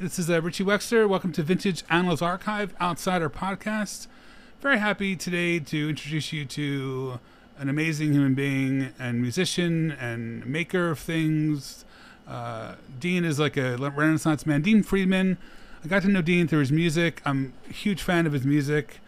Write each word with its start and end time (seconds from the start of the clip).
This 0.00 0.18
is 0.18 0.28
uh, 0.28 0.42
Richie 0.42 0.64
Wexler. 0.64 1.08
Welcome 1.08 1.30
to 1.32 1.42
Vintage 1.44 1.84
Animals 1.88 2.20
Archive 2.20 2.74
Outsider 2.80 3.30
Podcast. 3.30 4.08
Very 4.60 4.78
happy 4.78 5.14
today 5.14 5.60
to 5.60 5.88
introduce 5.88 6.32
you 6.32 6.44
to 6.46 7.20
an 7.58 7.68
amazing 7.68 8.12
human 8.12 8.34
being 8.34 8.92
and 8.98 9.22
musician 9.22 9.92
and 9.92 10.44
maker 10.46 10.90
of 10.90 10.98
things. 10.98 11.84
Uh, 12.26 12.74
Dean 12.98 13.24
is 13.24 13.38
like 13.38 13.56
a 13.56 13.76
Renaissance 13.76 14.46
man. 14.46 14.62
Dean 14.62 14.82
Friedman. 14.82 15.38
I 15.84 15.88
got 15.88 16.02
to 16.02 16.08
know 16.08 16.22
Dean 16.22 16.48
through 16.48 16.60
his 16.60 16.72
music. 16.72 17.22
I'm 17.24 17.52
a 17.70 17.72
huge 17.72 18.02
fan 18.02 18.26
of 18.26 18.32
his 18.32 18.44
music. 18.44 18.98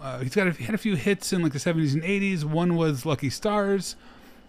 Uh, 0.00 0.20
he's 0.20 0.34
got 0.34 0.46
a, 0.46 0.52
he 0.52 0.64
had 0.64 0.74
a 0.74 0.78
few 0.78 0.96
hits 0.96 1.34
in 1.34 1.42
like 1.42 1.52
the 1.52 1.58
70s 1.58 1.92
and 1.92 2.02
80s. 2.02 2.44
One 2.44 2.76
was 2.76 3.04
Lucky 3.04 3.28
Stars, 3.28 3.94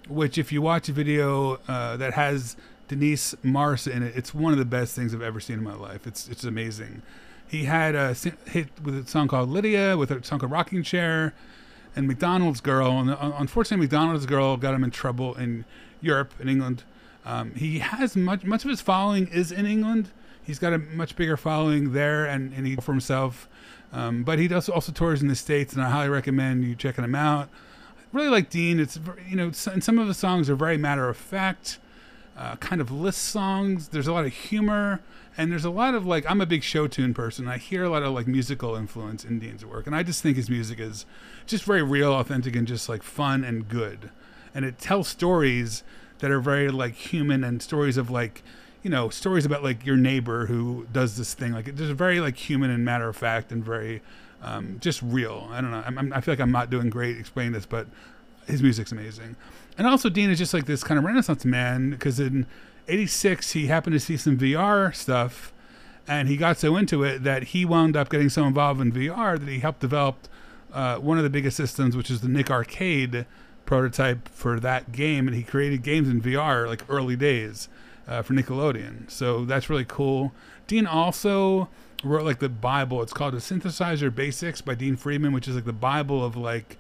which 0.08 0.38
if 0.38 0.54
you 0.54 0.62
watch 0.62 0.88
a 0.88 0.94
video 0.94 1.60
uh, 1.68 1.98
that 1.98 2.14
has 2.14 2.56
Denise 2.92 3.34
Marsa 3.42 3.90
in 3.90 4.04
it, 4.04 4.18
it's 4.18 4.34
one 4.34 4.52
of 4.52 4.60
the 4.60 4.66
best 4.66 4.98
things 4.98 5.16
I've 5.16 5.22
ever 5.22 5.40
seen 5.40 5.58
in 5.58 5.64
my 5.64 5.74
life. 5.74 6.06
It's 6.06 6.28
it's 6.28 6.44
amazing. 6.44 7.04
He 7.48 7.64
had 7.64 7.96
a 7.96 8.14
hit 8.48 8.68
with 8.84 8.98
a 8.98 9.08
song 9.08 9.30
called 9.30 9.48
Lydia, 9.48 9.96
with 9.96 10.12
a 10.12 10.22
song 10.26 10.40
called 10.40 10.52
Rocking 10.52 10.84
Chair, 10.84 11.34
and 11.96 12.06
McDonald's 12.06 12.60
Girl. 12.60 13.00
And 13.00 13.12
uh, 13.12 13.32
unfortunately, 13.38 13.86
McDonald's 13.86 14.26
Girl 14.26 14.58
got 14.58 14.74
him 14.74 14.84
in 14.84 14.92
trouble 14.92 15.36
in 15.36 15.64
Europe, 16.02 16.34
in 16.38 16.50
England. 16.50 16.84
Um, 17.26 17.56
he 17.56 17.80
has 17.80 18.18
much 18.18 18.44
much 18.44 18.66
of 18.66 18.70
his 18.70 18.82
following 18.82 19.28
is 19.30 19.54
in 19.54 19.66
England. 19.66 20.10
He's 20.44 20.60
got 20.60 20.74
a 20.74 20.78
much 20.78 21.16
bigger 21.16 21.38
following 21.38 21.94
there, 21.94 22.26
and, 22.26 22.52
and 22.54 22.68
he 22.68 22.76
for 22.76 22.92
himself. 22.92 23.48
Um, 23.94 24.24
but 24.24 24.38
he 24.38 24.50
does 24.50 24.68
also 24.68 24.92
tours 24.92 25.22
in 25.22 25.30
the 25.30 25.36
states, 25.38 25.72
and 25.72 25.82
I 25.82 25.90
highly 25.90 26.10
recommend 26.10 26.66
you 26.66 26.76
checking 26.76 27.06
him 27.06 27.16
out. 27.16 27.48
I 27.48 28.18
really 28.18 28.28
like 28.28 28.50
Dean. 28.50 28.82
It's 28.82 29.00
you 29.30 29.38
know, 29.38 29.52
and 29.72 29.82
some 29.82 29.98
of 29.98 30.10
the 30.10 30.14
songs 30.14 30.50
are 30.50 30.56
very 30.56 30.78
matter 30.78 31.08
of 31.08 31.16
fact, 31.16 31.80
uh, 32.38 32.56
kind 32.58 32.82
of 32.82 32.92
list 32.92 33.24
songs. 33.24 33.90
There's 33.90 34.08
a 34.08 34.14
lot 34.14 34.26
of 34.26 34.34
humor, 34.34 35.02
and 35.38 35.52
there's 35.52 35.66
a 35.66 35.70
lot 35.70 35.96
of 35.96 36.06
like. 36.06 36.30
I'm 36.30 36.42
a 36.42 36.46
big 36.46 36.64
show 36.64 36.88
tune 36.88 37.14
person. 37.14 37.48
I 37.48 37.58
hear 37.58 37.84
a 37.84 37.90
lot 37.90 38.04
of 38.04 38.14
like 38.14 38.28
musical 38.28 38.76
influence 38.76 39.24
in 39.24 39.40
Dean's 39.40 39.66
work, 39.66 39.88
and 39.88 39.96
I 39.96 40.04
just 40.04 40.24
think 40.24 40.38
his 40.38 40.50
music 40.50 40.80
is 40.80 41.06
just 41.46 41.64
very 41.64 41.84
real, 41.84 42.14
authentic, 42.14 42.56
and 42.56 42.68
just 42.68 42.90
like 42.90 43.04
fun 43.04 43.44
and 43.44 43.68
good. 43.68 44.12
And 44.54 44.66
it 44.66 44.80
tells 44.80 45.08
stories 45.08 45.84
that 46.20 46.32
are 46.32 46.40
very 46.40 46.70
like 46.70 46.94
human 46.94 47.44
and 47.44 47.62
stories 47.62 47.98
of 47.98 48.10
like 48.10 48.44
you 48.84 48.90
know 48.90 49.10
stories 49.10 49.46
about 49.46 49.64
like 49.64 49.86
your 49.86 49.98
neighbor 49.98 50.46
who 50.46 50.88
does 50.92 51.18
this 51.18 51.34
thing 51.34 51.52
like 51.52 51.68
it's 51.68 51.80
just 51.80 51.94
very 51.94 52.20
like 52.20 52.38
human 52.38 52.70
and 52.70 52.86
matter 52.86 53.08
of 53.08 53.16
fact 53.16 53.52
and 53.52 53.64
very 53.64 54.02
um, 54.42 54.78
just 54.80 55.02
real 55.02 55.48
i 55.52 55.62
don't 55.62 55.72
know 55.72 55.84
I'm, 55.86 55.98
I'm, 55.98 56.14
i 56.14 56.22
feel 56.22 56.32
like 56.32 56.40
i'm 56.40 56.52
not 56.52 56.70
doing 56.70 56.90
great 56.90 57.18
explaining 57.18 57.54
this 57.54 57.66
but 57.66 57.88
his 58.52 58.62
music's 58.62 58.92
amazing. 58.92 59.36
And 59.78 59.88
also 59.88 60.10
dean 60.10 60.30
is 60.30 60.38
just 60.38 60.54
like 60.54 60.66
this 60.66 60.84
kind 60.84 60.98
of 60.98 61.04
renaissance 61.04 61.46
man 61.46 61.92
because 61.92 62.20
in 62.20 62.46
86 62.88 63.52
he 63.52 63.68
happened 63.68 63.94
to 63.94 64.00
see 64.00 64.18
some 64.18 64.38
vr 64.38 64.94
stuff 64.94 65.54
and 66.08 66.28
he 66.28 66.36
got 66.36 66.58
so 66.58 66.76
into 66.76 67.04
it 67.04 67.24
that 67.24 67.44
he 67.44 67.64
wound 67.64 67.96
up 67.96 68.10
getting 68.10 68.30
so 68.30 68.46
involved 68.46 68.82
in 68.82 68.92
vr 68.92 69.40
that 69.40 69.48
he 69.48 69.60
helped 69.60 69.80
develop 69.80 70.28
uh, 70.74 70.98
one 70.98 71.18
of 71.18 71.24
the 71.24 71.30
biggest 71.30 71.56
systems 71.56 71.96
which 71.96 72.10
is 72.10 72.22
the 72.22 72.28
nick 72.28 72.52
arcade 72.52 73.26
prototype 73.66 74.28
for 74.30 74.60
that 74.60 74.92
game 74.92 75.28
and 75.28 75.36
he 75.36 75.44
created 75.44 75.84
games 75.84 76.10
in 76.10 76.22
vr 76.22 76.68
like 76.68 76.84
early 76.90 77.16
days 77.16 77.70
uh, 78.08 78.22
for 78.22 78.34
nickelodeon. 78.34 79.10
So 79.10 79.46
that's 79.46 79.70
really 79.70 79.86
cool. 79.86 80.34
Dean 80.68 80.86
also 80.86 81.70
wrote 82.04 82.26
like 82.26 82.40
the 82.40 82.50
bible. 82.50 83.02
It's 83.02 83.14
called 83.14 83.34
the 83.34 83.38
synthesizer 83.38 84.14
basics 84.14 84.62
by 84.62 84.76
dean 84.76 84.96
friedman 84.96 85.34
which 85.34 85.48
is 85.48 85.56
like 85.56 85.66
the 85.66 85.74
bible 85.74 86.24
of 86.24 86.36
like 86.36 86.78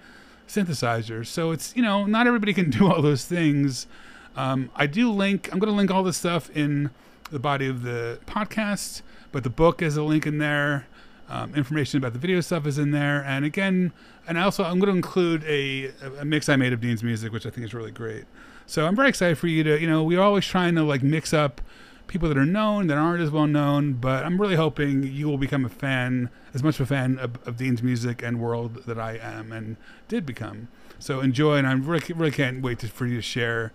synthesizers. 0.53 1.27
So 1.27 1.51
it's 1.51 1.75
you 1.75 1.81
know 1.81 2.05
not 2.05 2.27
everybody 2.27 2.53
can 2.53 2.69
do 2.77 2.91
all 2.91 3.01
those 3.01 3.25
things. 3.25 3.87
Um, 4.33 4.69
i 4.77 4.87
do 4.87 5.11
link 5.11 5.49
i'm 5.51 5.59
going 5.59 5.69
to 5.69 5.75
link 5.75 5.91
all 5.91 6.03
this 6.03 6.15
stuff 6.15 6.49
in 6.51 6.89
the 7.31 7.39
body 7.39 7.67
of 7.67 7.83
the 7.83 8.17
podcast 8.25 9.01
but 9.31 9.43
the 9.43 9.49
book 9.49 9.81
is 9.81 9.97
a 9.97 10.03
link 10.03 10.27
in 10.27 10.37
there. 10.37 10.87
Um, 11.29 11.55
information 11.55 11.97
about 11.97 12.11
the 12.11 12.19
video 12.19 12.41
stuff 12.41 12.67
is 12.67 12.77
in 12.77 12.91
there, 12.91 13.23
and 13.23 13.45
again, 13.45 13.93
and 14.27 14.37
also 14.37 14.65
I'm 14.65 14.79
going 14.79 14.91
to 14.91 14.97
include 14.97 15.45
a, 15.45 15.91
a 16.19 16.25
mix 16.25 16.49
I 16.49 16.57
made 16.57 16.73
of 16.73 16.81
Dean's 16.81 17.03
music, 17.03 17.31
which 17.31 17.45
I 17.45 17.49
think 17.49 17.65
is 17.65 17.73
really 17.73 17.91
great. 17.91 18.25
So 18.65 18.85
I'm 18.85 18.97
very 18.97 19.07
excited 19.07 19.37
for 19.37 19.47
you 19.47 19.63
to, 19.63 19.79
you 19.79 19.87
know, 19.87 20.03
we're 20.03 20.21
always 20.21 20.45
trying 20.45 20.75
to 20.75 20.83
like 20.83 21.03
mix 21.03 21.33
up 21.33 21.61
people 22.11 22.27
that 22.27 22.37
are 22.37 22.45
known 22.45 22.87
that 22.87 22.97
aren't 22.97 23.23
as 23.23 23.31
well 23.31 23.47
known, 23.47 23.93
but 23.93 24.25
I'm 24.25 24.39
really 24.39 24.57
hoping 24.57 25.03
you 25.03 25.29
will 25.29 25.37
become 25.37 25.63
a 25.63 25.69
fan, 25.69 26.29
as 26.53 26.61
much 26.61 26.75
of 26.75 26.81
a 26.81 26.85
fan 26.85 27.17
of, 27.17 27.37
of 27.47 27.55
Dean's 27.55 27.81
music 27.81 28.21
and 28.21 28.37
world 28.37 28.83
that 28.85 28.99
I 28.99 29.17
am 29.17 29.53
and 29.53 29.77
did 30.09 30.25
become. 30.25 30.67
So 30.99 31.21
enjoy, 31.21 31.55
and 31.55 31.65
I 31.65 31.71
really, 31.71 32.13
really 32.13 32.31
can't 32.31 32.61
wait 32.61 32.79
to, 32.79 32.89
for 32.89 33.05
you 33.07 33.15
to 33.15 33.21
share, 33.21 33.71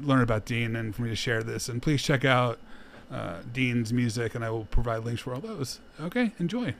learn 0.00 0.20
about 0.20 0.44
Dean, 0.44 0.74
and 0.74 0.96
for 0.96 1.02
me 1.02 1.10
to 1.10 1.16
share 1.16 1.44
this. 1.44 1.68
And 1.68 1.80
please 1.80 2.02
check 2.02 2.24
out 2.24 2.58
uh, 3.10 3.36
Dean's 3.52 3.92
music, 3.92 4.34
and 4.34 4.44
I 4.44 4.50
will 4.50 4.64
provide 4.64 5.04
links 5.04 5.22
for 5.22 5.32
all 5.32 5.40
those. 5.40 5.78
Okay, 6.00 6.32
enjoy. 6.40 6.74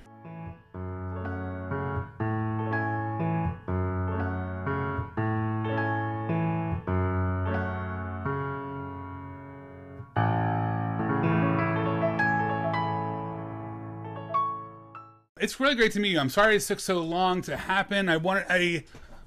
It's 15.39 15.61
really 15.61 15.75
great 15.75 15.93
to 15.93 16.01
meet 16.01 16.11
you. 16.13 16.19
I'm 16.19 16.31
sorry 16.31 16.57
it 16.57 16.61
took 16.63 16.81
so 16.81 16.99
long 17.01 17.43
to 17.43 17.57
happen. 17.57 18.09
I 18.09 18.17
wanted, 18.17 18.47
I 18.49 18.85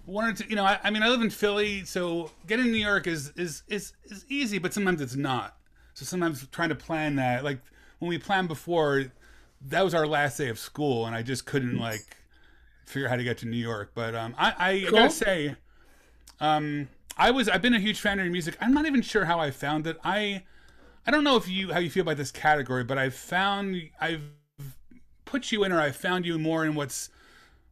wanted 0.08 0.38
to, 0.38 0.50
you 0.50 0.56
know, 0.56 0.64
I, 0.66 0.80
I 0.84 0.90
mean, 0.90 1.04
I 1.04 1.10
live 1.10 1.22
in 1.22 1.30
Philly, 1.30 1.86
so 1.86 2.32
getting 2.48 2.66
to 2.66 2.72
New 2.72 2.78
York 2.84 3.06
is 3.06 3.32
is 3.36 3.62
is 3.68 3.94
is 4.06 4.26
easy, 4.28 4.58
but 4.58 4.74
sometimes 4.74 5.02
it's 5.02 5.16
not. 5.16 5.56
So 5.94 6.06
sometimes 6.06 6.48
trying 6.52 6.70
to 6.70 6.76
plan 6.76 7.16
that, 7.18 7.44
like 7.44 7.60
when 8.00 8.10
we 8.10 8.18
planned 8.18 8.48
before, 8.48 9.06
that 9.68 9.84
was 9.84 9.94
our 9.94 10.08
last 10.08 10.38
day 10.38 10.50
of 10.50 10.58
school, 10.58 11.06
and 11.06 11.16
I 11.16 11.22
just 11.22 11.46
couldn't 11.46 11.78
like 11.78 12.18
figure 12.86 13.08
out 13.08 13.12
how 13.12 13.18
to 13.18 13.24
get 13.24 13.40
to 13.40 13.48
New 13.48 13.58
York. 13.58 13.92
But 13.96 14.16
um, 14.16 14.36
I, 14.38 14.54
I, 14.58 14.72
I 14.90 14.92
Cool. 14.92 15.00
gotta 15.02 15.12
say, 15.12 15.56
um, 16.40 16.90
I 17.18 17.32
was 17.32 17.50
I've 17.50 17.62
been 17.62 17.74
a 17.74 17.80
huge 17.80 18.00
fan 18.00 18.20
of 18.20 18.26
your 18.26 18.32
music. 18.32 18.58
I'm 18.62 18.74
not 18.74 18.86
even 18.86 19.02
sure 19.02 19.26
how 19.26 19.40
I 19.40 19.52
found 19.52 19.88
it. 19.88 19.98
I 20.04 20.44
I 21.08 21.12
don't 21.12 21.24
know 21.24 21.38
if 21.38 21.48
you 21.48 21.74
how 21.74 21.80
you 21.80 21.90
feel 21.90 22.04
about 22.04 22.18
this 22.18 22.32
category, 22.32 22.84
but 22.84 22.98
I've 22.98 23.16
found 23.16 23.82
I've 24.02 24.24
put 25.30 25.52
you 25.52 25.64
in 25.64 25.72
or 25.72 25.80
I 25.80 25.92
found 25.92 26.26
you 26.26 26.38
more 26.40 26.66
in 26.66 26.76
what's 26.76 27.10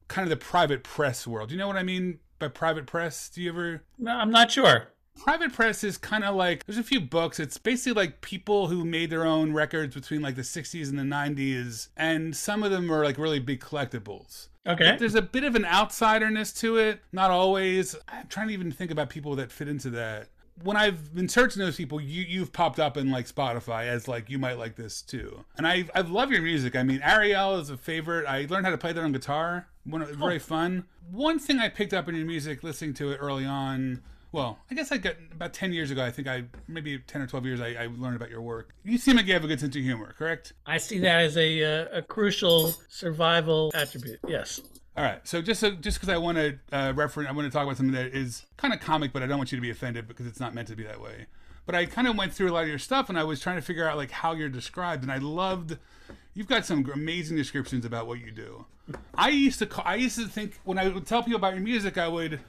kind 0.08 0.24
of 0.24 0.30
the 0.30 0.38
private 0.38 0.84
press 0.84 1.26
world. 1.28 1.50
Do 1.50 1.56
you 1.56 1.60
know 1.60 1.68
what 1.68 1.76
I 1.76 1.84
mean 1.84 2.20
by 2.40 2.48
private 2.50 2.86
press? 2.86 3.30
Do 3.30 3.42
you 3.42 3.50
ever 3.50 3.82
No, 3.98 4.12
I'm 4.12 4.32
not 4.32 4.52
sure. 4.52 4.90
private 5.24 5.52
press 5.52 5.84
is 5.84 5.98
kind 5.98 6.24
of 6.24 6.36
like 6.36 6.64
there's 6.66 6.78
a 6.78 6.84
few 6.84 7.02
books 7.02 7.40
it's 7.40 7.58
basically 7.58 7.94
like 8.04 8.22
people 8.22 8.68
who 8.68 8.86
made 8.86 9.10
their 9.10 9.26
own 9.26 9.52
records 9.52 9.96
between 9.96 10.22
like 10.22 10.36
the 10.36 10.44
60s 10.44 10.90
and 10.90 11.00
the 11.00 11.04
90s 11.04 11.90
and 11.98 12.36
some 12.36 12.62
of 12.62 12.70
them 12.70 12.92
are 12.92 13.04
like 13.04 13.18
really 13.18 13.40
big 13.40 13.60
collectibles 13.60 14.50
Okay. 14.68 14.96
there's 15.00 15.16
a 15.16 15.22
bit 15.24 15.44
of 15.44 15.56
an 15.56 15.64
outsiderness 15.64 16.56
to 16.60 16.78
it 16.78 17.02
not 17.12 17.32
always 17.32 17.96
i'm 18.10 18.28
trying 18.28 18.48
to 18.50 18.54
even 18.54 18.72
think 18.72 18.92
about 18.92 19.10
people 19.10 19.36
that 19.38 19.52
fit 19.52 19.68
into 19.68 19.90
that 19.90 20.28
when 20.64 20.78
I've 20.78 21.14
been 21.14 21.30
searching 21.30 21.62
those 21.62 21.76
people, 21.76 22.02
you 22.02 22.24
you've 22.24 22.52
popped 22.52 22.80
up 22.80 22.98
in 22.98 23.12
like 23.12 23.28
Spotify 23.28 23.88
as 23.88 24.08
like 24.08 24.30
you 24.30 24.40
might 24.40 24.58
like 24.58 24.76
this 24.76 25.02
too, 25.02 25.44
and 25.58 25.68
I 25.68 25.86
I 25.94 26.02
love 26.02 26.32
your 26.32 26.42
music. 26.42 26.76
I 26.76 26.84
mean, 26.84 27.02
Ariel 27.04 27.60
is 27.60 27.70
a 27.70 27.78
favorite. 27.78 28.26
I 28.28 28.48
learned 28.50 28.66
how 28.66 28.72
to 28.72 28.78
play 28.78 28.94
that 28.94 29.04
on 29.04 29.12
guitar. 29.12 29.68
One 29.86 30.06
very 30.16 30.40
fun. 30.40 30.86
One 31.12 31.40
thing 31.40 31.60
I 31.60 31.70
picked 31.70 31.94
up 31.94 32.10
in 32.10 32.16
your 32.16 32.26
music, 32.26 32.64
listening 32.64 32.94
to 32.96 33.12
it 33.12 33.18
early 33.18 33.46
on. 33.46 34.02
Well, 34.34 34.60
I 34.70 34.76
guess 34.76 34.92
I 34.92 34.98
got 34.98 35.16
about 35.32 35.54
ten 35.54 35.72
years 35.72 35.90
ago. 35.90 36.04
I 36.04 36.12
think 36.12 36.28
I 36.28 36.44
maybe 36.68 37.00
ten 37.00 37.22
or 37.22 37.28
twelve 37.28 37.46
years. 37.46 37.62
I, 37.62 37.70
I 37.74 37.88
learned 37.88 38.18
about 38.18 38.30
your 38.30 38.42
work. 38.42 38.74
You 38.84 38.98
seem 38.98 39.16
like 39.16 39.26
you 39.26 39.34
have 39.34 39.44
a 39.44 39.48
good 39.48 39.60
sense 39.60 39.76
of 39.76 39.82
humor, 39.82 40.14
correct? 40.18 40.54
I 40.66 40.78
see 40.78 41.00
that 41.00 41.22
as 41.22 41.38
a 41.38 41.64
uh, 41.64 42.00
a 42.00 42.02
crucial 42.02 42.74
survival 42.90 43.72
attribute. 43.74 44.20
Yes. 44.28 44.60
All 44.98 45.04
right. 45.04 45.26
So 45.28 45.44
just 45.44 45.60
so, 45.60 45.72
just 45.72 46.00
because 46.00 46.10
I 46.10 46.18
want 46.18 46.40
to 46.40 46.58
uh, 46.72 46.92
reference, 46.96 47.30
I 47.30 47.32
want 47.32 47.46
to 47.46 47.52
talk 47.52 47.64
about 47.64 47.78
something 47.78 47.94
that 47.94 48.16
is 48.16 48.48
kind 48.58 48.74
of 48.74 48.80
comic, 48.80 49.14
but 49.14 49.22
I 49.22 49.28
don't 49.28 49.38
want 49.38 49.52
you 49.52 49.58
to 49.58 49.62
be 49.62 49.70
offended 49.70 50.08
because 50.08 50.26
it's 50.26 50.40
not 50.40 50.56
meant 50.56 50.68
to 50.70 50.76
be 50.76 50.84
that 50.84 51.00
way. 51.00 51.28
But 51.68 51.76
I 51.76 51.86
kind 51.86 52.08
of 52.08 52.18
went 52.18 52.34
through 52.34 52.50
a 52.50 52.54
lot 52.54 52.64
of 52.64 52.70
your 52.70 52.80
stuff, 52.80 53.08
and 53.08 53.20
I 53.20 53.24
was 53.24 53.40
trying 53.40 53.58
to 53.58 53.62
figure 53.62 53.88
out 53.88 53.96
like 53.96 54.10
how 54.10 54.34
you're 54.34 54.50
described, 54.50 55.04
and 55.04 55.12
I 55.12 55.20
loved. 55.20 55.78
You've 56.34 56.48
got 56.48 56.66
some 56.66 56.90
amazing 56.92 57.38
descriptions 57.38 57.86
about 57.86 58.08
what 58.08 58.20
you 58.20 58.32
do. 58.32 58.66
I 59.14 59.30
used 59.30 59.60
to 59.60 59.68
call, 59.68 59.84
I 59.86 59.96
used 59.96 60.18
to 60.18 60.28
think 60.28 60.60
when 60.64 60.80
I 60.80 60.88
would 60.88 61.06
tell 61.06 61.22
people 61.22 61.38
about 61.38 61.54
your 61.54 61.64
music, 61.64 61.98
I 61.98 62.08
would 62.08 62.40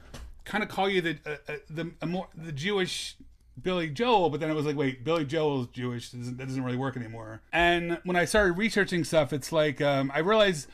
kind 0.45 0.63
of 0.63 0.69
call 0.69 0.89
you 0.89 1.01
the 1.01 1.17
uh, 1.25 1.35
uh, 1.47 1.53
the 1.69 2.07
more 2.07 2.29
the 2.35 2.51
Jewish 2.51 3.15
Billy 3.61 3.89
Joel, 3.89 4.29
but 4.31 4.39
then 4.39 4.49
I 4.49 4.53
was 4.53 4.65
like, 4.65 4.75
wait, 4.75 5.03
Billy 5.03 5.25
Joel's 5.25 5.67
Jewish. 5.67 6.09
That 6.09 6.17
doesn't, 6.17 6.37
that 6.37 6.47
doesn't 6.47 6.63
really 6.63 6.77
work 6.77 6.97
anymore. 6.97 7.41
And 7.51 7.99
when 8.05 8.15
I 8.15 8.25
started 8.25 8.53
researching 8.53 9.03
stuff, 9.03 9.33
it's 9.33 9.51
like 9.51 9.81
um, 9.81 10.11
I 10.15 10.19
realized 10.19 10.67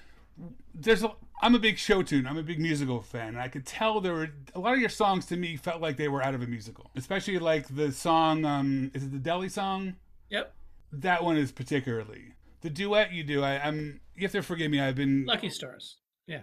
there's 0.73 1.03
a, 1.03 1.11
I'm 1.41 1.55
a 1.55 1.59
big 1.59 1.77
show 1.77 2.03
tune. 2.03 2.27
I'm 2.27 2.37
a 2.37 2.43
big 2.43 2.59
musical 2.59 3.01
fan, 3.01 3.29
and 3.29 3.39
I 3.39 3.47
could 3.47 3.65
tell 3.65 4.01
there 4.01 4.13
were 4.13 4.29
a 4.53 4.59
lot 4.59 4.73
of 4.73 4.79
your 4.79 4.89
songs 4.89 5.25
to 5.27 5.37
me 5.37 5.57
felt 5.57 5.81
like 5.81 5.97
they 5.97 6.07
were 6.07 6.23
out 6.23 6.33
of 6.35 6.41
a 6.41 6.47
musical, 6.47 6.89
especially 6.95 7.39
like 7.39 7.73
the 7.75 7.91
song. 7.91 8.45
Um, 8.45 8.91
is 8.93 9.03
it 9.03 9.11
the 9.11 9.19
Deli 9.19 9.49
song? 9.49 9.95
Yep. 10.29 10.53
That 10.91 11.23
one 11.23 11.37
is 11.37 11.51
particularly 11.51 12.33
the 12.61 12.69
duet 12.69 13.13
you 13.13 13.23
do. 13.23 13.43
I, 13.43 13.59
I'm 13.59 13.99
you 14.15 14.23
have 14.23 14.31
to 14.31 14.41
forgive 14.41 14.71
me. 14.71 14.79
I've 14.79 14.95
been 14.95 15.25
Lucky 15.25 15.49
Stars. 15.49 15.97
Yeah. 16.27 16.41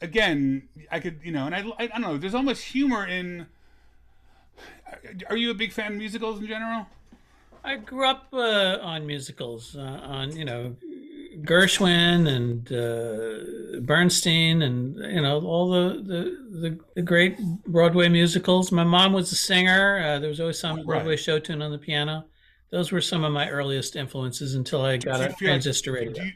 again, 0.00 0.68
I 0.90 1.00
could, 1.00 1.20
you 1.22 1.32
know, 1.32 1.46
and 1.46 1.54
I, 1.54 1.60
I, 1.60 1.84
I 1.84 1.86
don't 1.86 2.02
know. 2.02 2.16
There's 2.16 2.34
almost 2.34 2.62
humor 2.64 3.06
in. 3.06 3.46
Are 5.28 5.36
you 5.36 5.50
a 5.50 5.54
big 5.54 5.72
fan 5.72 5.92
of 5.92 5.98
musicals 5.98 6.40
in 6.40 6.46
general? 6.46 6.86
I 7.64 7.76
grew 7.76 8.06
up 8.06 8.28
uh, 8.32 8.78
on 8.80 9.06
musicals, 9.06 9.76
uh, 9.76 9.80
on 9.80 10.36
you 10.36 10.44
know 10.44 10.76
Gershwin 11.38 12.26
and 12.28 12.72
uh, 12.72 13.80
Bernstein, 13.80 14.62
and 14.62 14.96
you 14.96 15.22
know 15.22 15.40
all 15.40 15.70
the, 15.70 16.02
the, 16.02 16.60
the 16.60 16.78
the 16.96 17.02
great 17.02 17.38
Broadway 17.66 18.08
musicals. 18.08 18.72
My 18.72 18.84
mom 18.84 19.12
was 19.12 19.30
a 19.32 19.36
singer. 19.36 20.02
Uh, 20.04 20.18
there 20.18 20.28
was 20.28 20.40
always 20.40 20.58
some 20.58 20.84
Broadway 20.84 21.16
show 21.16 21.38
tune 21.38 21.62
on 21.62 21.70
the 21.70 21.78
piano. 21.78 22.24
Those 22.70 22.92
were 22.92 23.00
some 23.00 23.24
of 23.24 23.32
my 23.32 23.48
earliest 23.48 23.96
influences 23.96 24.54
until 24.54 24.84
I 24.84 24.96
got 24.96 25.20
a 25.20 25.32
transistor 25.32 25.92
like, 25.92 26.00
radio. 26.00 26.22
Do 26.22 26.26
you, 26.26 26.32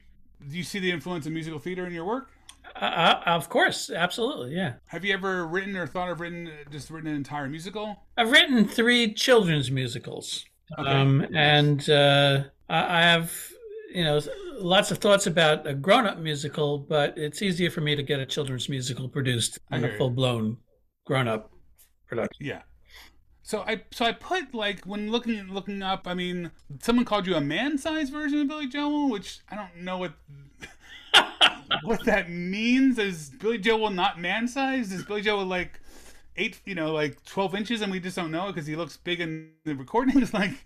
do 0.51 0.57
you 0.57 0.65
see 0.65 0.79
the 0.81 0.91
influence 0.91 1.27
of 1.27 1.33
musical 1.33 1.59
theater 1.59 1.87
in 1.87 1.93
your 1.93 2.05
work? 2.05 2.31
Uh, 2.77 3.21
of 3.27 3.49
course, 3.49 3.91
absolutely, 3.91 4.55
yeah. 4.55 4.75
Have 4.87 5.05
you 5.05 5.15
ever 5.15 5.47
written 5.47 5.77
or 5.77 5.87
thought 5.87 6.11
of 6.11 6.21
written 6.21 6.51
just 6.71 6.91
written 6.91 7.09
an 7.09 7.17
entire 7.17 7.49
musical? 7.49 8.05
I've 8.17 8.33
written 8.33 8.67
three 8.67 9.15
children's 9.15 9.71
musicals, 9.71 10.45
okay. 10.77 10.89
um, 10.89 11.25
and 11.33 11.89
uh, 11.89 12.45
I 12.69 13.03
have 13.03 13.33
you 13.95 14.05
know 14.05 14.21
lots 14.59 14.91
of 14.91 14.99
thoughts 14.99 15.27
about 15.27 15.67
a 15.67 15.75
grown-up 15.75 16.19
musical, 16.19 16.79
but 16.79 17.17
it's 17.17 17.41
easier 17.41 17.71
for 17.71 17.81
me 17.81 17.95
to 17.97 18.03
get 18.03 18.21
a 18.21 18.27
children's 18.27 18.69
musical 18.69 19.09
produced 19.09 19.59
than 19.71 19.85
a 19.85 19.97
full-blown 19.97 20.59
grown-up 21.07 21.51
production. 22.07 22.47
Yeah. 22.47 22.63
So 23.43 23.61
I 23.61 23.83
so 23.93 24.07
I 24.07 24.13
put 24.13 24.55
like 24.55 24.85
when 24.85 25.11
looking 25.11 25.53
looking 25.53 25.83
up, 25.83 26.09
I 26.09 26.15
mean, 26.15 26.51
someone 26.81 27.05
called 27.05 27.27
you 27.27 27.35
a 27.35 27.41
man-sized 27.41 28.11
version 28.11 28.41
of 28.41 28.49
Billy 28.49 28.67
Joel, 28.67 29.11
which 29.11 29.41
I 29.51 29.55
don't 29.55 29.85
know 29.85 29.99
what 29.99 30.15
what 31.83 32.05
that 32.05 32.31
means. 32.31 32.99
Is 32.99 33.31
Billy 33.39 33.59
Joel 33.59 33.91
not 33.91 34.19
man-sized? 34.19 34.93
Is 34.93 35.05
Billy 35.05 35.21
Joel 35.21 35.45
like 35.45 35.79
eight, 36.37 36.61
you 36.65 36.75
know, 36.75 36.93
like 36.93 37.23
twelve 37.25 37.55
inches, 37.55 37.83
and 37.83 37.93
we 37.93 38.01
just 38.01 38.17
don't 38.17 38.31
know 38.31 38.49
it 38.49 38.55
because 38.55 38.67
he 38.67 38.77
looks 38.77 38.97
big 38.97 39.21
in 39.21 39.51
the 39.65 39.75
recording? 39.75 40.21
It's 40.23 40.33
like, 40.43 40.65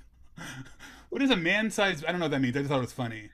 what 1.08 1.22
is 1.22 1.30
a 1.30 1.36
man-sized? 1.36 2.04
I 2.04 2.10
don't 2.10 2.20
know 2.20 2.26
what 2.26 2.32
that 2.32 2.40
means. 2.40 2.56
I 2.56 2.60
just 2.60 2.70
thought 2.70 2.78
it 2.78 2.82
was 2.82 2.92
funny. 2.92 3.30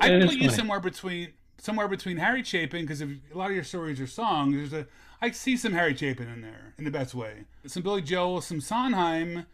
I 0.00 0.20
put 0.20 0.34
you 0.34 0.50
somewhere 0.50 0.80
between 0.80 1.32
somewhere 1.58 1.88
between 1.88 2.18
Harry 2.18 2.44
Chapin 2.44 2.82
because 2.82 3.02
a 3.02 3.16
lot 3.32 3.50
of 3.50 3.54
your 3.54 3.64
stories 3.64 4.00
are 4.00 4.06
songs. 4.06 4.54
There's 4.54 4.72
a 4.72 4.86
I 5.20 5.30
see 5.30 5.56
some 5.56 5.72
Harry 5.72 5.96
Chapin 5.96 6.28
in 6.28 6.42
there 6.42 6.74
in 6.78 6.84
the 6.84 6.90
best 6.90 7.14
way. 7.14 7.44
Some 7.66 7.82
Billy 7.82 8.02
Joel, 8.02 8.40
some 8.40 8.60
Sondheim, 8.60 9.46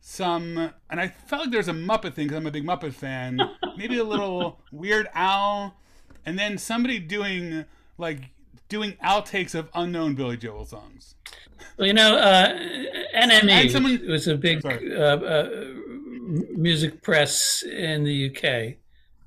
some, 0.00 0.70
and 0.90 1.00
I 1.00 1.08
felt 1.08 1.42
like 1.42 1.50
there's 1.50 1.68
a 1.68 1.72
Muppet 1.72 2.14
thing 2.14 2.26
because 2.26 2.38
I'm 2.38 2.46
a 2.46 2.50
big 2.50 2.64
Muppet 2.64 2.94
fan. 2.94 3.40
Maybe 3.76 3.98
a 3.98 4.04
little 4.04 4.60
Weird 4.72 5.08
Al, 5.14 5.76
and 6.24 6.38
then 6.38 6.58
somebody 6.58 6.98
doing 6.98 7.64
like 7.98 8.30
doing 8.68 8.92
outtakes 9.04 9.54
of 9.54 9.68
unknown 9.74 10.14
Billy 10.14 10.36
Joel 10.36 10.64
songs. 10.64 11.14
Well, 11.76 11.86
you 11.86 11.92
know, 11.92 12.16
uh, 12.16 12.58
NME 13.16 13.70
someone, 13.70 14.00
was 14.06 14.28
a 14.28 14.36
big 14.36 14.64
uh, 14.64 14.68
uh, 14.68 15.48
music 16.24 17.02
press 17.02 17.62
in 17.62 18.04
the 18.04 18.30
UK. 18.30 18.76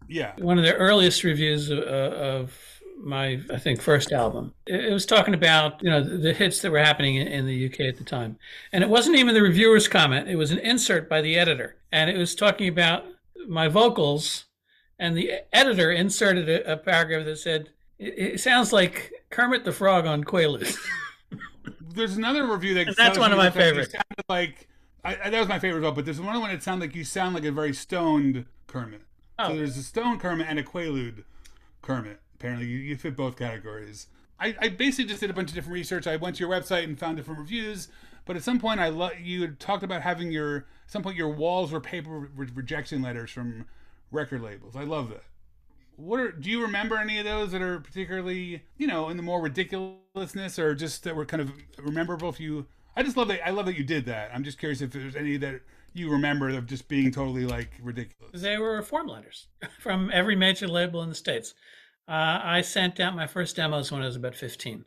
Yeah, 0.07 0.33
one 0.37 0.57
of 0.57 0.63
the 0.63 0.73
earliest 0.75 1.23
reviews 1.23 1.69
of, 1.69 1.79
of 1.79 2.77
my 2.99 3.39
I 3.51 3.57
think 3.57 3.81
first 3.81 4.11
album. 4.11 4.53
It, 4.65 4.91
was 4.91 5.05
talking 5.05 5.33
about 5.33 5.81
you 5.83 5.89
know 5.89 6.01
the, 6.01 6.33
hits 6.33 6.61
that 6.61 6.71
were 6.71 6.79
happening 6.79 7.15
in, 7.15 7.45
the 7.45 7.65
UK 7.65 7.81
at 7.81 7.97
the 7.97 8.03
time, 8.03 8.37
and 8.71 8.83
it 8.83 8.89
wasn't 8.89 9.17
even 9.17 9.33
the 9.33 9.41
reviewer's 9.41 9.87
comment. 9.87 10.27
It 10.27 10.35
was 10.35 10.51
an 10.51 10.59
insert 10.59 11.09
by 11.09 11.21
the 11.21 11.37
editor, 11.37 11.77
and 11.91 12.09
it 12.09 12.17
was 12.17 12.35
talking 12.35 12.67
about 12.67 13.05
my 13.47 13.67
vocals, 13.67 14.45
and 14.99 15.15
the 15.15 15.31
editor 15.53 15.91
inserted 15.91 16.49
a, 16.49 16.73
a 16.73 16.77
paragraph 16.77 17.25
that 17.25 17.37
said, 17.37 17.69
"It, 17.99 18.13
it, 18.17 18.39
sounds 18.39 18.73
like 18.73 19.11
Kermit 19.29 19.65
the 19.65 19.71
Frog 19.71 20.05
on 20.05 20.23
Quaaludes." 20.23 20.77
There's 21.93 22.17
another 22.17 22.47
review 22.51 22.73
that 22.75 22.95
that's 22.95 23.17
one 23.17 23.31
of 23.31 23.37
my 23.37 23.49
favorites. 23.49 23.93
Like 24.29 24.67
I, 25.03 25.17
I, 25.23 25.29
that 25.29 25.39
was 25.39 25.47
my 25.47 25.59
favorite 25.59 25.89
but 25.93 26.05
there's 26.05 26.19
one 26.19 26.39
one 26.39 26.49
that 26.49 26.63
sounds 26.63 26.81
like 26.81 26.95
you 26.95 27.03
sound 27.03 27.35
like 27.35 27.45
a 27.45 27.51
very 27.51 27.73
stoned 27.73 28.45
Kermit. 28.67 29.01
Oh. 29.39 29.49
So 29.49 29.55
there's 29.57 29.77
a 29.77 29.83
stone 29.83 30.19
Kermit 30.19 30.47
and 30.49 30.59
a 30.59 30.63
Quaalude 30.63 31.23
Kermit. 31.81 32.19
Apparently, 32.35 32.67
you, 32.67 32.77
you 32.77 32.97
fit 32.97 33.15
both 33.15 33.37
categories. 33.37 34.07
I, 34.39 34.55
I 34.59 34.69
basically 34.69 35.05
just 35.05 35.21
did 35.21 35.29
a 35.29 35.33
bunch 35.33 35.49
of 35.49 35.55
different 35.55 35.73
research. 35.73 36.05
I 36.05 36.15
went 36.15 36.35
to 36.35 36.41
your 36.41 36.49
website 36.49 36.83
and 36.83 36.99
found 36.99 37.17
different 37.17 37.39
reviews. 37.39 37.87
But 38.25 38.35
at 38.35 38.43
some 38.43 38.59
point, 38.59 38.79
I 38.79 38.89
lo- 38.89 39.11
you 39.19 39.41
had 39.41 39.59
talked 39.59 39.83
about 39.83 40.01
having 40.01 40.31
your 40.31 40.57
at 40.57 40.91
some 40.91 41.01
point 41.01 41.15
your 41.15 41.29
walls 41.29 41.71
were 41.71 41.79
paper 41.79 42.29
re- 42.35 42.49
rejection 42.53 43.01
letters 43.01 43.31
from 43.31 43.65
record 44.11 44.41
labels. 44.41 44.75
I 44.75 44.83
love 44.83 45.09
that. 45.09 45.23
What 45.95 46.19
are, 46.19 46.31
do 46.31 46.51
you 46.51 46.61
remember 46.61 46.97
any 46.97 47.17
of 47.17 47.25
those 47.25 47.51
that 47.53 47.61
are 47.61 47.79
particularly 47.79 48.63
you 48.77 48.85
know 48.85 49.09
in 49.09 49.17
the 49.17 49.23
more 49.23 49.41
ridiculousness 49.41 50.59
or 50.59 50.75
just 50.75 51.03
that 51.05 51.15
were 51.15 51.25
kind 51.25 51.41
of 51.41 51.51
rememberable? 51.81 52.29
If 52.29 52.39
you, 52.39 52.67
I 52.97 53.03
just 53.03 53.15
love 53.15 53.27
that. 53.27 53.45
I 53.45 53.51
love 53.51 53.67
that 53.67 53.77
you 53.77 53.83
did 53.83 54.05
that. 54.07 54.31
I'm 54.33 54.43
just 54.43 54.57
curious 54.57 54.81
if 54.81 54.91
there's 54.91 55.15
any 55.15 55.37
that 55.37 55.61
you 55.93 56.09
remember 56.09 56.49
of 56.49 56.65
just 56.65 56.87
being 56.87 57.11
totally 57.11 57.45
like 57.45 57.69
ridiculous. 57.81 58.41
They 58.41 58.57
were 58.57 58.81
form 58.81 59.07
letters 59.07 59.47
from 59.79 60.09
every 60.11 60.35
major 60.35 60.67
label 60.67 61.03
in 61.03 61.09
the 61.09 61.15
states. 61.15 61.53
Uh, 62.07 62.39
I 62.41 62.61
sent 62.61 62.99
out 62.99 63.15
my 63.15 63.27
first 63.27 63.55
demos 63.55 63.91
when 63.91 64.01
I 64.01 64.05
was 64.05 64.15
about 64.15 64.33
15 64.33 64.83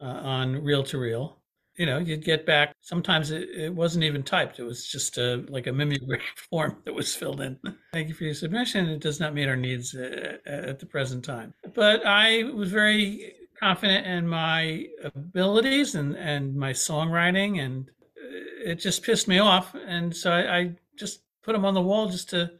uh, 0.00 0.04
on 0.04 0.64
reel 0.64 0.82
to 0.84 0.98
reel. 0.98 1.38
You 1.76 1.86
know, 1.86 1.98
you'd 1.98 2.24
get 2.24 2.44
back. 2.44 2.74
Sometimes 2.80 3.30
it, 3.30 3.48
it 3.50 3.72
wasn't 3.72 4.02
even 4.02 4.24
typed. 4.24 4.58
It 4.58 4.64
was 4.64 4.88
just 4.88 5.16
a, 5.16 5.44
like 5.48 5.68
a 5.68 5.72
mimeograph 5.72 6.22
form 6.50 6.78
that 6.84 6.94
was 6.94 7.14
filled 7.14 7.40
in. 7.40 7.56
Thank 7.92 8.08
you 8.08 8.14
for 8.14 8.24
your 8.24 8.34
submission. 8.34 8.88
It 8.88 9.00
does 9.00 9.20
not 9.20 9.32
meet 9.32 9.48
our 9.48 9.54
needs 9.54 9.94
uh, 9.94 10.38
at 10.44 10.80
the 10.80 10.86
present 10.86 11.24
time. 11.24 11.54
But 11.72 12.04
I 12.04 12.42
was 12.42 12.72
very 12.72 13.32
confident 13.58 14.06
in 14.06 14.28
my 14.28 14.86
abilities 15.02 15.94
and, 15.94 16.16
and 16.16 16.54
my 16.56 16.72
songwriting, 16.72 17.60
and 17.60 17.90
uh, 18.16 18.70
it 18.70 18.76
just 18.76 19.02
pissed 19.02 19.28
me 19.28 19.38
off. 19.38 19.74
And 19.74 20.14
so 20.14 20.30
I, 20.30 20.58
I 20.58 20.74
just 20.96 21.20
put 21.42 21.52
them 21.52 21.64
on 21.64 21.74
the 21.74 21.82
wall 21.82 22.08
just 22.08 22.30
to, 22.30 22.50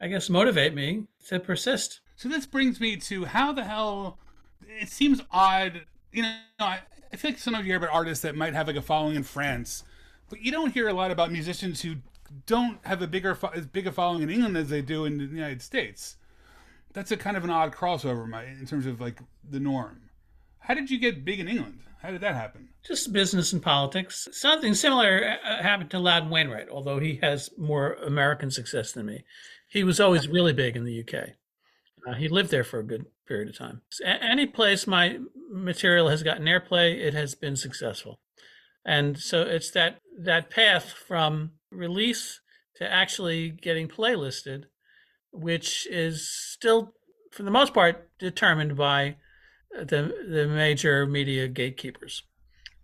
I 0.00 0.08
guess, 0.08 0.30
motivate 0.30 0.74
me 0.74 1.04
to 1.28 1.40
persist. 1.40 2.00
So 2.16 2.28
this 2.28 2.46
brings 2.46 2.80
me 2.80 2.96
to 2.96 3.26
how 3.26 3.52
the 3.52 3.64
hell 3.64 4.18
it 4.66 4.88
seems 4.88 5.20
odd. 5.30 5.82
You 6.12 6.22
know, 6.22 6.36
I, 6.58 6.80
I 7.12 7.16
feel 7.16 7.30
like 7.32 7.38
sometimes 7.38 7.64
you 7.64 7.72
hear 7.72 7.78
about 7.78 7.94
artists 7.94 8.22
that 8.22 8.34
might 8.34 8.54
have 8.54 8.66
like 8.66 8.76
a 8.76 8.82
following 8.82 9.16
in 9.16 9.22
France, 9.22 9.84
but 10.28 10.40
you 10.40 10.50
don't 10.50 10.72
hear 10.72 10.88
a 10.88 10.92
lot 10.92 11.10
about 11.10 11.32
musicians 11.32 11.82
who 11.82 11.96
don't 12.46 12.78
have 12.84 13.00
a 13.00 13.06
bigger 13.06 13.36
as 13.54 13.66
big 13.66 13.86
a 13.86 13.92
following 13.92 14.22
in 14.22 14.30
England 14.30 14.56
as 14.56 14.68
they 14.68 14.82
do 14.82 15.04
in 15.04 15.18
the 15.18 15.24
United 15.24 15.62
States. 15.62 16.16
That's 16.92 17.10
a 17.10 17.16
kind 17.16 17.36
of 17.36 17.44
an 17.44 17.50
odd 17.50 17.72
crossover 17.72 18.24
in 18.58 18.66
terms 18.66 18.86
of 18.86 19.00
like 19.00 19.20
the 19.48 19.60
norm. 19.60 20.07
How 20.68 20.74
did 20.74 20.90
you 20.90 20.98
get 20.98 21.24
big 21.24 21.40
in 21.40 21.48
England? 21.48 21.78
How 22.02 22.10
did 22.10 22.20
that 22.20 22.34
happen? 22.34 22.68
Just 22.86 23.10
business 23.10 23.54
and 23.54 23.62
politics. 23.62 24.28
Something 24.32 24.74
similar 24.74 25.38
uh, 25.42 25.62
happened 25.62 25.90
to 25.92 25.98
Loudon 25.98 26.28
Wainwright, 26.28 26.68
although 26.68 27.00
he 27.00 27.18
has 27.22 27.48
more 27.56 27.94
American 27.94 28.50
success 28.50 28.92
than 28.92 29.06
me. 29.06 29.24
He 29.66 29.82
was 29.82 29.98
always 29.98 30.28
really 30.28 30.52
big 30.52 30.76
in 30.76 30.84
the 30.84 31.00
UK. 31.00 31.30
Uh, 32.06 32.14
he 32.14 32.28
lived 32.28 32.50
there 32.50 32.64
for 32.64 32.80
a 32.80 32.86
good 32.86 33.06
period 33.26 33.48
of 33.48 33.56
time. 33.56 33.80
Any 34.04 34.46
place 34.46 34.86
my 34.86 35.18
material 35.50 36.10
has 36.10 36.22
gotten 36.22 36.44
airplay, 36.44 36.98
it 36.98 37.14
has 37.14 37.34
been 37.34 37.56
successful. 37.56 38.20
And 38.84 39.18
so 39.18 39.40
it's 39.40 39.70
that 39.70 40.00
that 40.20 40.50
path 40.50 40.92
from 40.92 41.52
release 41.70 42.40
to 42.76 42.90
actually 42.90 43.48
getting 43.48 43.88
playlisted, 43.88 44.64
which 45.32 45.86
is 45.90 46.30
still, 46.30 46.92
for 47.32 47.42
the 47.42 47.50
most 47.50 47.72
part, 47.72 48.10
determined 48.18 48.76
by 48.76 49.16
the 49.70 50.14
the 50.28 50.46
major 50.48 51.06
media 51.06 51.48
gatekeepers. 51.48 52.22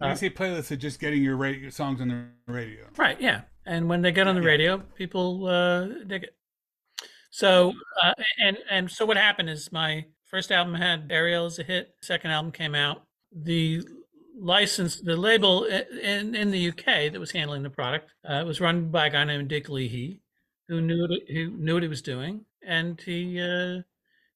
You 0.01 0.09
uh, 0.09 0.15
say 0.15 0.27
are 0.27 0.77
just 0.77 1.01
getting 1.01 1.23
your, 1.23 1.37
radio, 1.37 1.71
songs 1.71 2.01
on 2.01 2.09
the 2.09 2.53
radio. 2.53 2.87
Right. 2.97 3.19
Yeah. 3.21 3.43
And 3.65 3.89
when 3.89 4.03
they 4.03 4.13
get 4.13 4.27
on 4.27 4.35
the 4.35 4.43
radio, 4.43 4.79
people 4.79 5.47
uh, 5.47 5.87
dig 6.07 6.25
it. 6.25 6.37
So 7.31 7.73
uh, 8.03 8.13
and 8.45 8.59
and 8.71 8.91
so 8.91 9.07
what 9.07 9.17
happened 9.17 9.51
is 9.51 9.73
my 9.73 10.05
first 10.25 10.53
album 10.53 10.75
had 10.75 11.07
Ariel 11.11 11.47
as 11.47 11.59
a 11.59 11.63
hit. 11.63 11.95
Second 12.03 12.31
album 12.31 12.53
came 12.53 12.75
out. 12.75 13.03
The 13.33 13.83
license, 14.39 15.01
the 15.01 15.17
label 15.17 15.65
in 15.65 16.35
in 16.35 16.51
the 16.51 16.69
UK 16.69 17.13
that 17.13 17.19
was 17.19 17.33
handling 17.33 17.63
the 17.63 17.71
product 17.71 18.11
uh, 18.29 18.45
was 18.47 18.61
run 18.61 18.91
by 18.91 19.07
a 19.07 19.11
guy 19.11 19.25
named 19.25 19.49
Dick 19.49 19.69
Leahy, 19.69 20.21
who 20.69 20.81
knew 20.81 21.01
what, 21.01 21.11
who 21.29 21.51
knew 21.51 21.75
what 21.75 21.83
he 21.83 21.89
was 21.89 22.03
doing, 22.03 22.45
and 22.65 23.01
he 23.01 23.41
uh, 23.41 23.81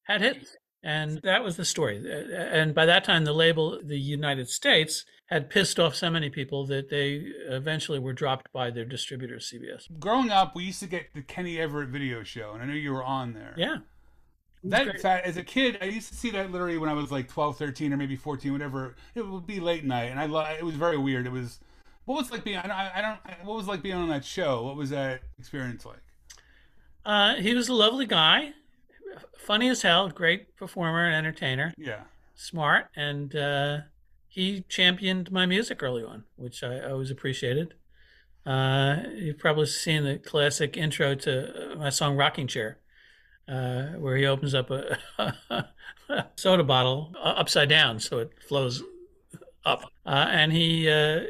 had 0.03 0.21
hits. 0.21 0.57
And 0.81 1.21
that 1.23 1.43
was 1.43 1.57
the 1.57 1.65
story. 1.65 2.03
And 2.31 2.73
by 2.73 2.85
that 2.85 3.03
time, 3.03 3.25
the 3.25 3.33
label, 3.33 3.79
the 3.83 3.99
United 3.99 4.49
States, 4.49 5.03
had 5.25 5.49
pissed 5.49 5.79
off 5.79 5.93
so 5.93 6.09
many 6.09 6.29
people 6.29 6.65
that 6.67 6.89
they 6.89 7.23
eventually 7.47 7.99
were 7.99 8.13
dropped 8.13 8.51
by 8.53 8.71
their 8.71 8.85
distributor, 8.85 9.35
CBS. 9.35 9.87
Growing 9.99 10.31
up, 10.31 10.55
we 10.55 10.63
used 10.63 10.79
to 10.79 10.87
get 10.87 11.13
the 11.13 11.21
Kenny 11.21 11.59
Everett 11.59 11.89
video 11.89 12.23
show, 12.23 12.53
and 12.53 12.63
I 12.63 12.65
know 12.65 12.73
you 12.73 12.93
were 12.93 13.03
on 13.03 13.33
there. 13.33 13.53
Yeah. 13.57 13.77
That 14.63 14.99
fact, 14.99 15.25
as 15.25 15.37
a 15.37 15.43
kid, 15.43 15.77
I 15.81 15.85
used 15.85 16.09
to 16.09 16.15
see 16.15 16.31
that 16.31 16.51
literally 16.51 16.77
when 16.77 16.89
I 16.89 16.93
was 16.93 17.11
like 17.11 17.29
12, 17.29 17.57
13, 17.57 17.93
or 17.93 17.97
maybe 17.97 18.15
14, 18.15 18.51
whatever. 18.51 18.95
It 19.15 19.25
would 19.25 19.47
be 19.47 19.59
late 19.59 19.85
night, 19.85 20.11
and 20.11 20.19
I 20.19 20.25
lo- 20.25 20.45
it 20.57 20.65
was 20.65 20.75
very 20.75 20.97
weird. 20.97 21.25
It 21.25 21.31
was 21.31 21.59
what 22.05 22.17
was 22.17 22.31
like 22.31 22.43
being 22.43 22.57
I, 22.57 22.91
I 22.95 23.01
don't 23.01 23.45
what 23.45 23.55
was 23.55 23.67
like 23.67 23.81
being 23.81 23.95
on 23.95 24.09
that 24.09 24.25
show. 24.25 24.63
What 24.63 24.75
was 24.75 24.89
that 24.89 25.21
experience 25.37 25.85
like? 25.85 26.01
Uh, 27.05 27.35
he 27.35 27.53
was 27.53 27.69
a 27.69 27.73
lovely 27.73 28.05
guy 28.05 28.53
funny 29.37 29.69
as 29.69 29.81
hell, 29.81 30.09
great 30.09 30.55
performer 30.55 31.05
and 31.05 31.15
entertainer. 31.15 31.73
Yeah. 31.77 32.01
smart, 32.35 32.87
and 32.95 33.35
uh, 33.35 33.77
he 34.27 34.63
championed 34.69 35.31
my 35.31 35.45
music 35.45 35.81
early 35.83 36.03
on, 36.03 36.23
which 36.35 36.63
I 36.63 36.79
always 36.81 37.11
appreciated. 37.11 37.73
Uh, 38.45 38.97
you've 39.15 39.37
probably 39.37 39.65
seen 39.65 40.03
the 40.05 40.17
classic 40.17 40.77
intro 40.77 41.13
to 41.15 41.75
my 41.77 41.89
song 41.89 42.15
"Rocking 42.15 42.47
Chair," 42.47 42.77
uh, 43.47 43.87
where 43.97 44.15
he 44.17 44.25
opens 44.25 44.55
up 44.55 44.69
a, 44.71 44.97
a 45.17 45.65
soda 46.35 46.63
bottle 46.63 47.13
upside 47.21 47.69
down 47.69 47.99
so 47.99 48.19
it 48.19 48.31
flows 48.47 48.81
up, 49.65 49.83
uh, 50.05 50.27
and 50.29 50.53
he 50.53 50.89
uh, 50.89 51.21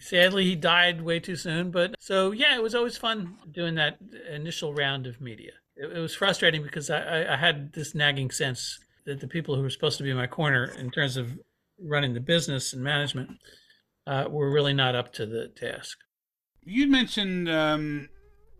sadly 0.00 0.44
he 0.44 0.56
died 0.56 1.00
way 1.00 1.20
too 1.20 1.36
soon. 1.36 1.70
But 1.70 1.94
so 2.00 2.32
yeah, 2.32 2.56
it 2.56 2.62
was 2.62 2.74
always 2.74 2.96
fun 2.96 3.36
doing 3.50 3.76
that 3.76 3.98
initial 4.30 4.74
round 4.74 5.06
of 5.06 5.20
media. 5.20 5.52
It, 5.76 5.96
it 5.96 6.00
was 6.00 6.14
frustrating 6.14 6.62
because 6.62 6.90
I, 6.90 7.32
I 7.32 7.36
had 7.36 7.72
this 7.72 7.94
nagging 7.94 8.30
sense 8.30 8.78
that 9.06 9.20
the 9.20 9.28
people 9.28 9.56
who 9.56 9.62
were 9.62 9.70
supposed 9.70 9.98
to 9.98 10.04
be 10.04 10.12
my 10.12 10.26
corner 10.26 10.64
in 10.64 10.90
terms 10.90 11.16
of 11.16 11.38
running 11.80 12.14
the 12.14 12.20
business 12.20 12.72
and 12.72 12.82
management 12.82 13.30
uh, 14.06 14.26
were 14.30 14.50
really 14.50 14.74
not 14.74 14.94
up 14.94 15.12
to 15.14 15.26
the 15.26 15.48
task. 15.48 15.98
You 16.64 16.86
mentioned 16.86 17.48
um, 17.48 18.08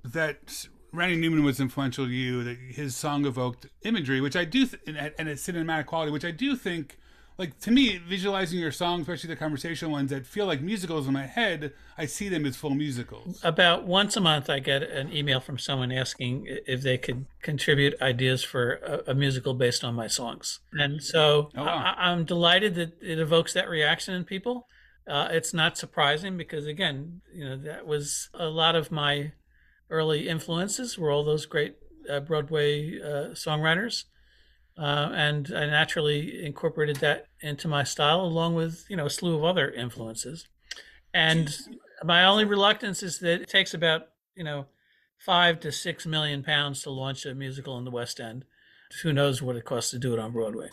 that 0.05 0.67
Randy 0.93 1.17
Newman 1.17 1.45
was 1.45 1.61
influential 1.61 2.07
to 2.07 2.13
you. 2.13 2.43
That 2.45 2.59
his 2.59 2.97
song 2.97 3.25
evoked 3.27 3.67
imagery, 3.83 4.21
which 4.21 4.37
I 4.37 4.45
do, 4.45 4.67
th- 4.67 4.83
and, 4.87 5.13
and 5.19 5.29
its 5.29 5.47
cinematic 5.47 5.87
quality, 5.87 6.11
which 6.11 6.25
I 6.25 6.33
do 6.33 6.57
think 6.57 6.99
like 7.39 7.59
to 7.61 7.71
me, 7.71 7.99
visualizing 7.99 8.59
your 8.59 8.73
songs, 8.73 9.03
especially 9.03 9.29
the 9.29 9.37
conversational 9.37 9.91
ones 9.91 10.11
that 10.11 10.27
feel 10.27 10.47
like 10.47 10.61
musicals 10.61 11.07
in 11.07 11.13
my 11.13 11.27
head, 11.27 11.73
I 11.97 12.07
see 12.07 12.29
them 12.29 12.45
as 12.45 12.57
full 12.57 12.71
musicals. 12.71 13.41
About 13.43 13.85
once 13.85 14.17
a 14.17 14.21
month, 14.21 14.51
I 14.51 14.59
get 14.59 14.83
an 14.83 15.13
email 15.13 15.41
from 15.41 15.59
someone 15.59 15.91
asking 15.93 16.47
if 16.67 16.83
they 16.83 16.99
could 16.99 17.27
contribute 17.41 18.01
ideas 18.01 18.45
for 18.45 18.75
a, 18.75 19.13
a 19.13 19.15
musical 19.15 19.55
based 19.55 19.83
on 19.85 19.95
my 19.95 20.07
songs, 20.07 20.61
and 20.73 21.03
so 21.03 21.51
oh, 21.57 21.65
wow. 21.65 21.95
I, 21.97 22.13
am 22.13 22.25
delighted 22.25 22.75
that 22.77 23.03
it 23.03 23.19
evokes 23.19 23.53
that 23.55 23.69
reaction 23.69 24.15
in 24.15 24.25
people. 24.25 24.67
Uh, 25.09 25.29
it's 25.31 25.53
not 25.53 25.77
surprising 25.77 26.37
because 26.37 26.67
again, 26.67 27.23
you 27.35 27.45
know, 27.45 27.57
that 27.57 27.87
was 27.87 28.29
a 28.35 28.47
lot 28.47 28.77
of 28.77 28.93
my 28.93 29.33
early 29.91 30.29
influences 30.29 30.97
were 30.97 31.11
all 31.11 31.25
those 31.25 31.47
great 31.47 31.77
uh, 32.09 32.21
Broadway 32.21 33.01
uh, 33.01 33.35
songwriters 33.35 34.05
uh, 34.79 35.11
and 35.13 35.53
I 35.55 35.67
naturally 35.67 36.45
incorporated 36.45 36.97
that 36.97 37.27
into 37.41 37.69
my 37.69 37.85
style, 37.85 38.23
along 38.23 38.55
with 38.55 38.87
you 38.89 38.97
know 38.97 39.07
a 39.07 39.11
slew 39.11 39.37
of 39.37 39.45
other 39.45 39.71
influences. 39.71 40.49
And 41.15 41.55
my 42.05 42.25
only 42.25 42.45
reluctance 42.45 43.03
is 43.03 43.19
that 43.19 43.43
it 43.43 43.49
takes 43.49 43.75
about 43.75 44.09
you 44.35 44.45
know 44.45 44.67
five 45.19 45.61
to 45.61 45.73
six 45.73 46.07
million 46.07 46.43
pounds 46.43 46.83
to 46.83 46.91
launch 46.91 47.27
a 47.27 47.35
musical 47.35 47.77
in 47.79 47.85
the 47.85 47.91
West 47.91 48.19
End. 48.19 48.45
Who 49.03 49.13
knows 49.13 49.41
what 49.41 49.57
it 49.57 49.65
costs 49.65 49.91
to 49.93 49.99
do 49.99 50.13
it 50.13 50.19
on 50.19 50.33
Broadway? 50.33 50.69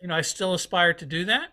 You 0.00 0.08
know, 0.08 0.14
I 0.14 0.20
still 0.22 0.54
aspire 0.54 0.92
to 0.94 1.06
do 1.06 1.24
that, 1.26 1.50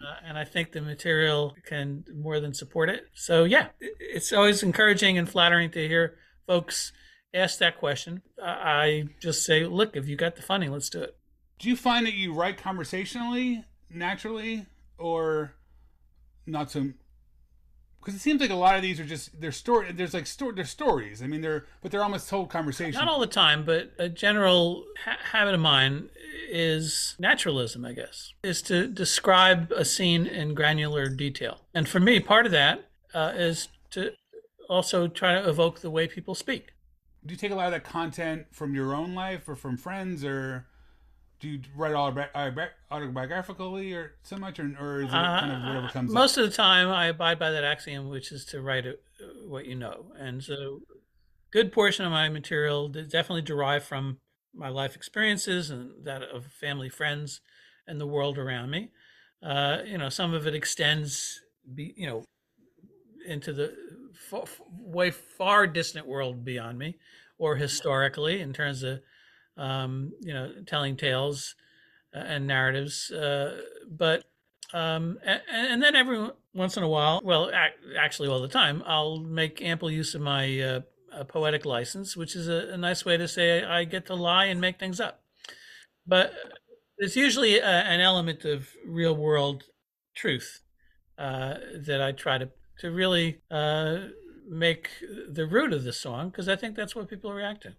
uh, 0.00 0.16
and 0.24 0.36
I 0.36 0.44
think 0.44 0.72
the 0.72 0.80
material 0.80 1.56
can 1.64 2.04
more 2.14 2.40
than 2.40 2.54
support 2.54 2.88
it. 2.88 3.06
So 3.14 3.44
yeah, 3.44 3.68
it's 3.80 4.32
always 4.32 4.62
encouraging 4.62 5.18
and 5.18 5.28
flattering 5.28 5.70
to 5.70 5.86
hear 5.86 6.16
folks 6.46 6.92
ask 7.34 7.58
that 7.58 7.78
question, 7.78 8.22
I 8.42 9.08
just 9.20 9.44
say, 9.44 9.64
look, 9.64 9.96
if 9.96 10.08
you 10.08 10.16
got 10.16 10.36
the 10.36 10.42
funding, 10.42 10.72
let's 10.72 10.90
do 10.90 11.02
it. 11.02 11.16
Do 11.58 11.68
you 11.68 11.76
find 11.76 12.06
that 12.06 12.14
you 12.14 12.34
write 12.34 12.58
conversationally, 12.58 13.64
naturally, 13.90 14.66
or 14.98 15.54
not 16.46 16.70
so? 16.70 16.90
Because 18.00 18.16
it 18.16 18.18
seems 18.18 18.40
like 18.40 18.50
a 18.50 18.56
lot 18.56 18.74
of 18.74 18.82
these 18.82 18.98
are 18.98 19.04
just 19.04 19.40
they're 19.40 19.52
story. 19.52 19.92
There's 19.92 20.12
like 20.12 20.26
story. 20.26 20.54
They're 20.56 20.64
stories. 20.64 21.22
I 21.22 21.28
mean, 21.28 21.40
they're 21.40 21.66
but 21.80 21.92
they're 21.92 22.02
almost 22.02 22.28
told 22.28 22.50
conversation. 22.50 22.98
Not 22.98 23.06
all 23.06 23.20
the 23.20 23.28
time, 23.28 23.64
but 23.64 23.92
a 23.96 24.08
general 24.08 24.84
ha- 25.04 25.18
habit 25.30 25.54
of 25.54 25.60
mine 25.60 26.08
is 26.48 27.14
naturalism. 27.20 27.84
I 27.84 27.92
guess 27.92 28.34
is 28.42 28.60
to 28.62 28.88
describe 28.88 29.70
a 29.70 29.84
scene 29.84 30.26
in 30.26 30.54
granular 30.54 31.08
detail. 31.08 31.60
And 31.74 31.88
for 31.88 32.00
me, 32.00 32.18
part 32.18 32.44
of 32.44 32.50
that 32.50 32.88
uh, 33.14 33.34
is 33.36 33.68
to 33.92 34.14
also 34.68 35.06
try 35.06 35.40
to 35.40 35.48
evoke 35.48 35.78
the 35.80 35.90
way 35.90 36.08
people 36.08 36.34
speak 36.34 36.71
do 37.24 37.32
you 37.32 37.38
take 37.38 37.52
a 37.52 37.54
lot 37.54 37.66
of 37.66 37.72
that 37.72 37.84
content 37.84 38.46
from 38.50 38.74
your 38.74 38.94
own 38.94 39.14
life 39.14 39.48
or 39.48 39.54
from 39.54 39.76
friends 39.76 40.24
or 40.24 40.66
do 41.40 41.48
you 41.48 41.60
write 41.76 41.94
all 41.94 42.12
autobiographically 42.12 43.94
or 43.94 44.12
so 44.22 44.36
much 44.36 44.58
or, 44.60 44.72
or 44.80 45.02
is 45.02 45.08
it 45.08 45.14
uh, 45.14 45.40
kind 45.40 45.52
of 45.52 45.62
whatever 45.62 45.88
comes 45.88 46.12
most 46.12 46.38
up? 46.38 46.44
of 46.44 46.50
the 46.50 46.56
time 46.56 46.88
i 46.88 47.06
abide 47.06 47.38
by 47.38 47.50
that 47.50 47.64
axiom 47.64 48.08
which 48.08 48.32
is 48.32 48.44
to 48.44 48.60
write 48.60 48.86
what 49.46 49.66
you 49.66 49.74
know 49.74 50.06
and 50.18 50.42
so 50.42 50.80
good 51.50 51.72
portion 51.72 52.04
of 52.04 52.12
my 52.12 52.28
material 52.28 52.88
definitely 52.88 53.42
derived 53.42 53.84
from 53.84 54.18
my 54.54 54.68
life 54.68 54.94
experiences 54.94 55.70
and 55.70 56.04
that 56.04 56.22
of 56.22 56.46
family 56.46 56.88
friends 56.88 57.40
and 57.86 58.00
the 58.00 58.06
world 58.06 58.38
around 58.38 58.70
me 58.70 58.90
uh, 59.42 59.78
you 59.84 59.98
know 59.98 60.08
some 60.08 60.32
of 60.32 60.46
it 60.46 60.54
extends 60.54 61.40
be, 61.74 61.92
you 61.96 62.06
know 62.06 62.24
into 63.26 63.52
the 63.52 63.74
way 64.70 65.10
far 65.10 65.66
distant 65.66 66.06
world 66.06 66.44
beyond 66.44 66.78
me, 66.78 66.98
or 67.38 67.56
historically 67.56 68.40
in 68.40 68.52
terms 68.52 68.82
of 68.82 69.00
um, 69.56 70.12
you 70.20 70.32
know 70.32 70.52
telling 70.66 70.96
tales 70.96 71.54
uh, 72.14 72.18
and 72.18 72.46
narratives. 72.46 73.10
Uh, 73.10 73.62
but 73.90 74.24
um, 74.72 75.18
and, 75.24 75.42
and, 75.50 75.82
then 75.82 75.94
every 75.94 76.30
once 76.54 76.78
in 76.78 76.82
a 76.82 76.88
while, 76.88 77.20
well, 77.22 77.50
ac- 77.50 77.96
actually 77.98 78.28
all 78.30 78.40
the 78.40 78.48
time, 78.48 78.82
I'll 78.86 79.18
make 79.18 79.60
ample 79.60 79.90
use 79.90 80.14
of 80.14 80.22
my 80.22 80.60
uh, 80.60 81.24
poetic 81.24 81.66
license, 81.66 82.16
which 82.16 82.34
is 82.34 82.48
a, 82.48 82.70
a, 82.72 82.76
nice 82.78 83.04
way 83.04 83.18
to 83.18 83.28
say 83.28 83.62
I 83.62 83.84
get 83.84 84.06
to 84.06 84.14
lie 84.14 84.46
and 84.46 84.60
make 84.60 84.78
things 84.78 84.98
up. 84.98 85.22
But 86.06 86.32
there's 86.98 87.16
usually 87.16 87.58
a, 87.58 87.66
an 87.66 88.00
element 88.00 88.44
of 88.44 88.70
real 88.86 89.14
world 89.14 89.64
truth 90.14 90.60
uh, 91.18 91.54
that 91.86 92.00
I 92.00 92.12
try 92.12 92.38
to 92.38 92.48
to 92.78 92.90
really 92.90 93.38
uh, 93.50 93.98
make 94.48 94.90
the 95.28 95.46
root 95.46 95.72
of 95.72 95.84
the 95.84 95.92
song 95.92 96.30
because 96.30 96.48
I 96.48 96.56
think 96.56 96.76
that's 96.76 96.94
what 96.94 97.08
people 97.08 97.32
react 97.32 97.62
to. 97.62 97.74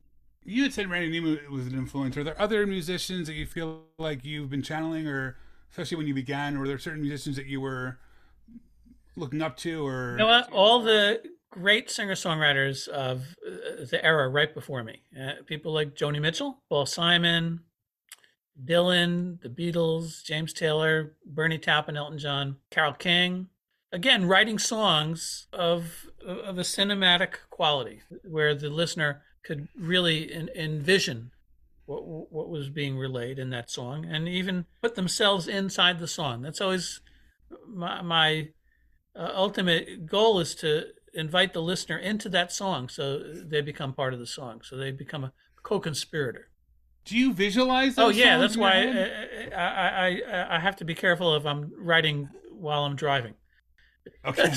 You 0.45 0.63
had 0.63 0.73
said 0.73 0.89
Randy 0.89 1.09
Newman 1.09 1.39
was 1.51 1.67
an 1.67 1.73
influence. 1.73 2.17
Are 2.17 2.23
there 2.23 2.39
other 2.39 2.67
musicians 2.67 3.27
that 3.27 3.33
you 3.33 3.45
feel 3.45 3.83
like 3.97 4.25
you've 4.25 4.49
been 4.49 4.61
channeling, 4.61 5.07
or 5.07 5.37
especially 5.71 5.97
when 5.97 6.07
you 6.07 6.13
began, 6.13 6.57
or 6.57 6.67
there 6.67 6.77
certain 6.77 7.01
musicians 7.01 7.37
that 7.37 7.45
you 7.45 7.61
were 7.61 7.97
looking 9.15 9.41
up 9.41 9.55
to, 9.57 9.85
or 9.85 10.11
you 10.11 10.17
know 10.17 10.27
what? 10.27 10.51
all 10.51 10.81
the 10.81 11.21
great 11.49 11.89
singer 11.89 12.13
songwriters 12.13 12.87
of 12.89 13.21
uh, 13.47 13.85
the 13.89 13.99
era 14.03 14.27
right 14.27 14.53
before 14.53 14.83
me, 14.83 15.03
uh, 15.21 15.33
people 15.45 15.71
like 15.71 15.95
Joni 15.95 16.19
Mitchell, 16.19 16.61
Paul 16.67 16.85
Simon, 16.85 17.61
Dylan, 18.65 19.41
the 19.41 19.49
Beatles, 19.49 20.23
James 20.23 20.51
Taylor, 20.51 21.15
Bernie 21.25 21.57
Taupin, 21.57 21.95
Elton 21.95 22.17
John, 22.17 22.57
Carole 22.69 22.93
King, 22.93 23.47
again 23.93 24.27
writing 24.27 24.59
songs 24.59 25.47
of 25.53 26.07
of 26.25 26.57
a 26.57 26.63
cinematic 26.63 27.35
quality 27.49 28.01
where 28.23 28.55
the 28.55 28.69
listener 28.69 29.21
could 29.43 29.67
really 29.77 30.33
envision 30.55 31.31
what 31.85 32.03
what 32.31 32.49
was 32.49 32.69
being 32.69 32.97
relayed 32.97 33.39
in 33.39 33.51
that 33.51 33.69
song 33.69 34.05
and 34.05 34.27
even 34.27 34.65
put 34.81 34.95
themselves 34.95 35.47
inside 35.47 35.99
the 35.99 36.07
song. 36.07 36.41
That's 36.41 36.59
always 36.59 37.01
my, 37.67 38.01
my 38.01 38.49
uh, 39.15 39.31
ultimate 39.35 40.07
goal 40.07 40.39
is 40.39 40.55
to 40.55 40.85
invite 41.13 41.53
the 41.53 41.61
listener 41.61 41.97
into 41.97 42.27
that 42.27 42.51
song 42.51 42.89
so 42.89 43.19
they 43.19 43.61
become 43.61 43.93
part 43.93 44.13
of 44.13 44.19
the 44.19 44.25
song 44.25 44.61
so 44.63 44.75
they 44.75 44.91
become 44.91 45.23
a 45.23 45.31
co-conspirator. 45.61 46.49
Do 47.05 47.17
you 47.17 47.33
visualize 47.33 47.99
oh 47.99 48.09
yeah 48.09 48.37
that's 48.39 48.57
why 48.57 48.71
I, 49.53 49.55
I, 49.55 50.07
I, 50.07 50.55
I 50.55 50.59
have 50.59 50.77
to 50.77 50.85
be 50.85 50.95
careful 50.95 51.35
if 51.35 51.45
i'm 51.45 51.73
writing 51.77 52.29
while 52.49 52.85
i'm 52.85 52.95
driving 52.95 53.33
Okay. 54.25 54.53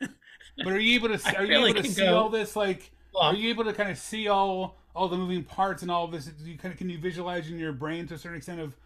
but 0.00 0.72
are 0.72 0.78
you 0.78 0.94
able 0.94 1.16
to 1.16 1.36
are 1.36 1.44
you 1.44 1.48
really 1.48 1.70
able 1.70 1.82
to 1.82 1.88
see 1.88 2.02
go. 2.02 2.18
all 2.18 2.28
this 2.28 2.56
like 2.56 2.90
are 3.16 3.34
you 3.34 3.50
able 3.50 3.64
to 3.64 3.72
kind 3.72 3.90
of 3.90 3.98
see 3.98 4.28
all 4.28 4.76
all 4.94 5.08
the 5.08 5.16
moving 5.16 5.44
parts 5.44 5.82
and 5.82 5.90
all 5.90 6.04
of 6.04 6.12
this? 6.12 6.26
Do 6.26 6.50
you 6.50 6.58
kind 6.58 6.72
of 6.72 6.78
can 6.78 6.88
you 6.90 6.98
visualize 6.98 7.48
in 7.48 7.58
your 7.58 7.72
brain 7.72 8.06
to 8.08 8.14
a 8.14 8.18
certain 8.18 8.36
extent 8.36 8.60
of 8.60 8.76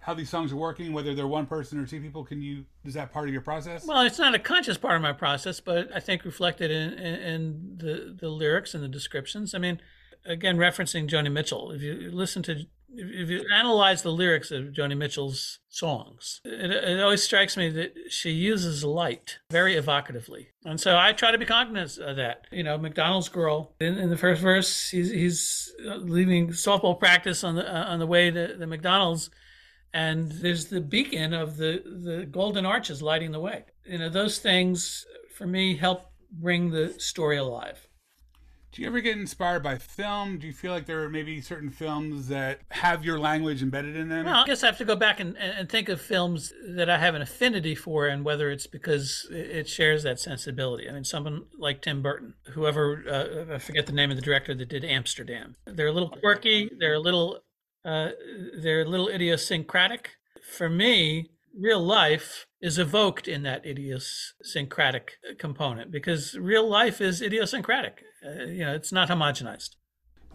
how 0.00 0.14
these 0.14 0.28
songs 0.28 0.52
are 0.52 0.56
working 0.56 0.92
whether 0.92 1.14
they're 1.14 1.26
one 1.26 1.46
person 1.46 1.78
or 1.78 1.86
two 1.86 2.00
people? 2.00 2.24
Can 2.24 2.42
you 2.42 2.64
is 2.84 2.94
that 2.94 3.12
part 3.12 3.28
of 3.28 3.32
your 3.32 3.42
process? 3.42 3.86
Well 3.86 4.02
it's 4.02 4.18
not 4.18 4.34
a 4.34 4.38
conscious 4.38 4.78
part 4.78 4.96
of 4.96 5.02
my 5.02 5.12
process 5.12 5.60
but 5.60 5.94
i 5.94 6.00
think 6.00 6.24
reflected 6.24 6.70
in, 6.70 6.92
in, 6.94 7.14
in 7.20 7.76
the 7.76 8.16
the 8.18 8.28
lyrics 8.28 8.74
and 8.74 8.82
the 8.82 8.88
descriptions. 8.88 9.54
I 9.54 9.58
mean 9.58 9.80
again 10.24 10.56
referencing 10.56 11.08
joni 11.08 11.32
mitchell 11.32 11.72
if 11.72 11.82
you 11.82 12.10
listen 12.12 12.42
to 12.44 12.66
if 12.94 13.28
you 13.30 13.44
analyze 13.52 14.02
the 14.02 14.12
lyrics 14.12 14.50
of 14.50 14.66
Joni 14.66 14.96
Mitchell's 14.96 15.58
songs, 15.68 16.40
it, 16.44 16.70
it, 16.70 17.00
always 17.00 17.22
strikes 17.22 17.56
me 17.56 17.70
that 17.70 17.94
she 18.08 18.30
uses 18.30 18.84
light 18.84 19.38
very 19.50 19.74
evocatively. 19.74 20.48
And 20.64 20.80
so 20.80 20.96
I 20.98 21.12
try 21.12 21.30
to 21.30 21.38
be 21.38 21.46
cognizant 21.46 22.08
of 22.08 22.16
that. 22.16 22.46
You 22.50 22.62
know, 22.62 22.78
McDonald's 22.78 23.28
girl, 23.28 23.74
in, 23.80 23.98
in 23.98 24.10
the 24.10 24.16
first 24.16 24.42
verse, 24.42 24.90
he's, 24.90 25.10
he's 25.10 25.72
leaving 25.80 26.48
softball 26.48 26.98
practice 26.98 27.42
on 27.44 27.56
the, 27.56 27.66
uh, 27.66 27.84
on 27.84 27.98
the 27.98 28.06
way 28.06 28.30
to 28.30 28.54
the 28.58 28.66
McDonald's. 28.66 29.30
And 29.94 30.30
there's 30.32 30.66
the 30.66 30.80
beacon 30.80 31.34
of 31.34 31.56
the, 31.58 31.82
the 31.84 32.26
golden 32.26 32.64
arches 32.64 33.02
lighting 33.02 33.32
the 33.32 33.40
way. 33.40 33.64
You 33.84 33.98
know, 33.98 34.08
those 34.08 34.38
things 34.38 35.04
for 35.34 35.46
me 35.46 35.76
help 35.76 36.10
bring 36.30 36.70
the 36.70 36.94
story 36.98 37.36
alive. 37.36 37.86
Do 38.72 38.80
you 38.80 38.88
ever 38.88 39.00
get 39.00 39.18
inspired 39.18 39.62
by 39.62 39.76
film? 39.76 40.38
Do 40.38 40.46
you 40.46 40.54
feel 40.54 40.72
like 40.72 40.86
there 40.86 41.02
are 41.02 41.08
maybe 41.10 41.42
certain 41.42 41.68
films 41.68 42.28
that 42.28 42.60
have 42.70 43.04
your 43.04 43.18
language 43.18 43.62
embedded 43.62 43.96
in 43.96 44.08
them? 44.08 44.24
Well, 44.24 44.44
I 44.44 44.46
guess 44.46 44.62
I 44.62 44.66
have 44.66 44.78
to 44.78 44.86
go 44.86 44.96
back 44.96 45.20
and, 45.20 45.36
and 45.36 45.68
think 45.68 45.90
of 45.90 46.00
films 46.00 46.54
that 46.66 46.88
I 46.88 46.96
have 46.96 47.14
an 47.14 47.20
affinity 47.20 47.74
for, 47.74 48.06
and 48.06 48.24
whether 48.24 48.50
it's 48.50 48.66
because 48.66 49.28
it 49.30 49.68
shares 49.68 50.04
that 50.04 50.18
sensibility. 50.18 50.88
I 50.88 50.92
mean, 50.92 51.04
someone 51.04 51.44
like 51.58 51.82
Tim 51.82 52.00
Burton, 52.00 52.32
whoever 52.52 53.04
uh, 53.06 53.54
I 53.54 53.58
forget 53.58 53.84
the 53.84 53.92
name 53.92 54.10
of 54.10 54.16
the 54.16 54.22
director 54.22 54.54
that 54.54 54.68
did 54.70 54.86
Amsterdam. 54.86 55.56
They're 55.66 55.88
a 55.88 55.92
little 55.92 56.08
quirky. 56.08 56.70
They're 56.78 56.94
a 56.94 56.98
little 57.00 57.40
uh, 57.84 58.10
they're 58.56 58.82
a 58.82 58.88
little 58.88 59.08
idiosyncratic. 59.08 60.12
For 60.56 60.70
me, 60.70 61.30
real 61.58 61.80
life 61.80 62.46
is 62.60 62.78
evoked 62.78 63.28
in 63.28 63.42
that 63.42 63.66
idiosyncratic 63.66 65.12
component 65.38 65.90
because 65.90 66.34
real 66.38 66.68
life 66.68 67.00
is 67.00 67.20
idiosyncratic. 67.20 68.02
Uh, 68.24 68.44
you 68.44 68.64
know, 68.64 68.74
it's 68.74 68.92
not 68.92 69.08
homogenized. 69.08 69.70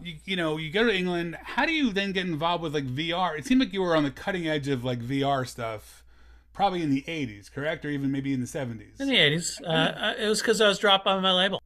You, 0.00 0.16
you 0.24 0.36
know, 0.36 0.56
you 0.58 0.70
go 0.70 0.84
to 0.84 0.94
England. 0.94 1.36
How 1.42 1.66
do 1.66 1.72
you 1.72 1.92
then 1.92 2.12
get 2.12 2.26
involved 2.26 2.62
with 2.62 2.74
like 2.74 2.86
VR? 2.86 3.38
It 3.38 3.46
seemed 3.46 3.60
like 3.60 3.72
you 3.72 3.82
were 3.82 3.96
on 3.96 4.04
the 4.04 4.10
cutting 4.10 4.46
edge 4.46 4.68
of 4.68 4.84
like 4.84 5.00
VR 5.00 5.46
stuff, 5.46 6.04
probably 6.52 6.82
in 6.82 6.90
the 6.90 7.02
'80s, 7.02 7.50
correct, 7.50 7.84
or 7.84 7.90
even 7.90 8.12
maybe 8.12 8.32
in 8.32 8.40
the 8.40 8.46
'70s. 8.46 9.00
In 9.00 9.08
the 9.08 9.16
'80s, 9.16 9.56
uh, 9.66 10.14
it 10.18 10.28
was 10.28 10.40
because 10.40 10.60
I 10.60 10.68
was 10.68 10.78
dropped 10.78 11.04
by 11.04 11.18
my 11.18 11.32
label. 11.32 11.60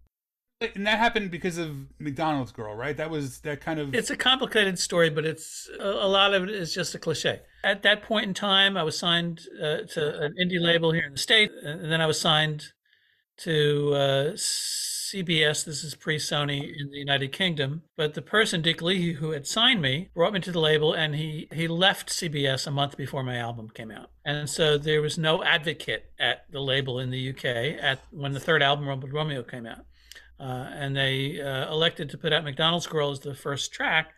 And 0.74 0.86
that 0.86 0.98
happened 0.98 1.30
because 1.30 1.58
of 1.58 1.76
McDonald's 1.98 2.52
Girl, 2.52 2.74
right? 2.74 2.96
That 2.96 3.10
was 3.10 3.40
that 3.40 3.60
kind 3.60 3.80
of. 3.80 3.94
It's 3.94 4.10
a 4.10 4.16
complicated 4.16 4.78
story, 4.78 5.10
but 5.10 5.24
it's 5.24 5.68
a, 5.78 6.08
lot 6.08 6.34
of 6.34 6.44
it 6.44 6.50
is 6.50 6.74
just 6.74 6.94
a 6.94 6.98
cliche. 6.98 7.40
At 7.64 7.82
that 7.82 8.02
point 8.02 8.26
in 8.26 8.34
time, 8.34 8.76
I 8.76 8.82
was 8.82 8.98
signed 8.98 9.42
uh, 9.60 9.78
to 9.90 10.22
an 10.22 10.34
indie 10.40 10.60
label 10.60 10.92
here 10.92 11.04
in 11.06 11.12
the 11.12 11.18
state, 11.18 11.50
and 11.62 11.90
then 11.90 12.00
I 12.00 12.06
was 12.06 12.20
signed 12.20 12.64
to 13.38 13.94
uh, 13.94 14.32
CBS. 15.12 15.64
This 15.64 15.84
is 15.84 15.94
pre 15.94 16.16
Sony 16.16 16.72
in 16.78 16.90
the 16.90 16.98
United 16.98 17.32
Kingdom. 17.32 17.82
But 17.96 18.14
the 18.14 18.22
person, 18.22 18.62
Dick 18.62 18.80
Leahy, 18.80 19.14
who 19.14 19.30
had 19.30 19.46
signed 19.46 19.82
me, 19.82 20.10
brought 20.14 20.32
me 20.32 20.40
to 20.40 20.52
the 20.52 20.60
label, 20.60 20.92
and 20.94 21.14
he 21.14 21.48
he 21.52 21.68
left 21.68 22.08
CBS 22.08 22.66
a 22.66 22.70
month 22.70 22.96
before 22.96 23.22
my 23.22 23.36
album 23.36 23.68
came 23.68 23.90
out. 23.90 24.10
And 24.24 24.48
so 24.48 24.78
there 24.78 25.02
was 25.02 25.18
no 25.18 25.44
advocate 25.44 26.06
at 26.18 26.50
the 26.50 26.60
label 26.60 26.98
in 26.98 27.10
the 27.10 27.30
UK 27.30 27.44
at 27.82 28.00
when 28.10 28.32
the 28.32 28.40
third 28.40 28.62
album, 28.62 28.88
Rumpled 28.88 29.12
Romeo, 29.12 29.42
came 29.42 29.66
out. 29.66 29.84
Uh, 30.40 30.68
and 30.72 30.96
they 30.96 31.40
uh, 31.40 31.70
elected 31.70 32.10
to 32.10 32.18
put 32.18 32.32
out 32.32 32.42
McDonald's 32.42 32.86
Girl 32.86 33.10
as 33.10 33.20
the 33.20 33.34
first 33.34 33.72
track, 33.72 34.12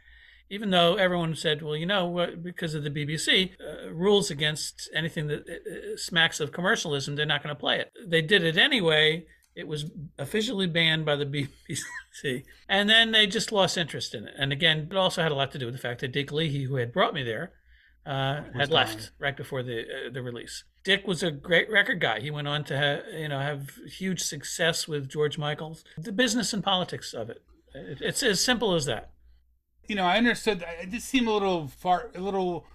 even 0.49 0.71
though 0.71 0.95
everyone 0.95 1.35
said, 1.35 1.61
well, 1.61 1.77
you 1.77 1.85
know, 1.85 2.29
because 2.43 2.75
of 2.75 2.83
the 2.83 2.91
BBC 2.91 3.51
uh, 3.61 3.93
rules 3.93 4.31
against 4.31 4.89
anything 4.95 5.27
that 5.27 5.41
uh, 5.49 5.53
uh, 5.53 5.97
smacks 5.97 6.41
of 6.41 6.53
commercialism, 6.53 7.17
they're 7.17 7.27
not 7.27 7.43
going 7.43 7.55
to 7.55 7.61
play 7.61 7.79
it. 7.79 7.93
They 8.07 8.23
did 8.23 8.43
it 8.43 8.57
anyway. 8.57 9.27
It 9.55 9.69
was 9.69 9.87
officially 10.19 10.67
banned 10.67 11.05
by 11.05 11.17
the 11.17 11.27
BBC. 12.25 12.45
And 12.69 12.89
then 12.89 13.13
they 13.13 13.27
just 13.27 13.53
lost 13.53 13.79
interest 13.79 14.15
in 14.15 14.27
it. 14.27 14.35
And 14.37 14.53
again, 14.53 14.89
it 14.91 14.97
also 14.97 15.23
had 15.23 15.33
a 15.33 15.35
lot 15.35 15.53
to 15.53 15.59
do 15.59 15.67
with 15.67 15.75
the 15.75 15.81
fact 15.81 16.01
that 16.01 16.13
Dick 16.13 16.33
Leahy, 16.33 16.65
who 16.65 16.77
had 16.77 16.93
brought 16.93 17.15
me 17.15 17.23
there, 17.23 17.53
uh, 18.07 18.43
had 18.55 18.71
left 18.71 19.13
right 19.19 19.37
before 19.37 19.63
the 19.63 20.11
the 20.13 20.21
release. 20.21 20.65
Dick 20.85 21.07
was 21.07 21.23
a 21.23 21.31
great 21.31 21.71
record 21.71 22.01
guy. 22.01 22.21
He 22.21 22.31
went 22.31 22.47
on 22.47 22.65
to 22.65 22.77
have, 22.77 23.03
you 23.15 23.29
know 23.29 23.39
have 23.39 23.71
huge 23.87 24.21
success 24.21 24.87
with 24.87 25.09
George 25.09 25.39
Michaels. 25.39 25.85
The 25.97 26.13
business 26.13 26.53
and 26.53 26.63
politics 26.63 27.15
of 27.15 27.31
it. 27.31 27.43
It's 27.75 28.23
as 28.23 28.45
simple 28.45 28.75
as 28.75 28.85
that. 28.85 29.11
You 29.89 29.97
know, 29.97 30.05
I 30.05 30.19
understood. 30.19 30.65
It 30.83 30.91
just 30.91 31.09
seemed 31.09 31.29
a 31.29 31.33
little 31.33 31.69
far, 31.69 32.11
a 32.15 32.21
little 32.21 32.67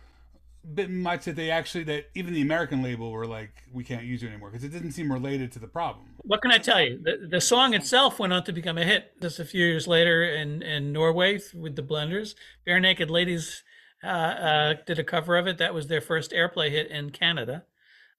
bit 0.75 0.89
much 0.89 1.25
that 1.25 1.35
they 1.35 1.51
actually 1.51 1.83
that 1.85 2.05
even 2.15 2.33
the 2.33 2.41
American 2.41 2.81
label 2.81 3.11
were 3.11 3.27
like, 3.27 3.51
we 3.73 3.83
can't 3.83 4.03
use 4.03 4.23
it 4.23 4.27
anymore 4.27 4.49
because 4.49 4.63
it 4.63 4.69
didn't 4.69 4.91
seem 4.91 5.11
related 5.11 5.51
to 5.53 5.59
the 5.59 5.67
problem. 5.67 6.05
What 6.23 6.41
can 6.41 6.51
I 6.51 6.57
tell 6.57 6.81
you? 6.81 6.99
The, 7.01 7.27
the 7.27 7.41
song 7.41 7.73
itself 7.73 8.19
went 8.19 8.33
on 8.33 8.43
to 8.45 8.51
become 8.51 8.77
a 8.77 8.83
hit 8.83 9.13
just 9.21 9.39
a 9.39 9.45
few 9.45 9.65
years 9.65 9.87
later 9.87 10.23
in 10.23 10.61
in 10.61 10.91
Norway 10.91 11.39
with 11.53 11.75
the 11.75 11.83
Blenders. 11.83 12.35
Barenaked 12.67 13.09
Ladies 13.09 13.63
uh, 14.03 14.07
uh, 14.07 14.73
did 14.85 14.99
a 14.99 15.03
cover 15.03 15.37
of 15.37 15.47
it. 15.47 15.57
That 15.57 15.73
was 15.73 15.87
their 15.87 16.01
first 16.01 16.31
airplay 16.31 16.69
hit 16.69 16.89
in 16.89 17.09
Canada. 17.09 17.65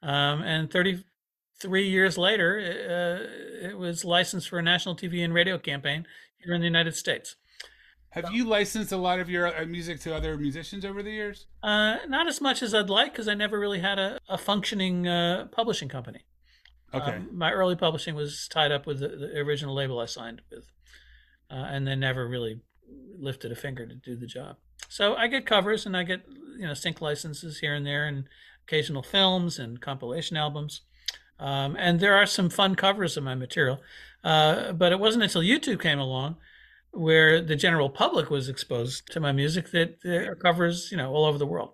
Um, 0.02 0.42
and 0.42 0.70
33 0.70 1.88
years 1.88 2.18
later, 2.18 2.58
uh, 2.58 3.68
it 3.68 3.78
was 3.78 4.04
licensed 4.04 4.48
for 4.48 4.58
a 4.58 4.62
national 4.62 4.96
TV 4.96 5.24
and 5.24 5.32
radio 5.32 5.58
campaign 5.58 6.06
here 6.38 6.54
in 6.54 6.60
the 6.60 6.66
United 6.66 6.96
States. 6.96 7.36
Have 8.10 8.32
you 8.32 8.44
licensed 8.44 8.90
a 8.90 8.96
lot 8.96 9.20
of 9.20 9.30
your 9.30 9.46
uh, 9.46 9.64
music 9.66 10.00
to 10.00 10.14
other 10.14 10.36
musicians 10.36 10.84
over 10.84 11.02
the 11.02 11.12
years? 11.12 11.46
Uh, 11.62 11.98
not 12.08 12.26
as 12.26 12.40
much 12.40 12.60
as 12.60 12.74
I'd 12.74 12.90
like 12.90 13.12
because 13.12 13.28
I 13.28 13.34
never 13.34 13.58
really 13.58 13.78
had 13.78 14.00
a, 14.00 14.18
a 14.28 14.36
functioning 14.36 15.06
uh, 15.06 15.46
publishing 15.52 15.88
company. 15.88 16.24
Okay. 16.92 17.12
Um, 17.12 17.28
my 17.32 17.52
early 17.52 17.76
publishing 17.76 18.16
was 18.16 18.48
tied 18.48 18.72
up 18.72 18.84
with 18.84 18.98
the, 18.98 19.08
the 19.08 19.38
original 19.38 19.74
label 19.74 20.00
I 20.00 20.06
signed 20.06 20.42
with, 20.50 20.72
uh, 21.50 21.54
and 21.54 21.86
then 21.86 22.00
never 22.00 22.26
really 22.26 22.60
lifted 23.16 23.52
a 23.52 23.56
finger 23.56 23.86
to 23.86 23.94
do 23.94 24.16
the 24.16 24.26
job. 24.26 24.56
So 24.88 25.14
I 25.14 25.28
get 25.28 25.46
covers 25.46 25.86
and 25.86 25.96
I 25.96 26.02
get 26.02 26.22
you 26.58 26.66
know 26.66 26.74
sync 26.74 27.00
licenses 27.00 27.60
here 27.60 27.74
and 27.74 27.86
there, 27.86 28.08
and 28.08 28.24
occasional 28.66 29.04
films 29.04 29.56
and 29.56 29.80
compilation 29.80 30.36
albums. 30.36 30.82
Um, 31.38 31.76
and 31.78 32.00
there 32.00 32.16
are 32.16 32.26
some 32.26 32.50
fun 32.50 32.74
covers 32.74 33.16
of 33.16 33.22
my 33.22 33.36
material. 33.36 33.80
Uh, 34.24 34.72
but 34.72 34.90
it 34.92 34.98
wasn't 34.98 35.22
until 35.22 35.42
YouTube 35.42 35.80
came 35.80 35.98
along 35.98 36.36
where 36.92 37.40
the 37.40 37.56
general 37.56 37.88
public 37.88 38.30
was 38.30 38.48
exposed 38.48 39.10
to 39.12 39.20
my 39.20 39.32
music 39.32 39.70
that 39.72 40.36
covers, 40.40 40.88
you 40.90 40.96
know, 40.96 41.12
all 41.12 41.24
over 41.24 41.38
the 41.38 41.46
world. 41.46 41.72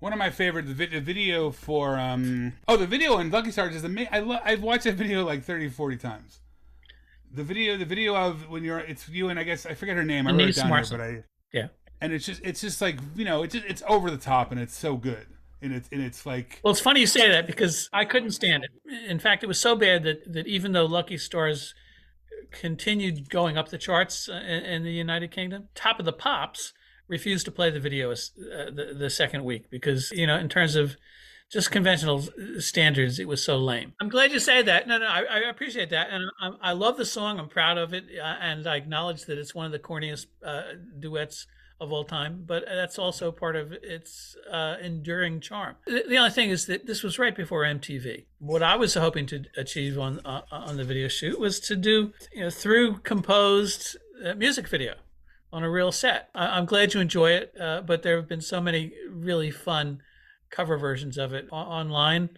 One 0.00 0.12
of 0.12 0.18
my 0.18 0.30
favorite 0.30 0.66
the 0.66 1.00
video 1.00 1.50
for 1.52 1.96
um 1.96 2.54
oh 2.66 2.76
the 2.76 2.88
video 2.88 3.18
in 3.18 3.30
Lucky 3.30 3.52
Stars 3.52 3.76
is 3.76 3.84
amazing. 3.84 4.12
I 4.12 4.18
lo- 4.18 4.40
I've 4.44 4.62
watched 4.62 4.84
that 4.84 4.94
video 4.94 5.24
like 5.24 5.44
30 5.44 5.68
40 5.68 5.96
times. 5.96 6.40
The 7.32 7.44
video 7.44 7.76
the 7.76 7.84
video 7.84 8.16
of 8.16 8.48
when 8.50 8.64
you're 8.64 8.80
it's 8.80 9.08
you 9.08 9.28
and 9.28 9.38
I 9.38 9.44
guess 9.44 9.64
I 9.64 9.74
forget 9.74 9.96
her 9.96 10.04
name. 10.04 10.26
I 10.26 10.32
wrote 10.32 10.40
it 10.40 10.56
down 10.56 10.68
here, 10.68 10.84
but 10.90 11.00
I 11.00 11.24
yeah. 11.52 11.68
And 12.00 12.12
it's 12.12 12.26
just 12.26 12.40
it's 12.42 12.60
just 12.60 12.80
like 12.80 12.96
you 13.14 13.24
know 13.24 13.44
it's 13.44 13.54
just, 13.54 13.66
it's 13.66 13.82
over 13.88 14.10
the 14.10 14.16
top 14.16 14.50
and 14.50 14.60
it's 14.60 14.76
so 14.76 14.96
good 14.96 15.26
and 15.62 15.72
it's 15.72 15.88
and 15.92 16.02
it's 16.02 16.26
like 16.26 16.60
well 16.64 16.72
it's 16.72 16.80
funny 16.80 17.00
you 17.00 17.06
say 17.06 17.30
that 17.30 17.46
because 17.46 17.88
i 17.92 18.04
couldn't 18.04 18.32
stand 18.32 18.64
it 18.64 18.70
in 19.08 19.18
fact 19.18 19.44
it 19.44 19.46
was 19.46 19.60
so 19.60 19.76
bad 19.76 20.02
that 20.02 20.32
that 20.32 20.46
even 20.46 20.72
though 20.72 20.84
lucky 20.84 21.16
stars 21.16 21.74
continued 22.50 23.30
going 23.30 23.56
up 23.56 23.68
the 23.68 23.78
charts 23.78 24.28
uh, 24.28 24.34
in, 24.34 24.64
in 24.64 24.82
the 24.84 24.92
united 24.92 25.30
kingdom 25.30 25.68
top 25.74 25.98
of 25.98 26.04
the 26.04 26.12
pops 26.12 26.72
refused 27.08 27.44
to 27.44 27.50
play 27.50 27.70
the 27.70 27.80
video 27.80 28.10
uh, 28.10 28.14
the, 28.70 28.94
the 28.96 29.10
second 29.10 29.44
week 29.44 29.70
because 29.70 30.10
you 30.12 30.26
know 30.26 30.36
in 30.36 30.48
terms 30.48 30.76
of 30.76 30.96
just 31.52 31.70
conventional 31.70 32.24
standards, 32.58 33.18
it 33.18 33.28
was 33.28 33.44
so 33.44 33.58
lame. 33.58 33.92
I'm 34.00 34.08
glad 34.08 34.32
you 34.32 34.38
say 34.38 34.62
that. 34.62 34.88
No, 34.88 34.96
no, 34.96 35.04
I, 35.04 35.20
I 35.20 35.38
appreciate 35.50 35.90
that, 35.90 36.08
and 36.10 36.24
I, 36.40 36.70
I, 36.70 36.72
love 36.72 36.96
the 36.96 37.04
song. 37.04 37.38
I'm 37.38 37.48
proud 37.50 37.76
of 37.76 37.92
it, 37.92 38.04
uh, 38.18 38.36
and 38.40 38.66
I 38.66 38.76
acknowledge 38.76 39.26
that 39.26 39.36
it's 39.36 39.54
one 39.54 39.66
of 39.66 39.72
the 39.72 39.78
corniest 39.78 40.26
uh, 40.44 40.62
duets 40.98 41.46
of 41.82 41.92
all 41.92 42.04
time, 42.04 42.44
but 42.46 42.64
that's 42.66 42.98
also 42.98 43.32
part 43.32 43.56
of 43.56 43.72
its 43.72 44.36
uh, 44.50 44.76
enduring 44.80 45.40
charm. 45.40 45.74
The 45.86 46.16
only 46.16 46.30
thing 46.30 46.50
is 46.50 46.66
that 46.66 46.86
this 46.86 47.02
was 47.02 47.18
right 47.18 47.34
before 47.34 47.64
MTV. 47.64 48.24
What 48.38 48.62
I 48.62 48.76
was 48.76 48.94
hoping 48.94 49.26
to 49.26 49.44
achieve 49.56 49.98
on 49.98 50.20
uh, 50.24 50.42
on 50.50 50.76
the 50.76 50.84
video 50.84 51.08
shoot 51.08 51.38
was 51.40 51.58
to 51.60 51.76
do 51.76 52.12
you 52.32 52.42
know 52.44 52.50
through 52.50 52.98
composed 52.98 53.96
uh, 54.24 54.34
music 54.34 54.68
video 54.68 54.94
on 55.52 55.62
a 55.64 55.70
real 55.70 55.90
set. 55.92 56.30
I- 56.34 56.56
am 56.58 56.64
glad 56.66 56.94
you 56.94 57.00
enjoy 57.00 57.32
it, 57.32 57.52
uh, 57.60 57.80
but 57.82 58.02
there 58.02 58.16
have 58.16 58.28
been 58.28 58.40
so 58.40 58.60
many 58.60 58.92
really 59.10 59.50
fun 59.50 60.00
cover 60.50 60.76
versions 60.78 61.18
of 61.18 61.32
it 61.32 61.48
o- 61.50 61.56
online 61.56 62.30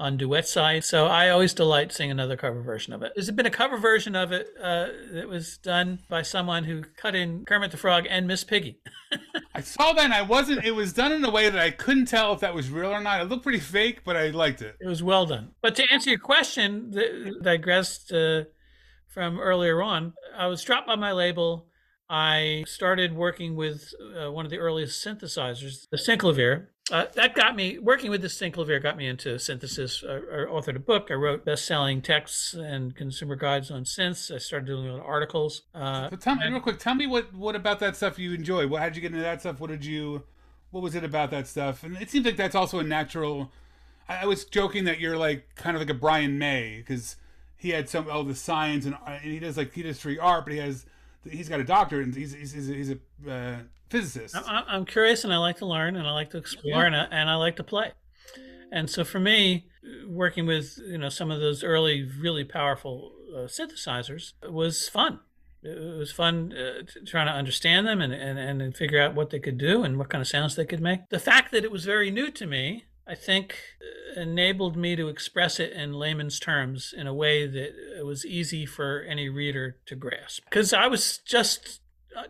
on 0.00 0.16
duet 0.16 0.48
side. 0.48 0.82
So 0.82 1.06
I 1.06 1.28
always 1.28 1.52
delight 1.52 1.92
seeing 1.92 2.10
another 2.10 2.36
cover 2.36 2.62
version 2.62 2.94
of 2.94 3.02
it. 3.02 3.12
There's 3.14 3.30
been 3.30 3.44
a 3.44 3.50
cover 3.50 3.76
version 3.76 4.16
of 4.16 4.32
it 4.32 4.48
uh, 4.60 4.86
that 5.12 5.28
was 5.28 5.58
done 5.58 5.98
by 6.08 6.22
someone 6.22 6.64
who 6.64 6.82
cut 6.96 7.14
in 7.14 7.44
Kermit 7.44 7.70
the 7.70 7.76
Frog 7.76 8.06
and 8.08 8.26
Miss 8.26 8.42
Piggy. 8.42 8.80
I 9.54 9.60
saw 9.60 9.92
that 9.92 10.04
and 10.04 10.14
I 10.14 10.22
wasn't, 10.22 10.64
it 10.64 10.70
was 10.74 10.94
done 10.94 11.12
in 11.12 11.22
a 11.22 11.30
way 11.30 11.50
that 11.50 11.60
I 11.60 11.70
couldn't 11.70 12.06
tell 12.06 12.32
if 12.32 12.40
that 12.40 12.54
was 12.54 12.70
real 12.70 12.90
or 12.90 13.02
not. 13.02 13.20
It 13.20 13.28
looked 13.28 13.42
pretty 13.42 13.60
fake, 13.60 14.00
but 14.02 14.16
I 14.16 14.30
liked 14.30 14.62
it. 14.62 14.74
It 14.80 14.88
was 14.88 15.02
well 15.02 15.26
done. 15.26 15.50
But 15.60 15.76
to 15.76 15.84
answer 15.92 16.08
your 16.08 16.18
question, 16.18 16.92
the, 16.92 17.38
digressed 17.42 18.10
uh, 18.10 18.44
from 19.06 19.38
earlier 19.38 19.82
on, 19.82 20.14
I 20.34 20.46
was 20.46 20.64
dropped 20.64 20.86
by 20.86 20.96
my 20.96 21.12
label. 21.12 21.66
I 22.08 22.64
started 22.66 23.14
working 23.14 23.54
with 23.54 23.92
uh, 24.18 24.32
one 24.32 24.46
of 24.46 24.50
the 24.50 24.58
earliest 24.58 25.04
synthesizers, 25.04 25.88
the 25.90 25.98
Synclavier, 25.98 26.68
uh, 26.90 27.06
that 27.14 27.34
got 27.34 27.56
me 27.56 27.78
working 27.78 28.10
with 28.10 28.22
the 28.22 28.28
Synclavier 28.28 28.82
got 28.82 28.96
me 28.96 29.06
into 29.06 29.38
synthesis. 29.38 30.02
I, 30.06 30.16
I 30.16 30.46
authored 30.46 30.76
a 30.76 30.80
book. 30.80 31.08
I 31.10 31.14
wrote 31.14 31.44
best-selling 31.44 32.02
texts 32.02 32.54
and 32.54 32.94
consumer 32.94 33.36
guides 33.36 33.70
on 33.70 33.84
synths. 33.84 34.34
I 34.34 34.38
started 34.38 34.66
doing 34.66 34.88
a 34.88 34.92
lot 34.92 35.00
of 35.00 35.06
articles. 35.06 35.62
Uh, 35.74 36.10
so 36.10 36.16
tell 36.16 36.34
me 36.36 36.46
real 36.48 36.60
quick. 36.60 36.78
Tell 36.78 36.94
me 36.94 37.06
what 37.06 37.32
what 37.34 37.56
about 37.56 37.78
that 37.80 37.96
stuff 37.96 38.18
you 38.18 38.32
enjoy. 38.32 38.66
What 38.66 38.82
how'd 38.82 38.96
you 38.96 39.02
get 39.02 39.12
into 39.12 39.22
that 39.22 39.40
stuff? 39.40 39.60
What 39.60 39.70
did 39.70 39.84
you? 39.84 40.24
What 40.70 40.82
was 40.82 40.94
it 40.94 41.04
about 41.04 41.30
that 41.32 41.48
stuff? 41.48 41.82
And 41.82 41.96
it 41.96 42.10
seems 42.10 42.24
like 42.24 42.36
that's 42.36 42.54
also 42.54 42.78
a 42.78 42.84
natural. 42.84 43.50
I, 44.08 44.22
I 44.22 44.26
was 44.26 44.44
joking 44.44 44.84
that 44.84 45.00
you're 45.00 45.16
like 45.16 45.54
kind 45.54 45.76
of 45.76 45.80
like 45.80 45.90
a 45.90 45.94
Brian 45.94 46.38
May 46.38 46.78
because 46.78 47.16
he 47.56 47.70
had 47.70 47.88
some 47.88 48.08
all 48.10 48.24
the 48.24 48.34
science 48.34 48.86
and, 48.86 48.96
and 49.06 49.22
he 49.22 49.38
does 49.38 49.56
like 49.56 49.72
he 49.72 49.82
does 49.82 50.00
free 50.00 50.18
art, 50.18 50.44
but 50.44 50.52
he 50.52 50.58
has 50.58 50.86
he's 51.28 51.48
got 51.48 51.60
a 51.60 51.64
doctorate 51.64 52.06
and 52.06 52.14
he's 52.14 52.32
he's, 52.32 52.52
he's 52.52 52.90
a 52.90 52.98
uh, 53.30 53.56
physicist. 53.90 54.36
I'm, 54.36 54.64
I'm, 54.66 54.84
curious 54.86 55.24
and 55.24 55.32
I 55.32 55.38
like 55.38 55.58
to 55.58 55.66
learn 55.66 55.96
and 55.96 56.06
I 56.06 56.12
like 56.12 56.30
to 56.30 56.38
explore 56.38 56.82
yeah. 56.82 56.86
and, 56.86 56.96
I, 56.96 57.04
and 57.10 57.28
I 57.28 57.34
like 57.34 57.56
to 57.56 57.64
play. 57.64 57.92
And 58.72 58.88
so 58.88 59.04
for 59.04 59.18
me, 59.18 59.66
working 60.06 60.46
with 60.46 60.78
you 60.86 60.98
know 60.98 61.08
some 61.08 61.30
of 61.30 61.40
those 61.40 61.64
early 61.64 62.08
really 62.20 62.44
powerful 62.44 63.12
uh, 63.34 63.46
synthesizers 63.46 64.32
was 64.48 64.88
fun. 64.88 65.20
It 65.62 65.98
was 65.98 66.10
fun 66.10 66.54
uh, 66.54 66.84
trying 67.06 67.26
to 67.26 67.32
understand 67.32 67.86
them 67.86 68.00
and, 68.00 68.14
and, 68.14 68.62
and 68.62 68.74
figure 68.74 69.00
out 69.00 69.14
what 69.14 69.28
they 69.28 69.38
could 69.38 69.58
do 69.58 69.82
and 69.82 69.98
what 69.98 70.08
kind 70.08 70.22
of 70.22 70.28
sounds 70.28 70.56
they 70.56 70.64
could 70.64 70.80
make. 70.80 71.10
The 71.10 71.18
fact 71.18 71.52
that 71.52 71.64
it 71.64 71.70
was 71.70 71.84
very 71.84 72.10
new 72.10 72.30
to 72.30 72.46
me, 72.46 72.84
I 73.06 73.14
think, 73.14 73.56
uh, 74.16 74.20
enabled 74.22 74.74
me 74.74 74.96
to 74.96 75.08
express 75.08 75.60
it 75.60 75.74
in 75.74 75.92
layman's 75.92 76.40
terms 76.40 76.94
in 76.96 77.06
a 77.06 77.12
way 77.12 77.46
that 77.46 77.98
it 77.98 78.06
was 78.06 78.24
easy 78.24 78.64
for 78.64 79.02
any 79.02 79.28
reader 79.28 79.76
to 79.84 79.94
grasp. 79.94 80.44
Because 80.44 80.72
I 80.72 80.86
was 80.86 81.18
just 81.18 81.80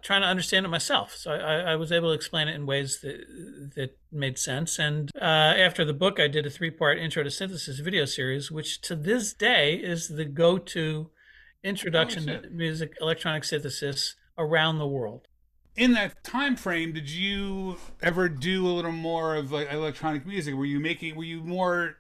trying 0.03 0.23
to 0.23 0.27
understand 0.27 0.67
it 0.67 0.69
myself. 0.69 1.15
So 1.15 1.33
I, 1.33 1.73
I, 1.73 1.77
was 1.77 1.93
able 1.93 2.09
to 2.09 2.15
explain 2.15 2.49
it 2.49 2.55
in 2.55 2.67
ways 2.67 3.01
that 3.01 3.73
that 3.77 3.99
made 4.13 4.39
sense. 4.39 4.79
And 4.79 5.11
uh, 5.21 5.25
after 5.25 5.85
the 5.85 5.95
book, 5.95 6.21
I 6.21 6.29
did 6.29 6.47
a 6.47 6.51
three 6.51 6.71
part 6.71 6.99
intro 6.99 7.23
to 7.23 7.31
synthesis 7.31 7.79
video 7.81 8.05
series, 8.05 8.51
which 8.51 8.81
to 8.83 8.97
this 8.97 9.33
day 9.33 9.75
is 9.75 10.09
the 10.09 10.25
go 10.25 10.59
to 10.59 11.11
introduction 11.63 12.29
oh, 12.29 12.41
to 12.41 12.51
music 12.51 12.95
electronic 13.01 13.45
synthesis 13.45 14.17
around 14.39 14.79
the 14.79 14.87
world. 14.87 15.27
In 15.77 15.93
that 15.93 16.23
time 16.25 16.57
frame, 16.57 16.93
did 16.93 17.09
you 17.09 17.77
ever 18.03 18.29
do 18.29 18.67
a 18.67 18.73
little 18.73 18.93
more 18.93 19.37
of 19.37 19.53
like 19.53 19.73
electronic 19.73 20.27
music? 20.27 20.55
Were 20.55 20.65
you 20.65 20.81
making? 20.81 21.17
Were 21.17 21.25
you 21.25 21.43
more 21.43 21.97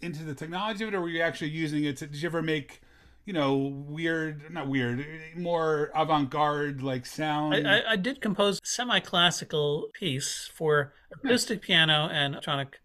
into 0.00 0.24
the 0.24 0.34
technology 0.34 0.84
of 0.84 0.88
it, 0.88 0.96
or 0.96 1.00
were 1.00 1.08
you 1.08 1.22
actually 1.22 1.50
using 1.50 1.84
it? 1.84 1.98
To, 1.98 2.06
did 2.06 2.20
you 2.20 2.28
ever 2.28 2.42
make 2.42 2.80
you 3.28 3.34
know, 3.34 3.56
weird, 3.86 4.50
not 4.50 4.68
weird, 4.68 5.04
more 5.36 5.92
avant 5.94 6.30
garde 6.30 6.82
like 6.82 7.04
sound. 7.04 7.54
I, 7.68 7.76
I, 7.76 7.92
I 7.92 7.96
did 7.96 8.22
compose 8.22 8.58
semi 8.64 9.00
classical 9.00 9.88
piece 9.92 10.50
for 10.54 10.94
acoustic 11.12 11.60
piano 11.60 12.08
and 12.10 12.32
electronic 12.32 12.80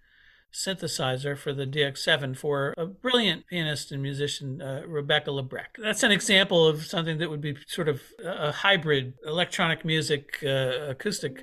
synthesizer 0.52 1.38
for 1.38 1.54
the 1.54 1.66
DX7 1.66 2.36
for 2.36 2.74
a 2.78 2.86
brilliant 2.86 3.48
pianist 3.48 3.94
and 3.94 4.04
musician, 4.04 4.62
uh, 4.62 4.84
Rebecca 4.86 5.30
Lebrecht. 5.30 5.78
That's 5.82 6.04
an 6.04 6.12
example 6.12 6.68
of 6.68 6.84
something 6.84 7.20
that 7.20 7.30
would 7.30 7.40
be 7.40 7.56
sort 7.66 7.88
of 7.88 8.02
a 8.22 8.52
hybrid 8.52 9.14
electronic 9.26 9.86
music, 9.86 10.40
uh, 10.46 10.90
acoustic 10.90 11.42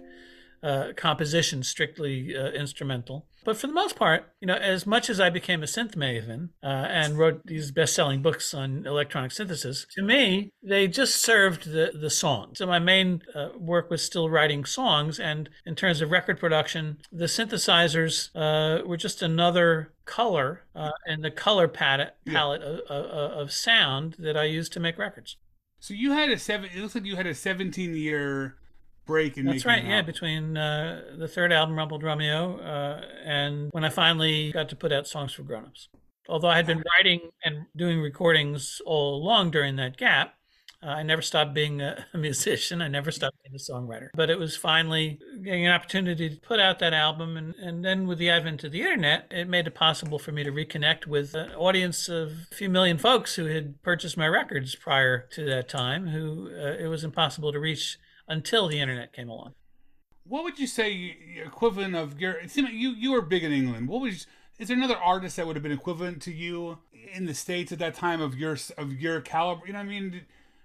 uh, 0.62 0.88
composition, 0.94 1.62
strictly 1.62 2.36
uh, 2.36 2.50
instrumental. 2.50 3.29
But 3.44 3.56
for 3.56 3.66
the 3.66 3.72
most 3.72 3.96
part, 3.96 4.32
you 4.40 4.46
know, 4.46 4.54
as 4.54 4.86
much 4.86 5.08
as 5.08 5.20
I 5.20 5.30
became 5.30 5.62
a 5.62 5.66
synth 5.66 5.94
maven 5.94 6.50
uh, 6.62 6.66
and 6.66 7.18
wrote 7.18 7.46
these 7.46 7.70
best-selling 7.70 8.22
books 8.22 8.52
on 8.52 8.86
electronic 8.86 9.32
synthesis, 9.32 9.86
to 9.96 10.02
me 10.02 10.52
they 10.62 10.86
just 10.88 11.16
served 11.16 11.72
the 11.72 11.92
the 11.94 12.10
song. 12.10 12.54
So 12.54 12.66
my 12.66 12.78
main 12.78 13.22
uh, 13.34 13.50
work 13.56 13.90
was 13.90 14.02
still 14.02 14.28
writing 14.28 14.64
songs, 14.64 15.18
and 15.18 15.48
in 15.64 15.74
terms 15.74 16.00
of 16.00 16.10
record 16.10 16.38
production, 16.38 16.98
the 17.10 17.26
synthesizers 17.26 18.30
uh, 18.34 18.86
were 18.86 18.96
just 18.96 19.22
another 19.22 19.92
color 20.04 20.62
uh, 20.74 20.90
in 21.06 21.22
the 21.22 21.30
color 21.30 21.68
palette 21.68 22.16
palette 22.26 22.62
of, 22.62 22.80
of, 22.90 23.32
of 23.32 23.52
sound 23.52 24.16
that 24.18 24.36
I 24.36 24.44
used 24.44 24.72
to 24.74 24.80
make 24.80 24.98
records. 24.98 25.36
So 25.78 25.94
you 25.94 26.12
had 26.12 26.28
a 26.28 26.38
seven. 26.38 26.68
It 26.74 26.80
looks 26.80 26.94
like 26.94 27.06
you 27.06 27.16
had 27.16 27.26
a 27.26 27.34
17 27.34 27.96
year 27.96 28.56
break 29.10 29.36
in 29.36 29.46
That's 29.46 29.66
right, 29.66 29.84
yeah, 29.84 30.02
between 30.02 30.56
uh, 30.56 31.02
the 31.18 31.26
third 31.26 31.52
album, 31.52 31.76
Rumpled 31.76 32.02
Romeo, 32.02 32.58
uh, 32.60 33.02
and 33.24 33.68
when 33.72 33.84
I 33.84 33.88
finally 33.88 34.52
got 34.52 34.68
to 34.68 34.76
put 34.76 34.92
out 34.92 35.06
Songs 35.06 35.32
for 35.32 35.42
Grownups. 35.42 35.88
Although 36.28 36.48
I 36.48 36.56
had 36.56 36.66
been 36.66 36.82
writing 36.94 37.20
and 37.44 37.66
doing 37.74 38.00
recordings 38.00 38.80
all 38.86 39.16
along 39.16 39.50
during 39.50 39.74
that 39.76 39.96
gap, 39.96 40.34
uh, 40.82 40.86
I 40.86 41.02
never 41.02 41.20
stopped 41.20 41.52
being 41.52 41.82
a, 41.82 42.06
a, 42.14 42.18
musician. 42.18 42.80
I 42.80 42.88
never 42.88 43.10
stopped 43.10 43.36
being 43.42 43.54
a 43.54 43.58
songwriter. 43.58 44.08
But 44.14 44.30
it 44.30 44.38
was 44.38 44.56
finally 44.56 45.18
getting 45.42 45.66
an 45.66 45.72
opportunity 45.72 46.30
to 46.30 46.36
put 46.36 46.60
out 46.60 46.78
that 46.78 46.94
album. 46.94 47.36
And, 47.36 47.54
and 47.56 47.84
then 47.84 48.06
with 48.06 48.18
the 48.18 48.30
advent 48.30 48.64
of 48.64 48.72
the 48.72 48.80
internet, 48.80 49.26
it 49.30 49.48
made 49.48 49.66
it 49.66 49.74
possible 49.74 50.18
for 50.18 50.32
me 50.32 50.44
to 50.44 50.52
reconnect 50.52 51.06
with 51.06 51.34
an 51.34 51.52
audience 51.52 52.08
of 52.08 52.32
a 52.52 52.54
few 52.54 52.70
million 52.70 52.96
folks 52.96 53.34
who 53.34 53.46
had 53.46 53.82
purchased 53.82 54.16
my 54.16 54.28
records 54.28 54.74
prior 54.74 55.26
to 55.32 55.44
that 55.46 55.68
time, 55.68 56.08
who 56.08 56.48
uh, 56.56 56.76
it 56.78 56.86
was 56.86 57.04
impossible 57.04 57.52
to 57.52 57.58
reach 57.58 57.98
until 58.30 58.68
the 58.68 58.80
internet 58.80 59.12
came 59.12 59.28
along. 59.28 59.52
What 60.24 60.44
would 60.44 60.58
you 60.58 60.66
say 60.66 61.18
equivalent 61.44 61.94
of 61.94 62.18
your? 62.18 62.32
It 62.32 62.50
seemed 62.50 62.68
like 62.68 62.76
you 62.76 62.90
you 62.90 63.12
were 63.12 63.20
big 63.20 63.44
in 63.44 63.52
England. 63.52 63.88
What 63.88 64.00
was 64.00 64.26
is 64.58 64.68
there 64.68 64.76
another 64.76 64.96
artist 64.96 65.36
that 65.36 65.46
would 65.46 65.56
have 65.56 65.62
been 65.62 65.72
equivalent 65.72 66.22
to 66.22 66.32
you 66.32 66.78
in 67.12 67.26
the 67.26 67.34
states 67.34 67.72
at 67.72 67.78
that 67.80 67.94
time 67.94 68.22
of 68.22 68.36
your 68.36 68.56
of 68.78 68.92
your 68.92 69.20
caliber? 69.20 69.66
You 69.66 69.74
know 69.74 69.80
what 69.80 69.86
I 69.86 69.88
mean? 69.88 70.22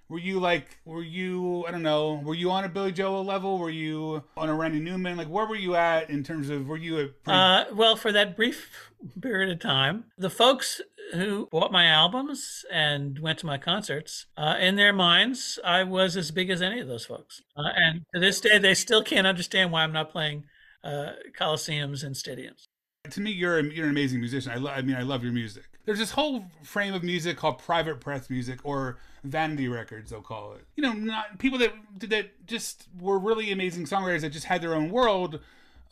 Were 0.07 0.19
you 0.19 0.39
like, 0.39 0.77
were 0.85 1.01
you, 1.01 1.65
I 1.65 1.71
don't 1.71 1.81
know, 1.81 2.21
were 2.23 2.35
you 2.35 2.51
on 2.51 2.63
a 2.63 2.69
Billy 2.69 2.91
Joel 2.91 3.25
level? 3.25 3.57
Were 3.57 3.71
you 3.71 4.21
on 4.37 4.49
a 4.49 4.53
Randy 4.53 4.79
Newman? 4.79 5.17
Like, 5.17 5.29
where 5.29 5.47
were 5.47 5.55
you 5.55 5.75
at 5.75 6.11
in 6.11 6.23
terms 6.23 6.51
of, 6.51 6.67
were 6.67 6.77
you 6.77 6.99
a 6.99 7.07
pretty... 7.07 7.39
uh, 7.39 7.65
well, 7.73 7.95
for 7.95 8.11
that 8.11 8.35
brief 8.35 8.91
period 9.19 9.49
of 9.49 9.59
time, 9.59 10.05
the 10.15 10.29
folks 10.29 10.79
who 11.13 11.47
bought 11.51 11.71
my 11.71 11.85
albums 11.85 12.65
and 12.71 13.19
went 13.19 13.39
to 13.39 13.45
my 13.45 13.57
concerts, 13.57 14.25
uh, 14.37 14.55
in 14.59 14.75
their 14.75 14.93
minds, 14.93 15.59
I 15.63 15.83
was 15.83 16.17
as 16.17 16.31
big 16.31 16.49
as 16.49 16.61
any 16.61 16.79
of 16.79 16.87
those 16.87 17.05
folks. 17.05 17.41
Uh, 17.55 17.69
and 17.75 18.01
to 18.13 18.19
this 18.19 18.41
day, 18.41 18.57
they 18.57 18.73
still 18.73 19.03
can't 19.03 19.27
understand 19.27 19.71
why 19.71 19.83
I'm 19.83 19.93
not 19.93 20.11
playing 20.11 20.45
uh, 20.83 21.11
coliseums 21.37 22.03
and 22.03 22.15
stadiums. 22.15 22.67
To 23.11 23.21
me, 23.21 23.31
you're 23.31 23.59
you're 23.59 23.85
an 23.85 23.91
amazing 23.91 24.19
musician. 24.19 24.51
I, 24.51 24.55
lo- 24.55 24.71
I 24.71 24.81
mean, 24.81 24.95
I 24.95 25.03
love 25.03 25.23
your 25.23 25.33
music. 25.33 25.65
There's 25.85 25.99
this 25.99 26.11
whole 26.11 26.45
frame 26.63 26.95
of 26.95 27.03
music 27.03 27.37
called 27.37 27.59
private 27.59 28.01
press 28.01 28.29
music 28.31 28.59
or 28.63 28.97
vanity 29.25 29.67
records, 29.67 30.09
they'll 30.09 30.21
call 30.21 30.53
it. 30.53 30.65
You 30.75 30.83
know, 30.83 30.93
not 30.93 31.37
people 31.37 31.59
that 31.59 31.73
that 31.99 32.47
just 32.47 32.87
were 32.99 33.19
really 33.19 33.51
amazing 33.51 33.85
songwriters 33.85 34.21
that 34.21 34.31
just 34.31 34.45
had 34.45 34.61
their 34.61 34.73
own 34.73 34.89
world. 34.89 35.39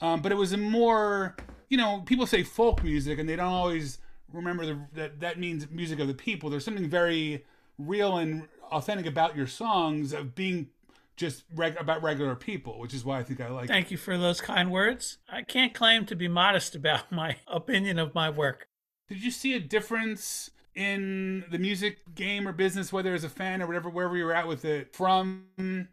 Um, 0.02 0.22
but 0.22 0.32
it 0.32 0.36
was 0.36 0.54
a 0.54 0.58
more, 0.58 1.36
you 1.70 1.78
know, 1.78 2.02
people 2.06 2.28
say 2.28 2.44
folk 2.44 2.84
music 2.84 3.20
and 3.20 3.30
they 3.30 3.36
don't 3.36 3.46
always 3.46 4.00
remember 4.34 4.66
the, 4.66 4.80
that 4.94 5.20
that 5.22 5.40
means 5.40 5.70
music 5.70 6.00
of 6.00 6.08
the 6.08 6.14
people. 6.14 6.50
There's 6.50 6.66
something 6.66 6.90
very 6.90 7.46
real 7.78 8.18
and 8.18 8.48
authentic 8.72 9.06
about 9.06 9.36
your 9.36 9.48
songs 9.48 10.14
of 10.14 10.36
being 10.36 10.70
just 11.16 11.44
reg- 11.56 11.78
about 11.80 12.02
regular 12.02 12.36
people, 12.36 12.80
which 12.80 12.94
is 12.94 13.06
why 13.06 13.20
I 13.20 13.24
think 13.24 13.40
I 13.40 13.50
like. 13.50 13.68
Thank 13.68 13.92
you 13.92 13.98
for 13.98 14.18
those 14.18 14.42
kind 14.42 14.72
words. 14.72 15.20
I 15.32 15.44
can't 15.44 15.74
claim 15.74 16.06
to 16.08 16.16
be 16.16 16.28
modest 16.28 16.76
about 16.76 17.12
my 17.12 17.38
opinion 17.48 18.00
of 18.00 18.14
my 18.16 18.30
work. 18.30 18.68
Did 19.08 19.24
you 19.24 19.32
see 19.32 19.54
a 19.54 19.60
difference 19.60 20.50
in 20.76 21.46
the 21.52 21.60
music 21.60 22.00
game 22.16 22.48
or 22.48 22.52
business, 22.52 22.92
whether 22.92 23.14
as 23.14 23.24
a 23.24 23.30
fan 23.30 23.62
or 23.62 23.68
whatever, 23.68 23.90
wherever 23.90 24.18
you're 24.18 24.34
at 24.34 24.48
with 24.48 24.66
it, 24.66 24.96
from 24.96 25.88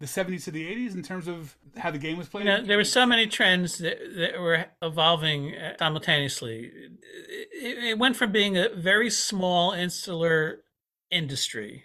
the 0.00 0.06
70s 0.06 0.44
to 0.44 0.50
the 0.50 0.64
80s 0.66 0.94
in 0.94 1.02
terms 1.02 1.28
of 1.28 1.56
how 1.76 1.90
the 1.90 1.98
game 1.98 2.18
was 2.18 2.28
played? 2.28 2.44
You 2.44 2.50
know, 2.50 2.64
there 2.64 2.76
were 2.76 2.84
so 2.84 3.06
many 3.06 3.26
trends 3.26 3.78
that, 3.78 3.98
that 4.16 4.40
were 4.40 4.66
evolving 4.82 5.54
uh, 5.54 5.76
simultaneously. 5.78 6.70
It, 7.52 7.84
it 7.84 7.98
went 7.98 8.16
from 8.16 8.32
being 8.32 8.56
a 8.56 8.68
very 8.68 9.10
small, 9.10 9.72
insular 9.72 10.60
industry 11.10 11.84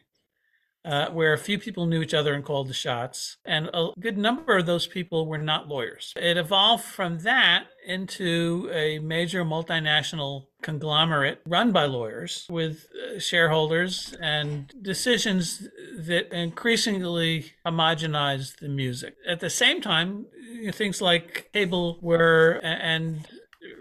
uh, 0.86 1.10
where 1.10 1.34
a 1.34 1.38
few 1.38 1.60
people 1.60 1.86
knew 1.86 2.02
each 2.02 2.14
other 2.14 2.34
and 2.34 2.44
called 2.44 2.68
the 2.68 2.74
shots, 2.74 3.38
and 3.46 3.70
a 3.74 3.90
good 4.00 4.18
number 4.18 4.58
of 4.58 4.66
those 4.66 4.88
people 4.88 5.28
were 5.28 5.38
not 5.38 5.68
lawyers. 5.68 6.14
It 6.16 6.38
evolved 6.38 6.84
from 6.84 7.20
that 7.20 7.66
into 7.86 8.70
a 8.72 9.00
major 9.00 9.44
multinational 9.44 10.48
conglomerate 10.62 11.42
run 11.46 11.72
by 11.72 11.86
lawyers 11.86 12.46
with 12.50 12.88
uh, 12.94 13.20
shareholders 13.20 14.14
and 14.22 14.74
decisions 14.82 15.68
that 15.98 16.32
increasingly 16.32 17.54
homogenized 17.66 18.60
the 18.60 18.70
music. 18.70 19.16
At 19.28 19.40
the 19.40 19.50
same 19.50 19.82
time, 19.82 20.26
things 20.72 21.02
like 21.02 21.50
cable 21.54 22.00
were 22.02 22.60
and 22.64 23.28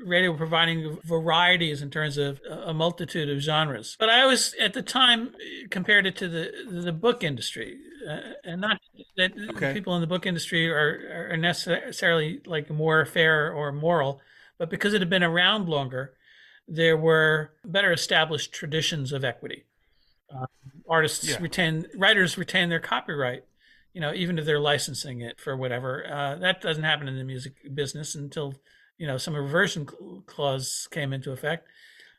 radio 0.05 0.35
providing 0.35 0.99
varieties 1.05 1.83
in 1.83 1.91
terms 1.91 2.19
of 2.19 2.41
a 2.49 2.73
multitude 2.73 3.29
of 3.29 3.41
genres. 3.41 3.97
But 3.99 4.11
I 4.11 4.23
always, 4.23 4.55
at 4.55 4.75
the 4.75 4.83
time, 4.83 5.35
compared 5.71 6.07
it 6.07 6.17
to 6.17 6.29
the 6.29 6.53
the 6.69 6.93
book 6.93 7.23
industry, 7.23 7.79
uh, 8.09 8.21
and 8.45 8.61
not 8.61 8.81
that 9.17 9.33
okay. 9.51 9.73
people 9.73 9.95
in 9.95 10.01
the 10.01 10.07
book 10.07 10.27
industry 10.27 10.71
are 10.71 11.31
are 11.31 11.37
necessarily 11.37 12.41
like 12.47 12.71
more 12.71 13.05
fair 13.05 13.53
or 13.53 13.73
moral, 13.73 14.21
but 14.59 14.71
because 14.71 14.95
it 14.95 15.01
had 15.01 15.11
been 15.11 15.23
around 15.23 15.69
longer, 15.69 16.15
there 16.67 16.97
were 16.97 17.53
better 17.65 17.93
established 17.93 18.53
traditions 18.53 19.13
of 19.13 19.25
equity. 19.25 19.65
Uh, 20.35 20.47
artists 20.89 21.27
yeah. 21.27 21.39
retain, 21.41 21.87
writers 21.97 22.37
retain 22.37 22.69
their 22.69 22.81
copyright 22.81 23.45
you 23.99 24.01
know, 24.01 24.15
even 24.15 24.39
if 24.39 24.45
they're 24.45 24.61
licensing 24.61 25.23
it 25.23 25.41
for 25.41 25.57
whatever. 25.57 26.07
Uh, 26.09 26.37
that 26.37 26.61
doesn't 26.61 26.85
happen 26.85 27.09
in 27.09 27.17
the 27.17 27.25
music 27.25 27.75
business 27.75 28.15
until 28.15 28.55
you 28.99 29.07
know, 29.07 29.17
some 29.17 29.35
reversion 29.35 29.87
clause 30.27 30.89
came 30.91 31.13
into 31.13 31.33
effect, 31.33 31.69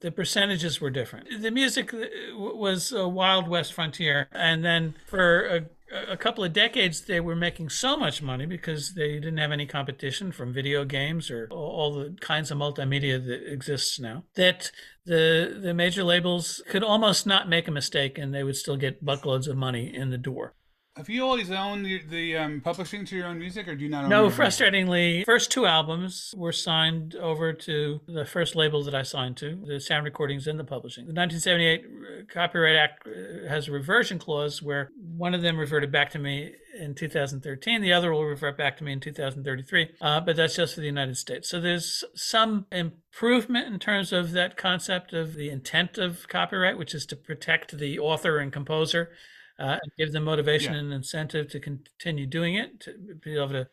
the 0.01 0.11
percentages 0.11 0.79
were 0.79 0.89
different. 0.89 1.41
The 1.41 1.51
music 1.51 1.93
uh, 1.93 2.05
was 2.37 2.91
a 2.91 3.07
wild 3.07 3.47
west 3.47 3.73
frontier, 3.73 4.27
and 4.31 4.63
then 4.63 4.95
for 5.05 5.45
a, 5.45 5.65
a 6.11 6.17
couple 6.17 6.43
of 6.43 6.53
decades 6.53 7.01
they 7.01 7.19
were 7.19 7.35
making 7.35 7.69
so 7.69 7.97
much 7.97 8.21
money 8.21 8.45
because 8.45 8.93
they 8.93 9.13
didn't 9.13 9.37
have 9.37 9.51
any 9.51 9.65
competition 9.65 10.31
from 10.31 10.53
video 10.53 10.85
games 10.85 11.29
or 11.29 11.47
all 11.51 11.93
the 11.93 12.15
kinds 12.21 12.51
of 12.51 12.57
multimedia 12.57 13.23
that 13.25 13.51
exists 13.51 13.99
now 13.99 14.23
that 14.35 14.71
the 15.05 15.59
the 15.61 15.73
major 15.73 16.03
labels 16.03 16.61
could 16.69 16.83
almost 16.83 17.25
not 17.25 17.49
make 17.49 17.67
a 17.67 17.71
mistake 17.71 18.17
and 18.17 18.33
they 18.33 18.43
would 18.43 18.55
still 18.55 18.77
get 18.77 19.03
buckloads 19.03 19.47
of 19.47 19.57
money 19.57 19.93
in 19.93 20.11
the 20.11 20.17
door 20.17 20.53
Have 20.95 21.07
you 21.07 21.23
always 21.23 21.49
owned 21.49 21.85
the, 21.85 22.01
the 22.09 22.35
um, 22.35 22.61
publishing 22.61 23.05
to 23.05 23.15
your 23.15 23.27
own 23.27 23.39
music, 23.39 23.69
or 23.69 23.75
do 23.75 23.83
you 23.83 23.89
not? 23.89 24.03
Own 24.03 24.09
No, 24.09 24.29
frustratingly, 24.29 25.23
first 25.23 25.49
two 25.49 25.65
albums 25.65 26.33
were 26.35 26.51
signed 26.51 27.15
over 27.15 27.53
to 27.53 28.01
the 28.05 28.25
first 28.25 28.53
label 28.53 28.83
that 28.83 28.93
I 28.93 29.03
signed 29.03 29.37
to, 29.37 29.63
the 29.65 29.79
Sound 29.79 30.03
Recordings 30.03 30.45
and 30.45 30.59
the 30.59 30.65
Publishing. 30.65 31.05
The 31.05 31.13
1978 31.13 32.29
Copyright 32.33 32.75
Act 32.75 33.07
uh, 33.07 33.47
has 33.47 33.69
a 33.69 33.71
reversion 33.71 34.19
clause 34.19 34.61
where 34.61 34.89
one 35.15 35.33
of 35.33 35.41
them 35.41 35.57
reverted 35.57 35.89
back 35.89 36.09
to 36.11 36.19
me 36.19 36.53
in 36.77 36.95
2013, 36.95 37.81
the 37.81 37.93
other 37.93 38.11
will 38.11 38.25
revert 38.25 38.57
back 38.57 38.75
to 38.77 38.83
me 38.83 38.91
in 38.91 38.99
2033, 38.99 39.91
uh, 40.01 40.19
but 40.19 40.35
that's 40.35 40.55
just 40.55 40.75
for 40.75 40.81
the 40.81 40.87
United 40.87 41.15
States. 41.15 41.49
So 41.49 41.61
there's 41.61 42.03
some 42.13 42.65
improvement 42.73 43.67
in 43.67 43.79
terms 43.79 44.11
of 44.11 44.31
that 44.33 44.57
concept 44.57 45.13
of 45.13 45.35
the 45.35 45.49
intent 45.49 45.97
of 45.97 46.27
copyright, 46.27 46.77
which 46.77 46.93
is 46.93 47.05
to 47.05 47.15
protect 47.15 47.77
the 47.77 47.99
author 47.99 48.37
and 48.37 48.51
composer 48.51 49.11
uh, 49.59 49.77
and 49.81 49.91
give 49.97 50.11
them 50.13 50.23
motivation 50.23 50.73
Yeah. 50.73 50.79
and 50.79 50.93
incentive 50.93 51.49
to 51.49 51.59
continue 51.59 52.25
doing 52.25 52.55
it, 52.55 52.79
to 52.81 52.93
be 53.23 53.35
able 53.35 53.49
to 53.49 53.67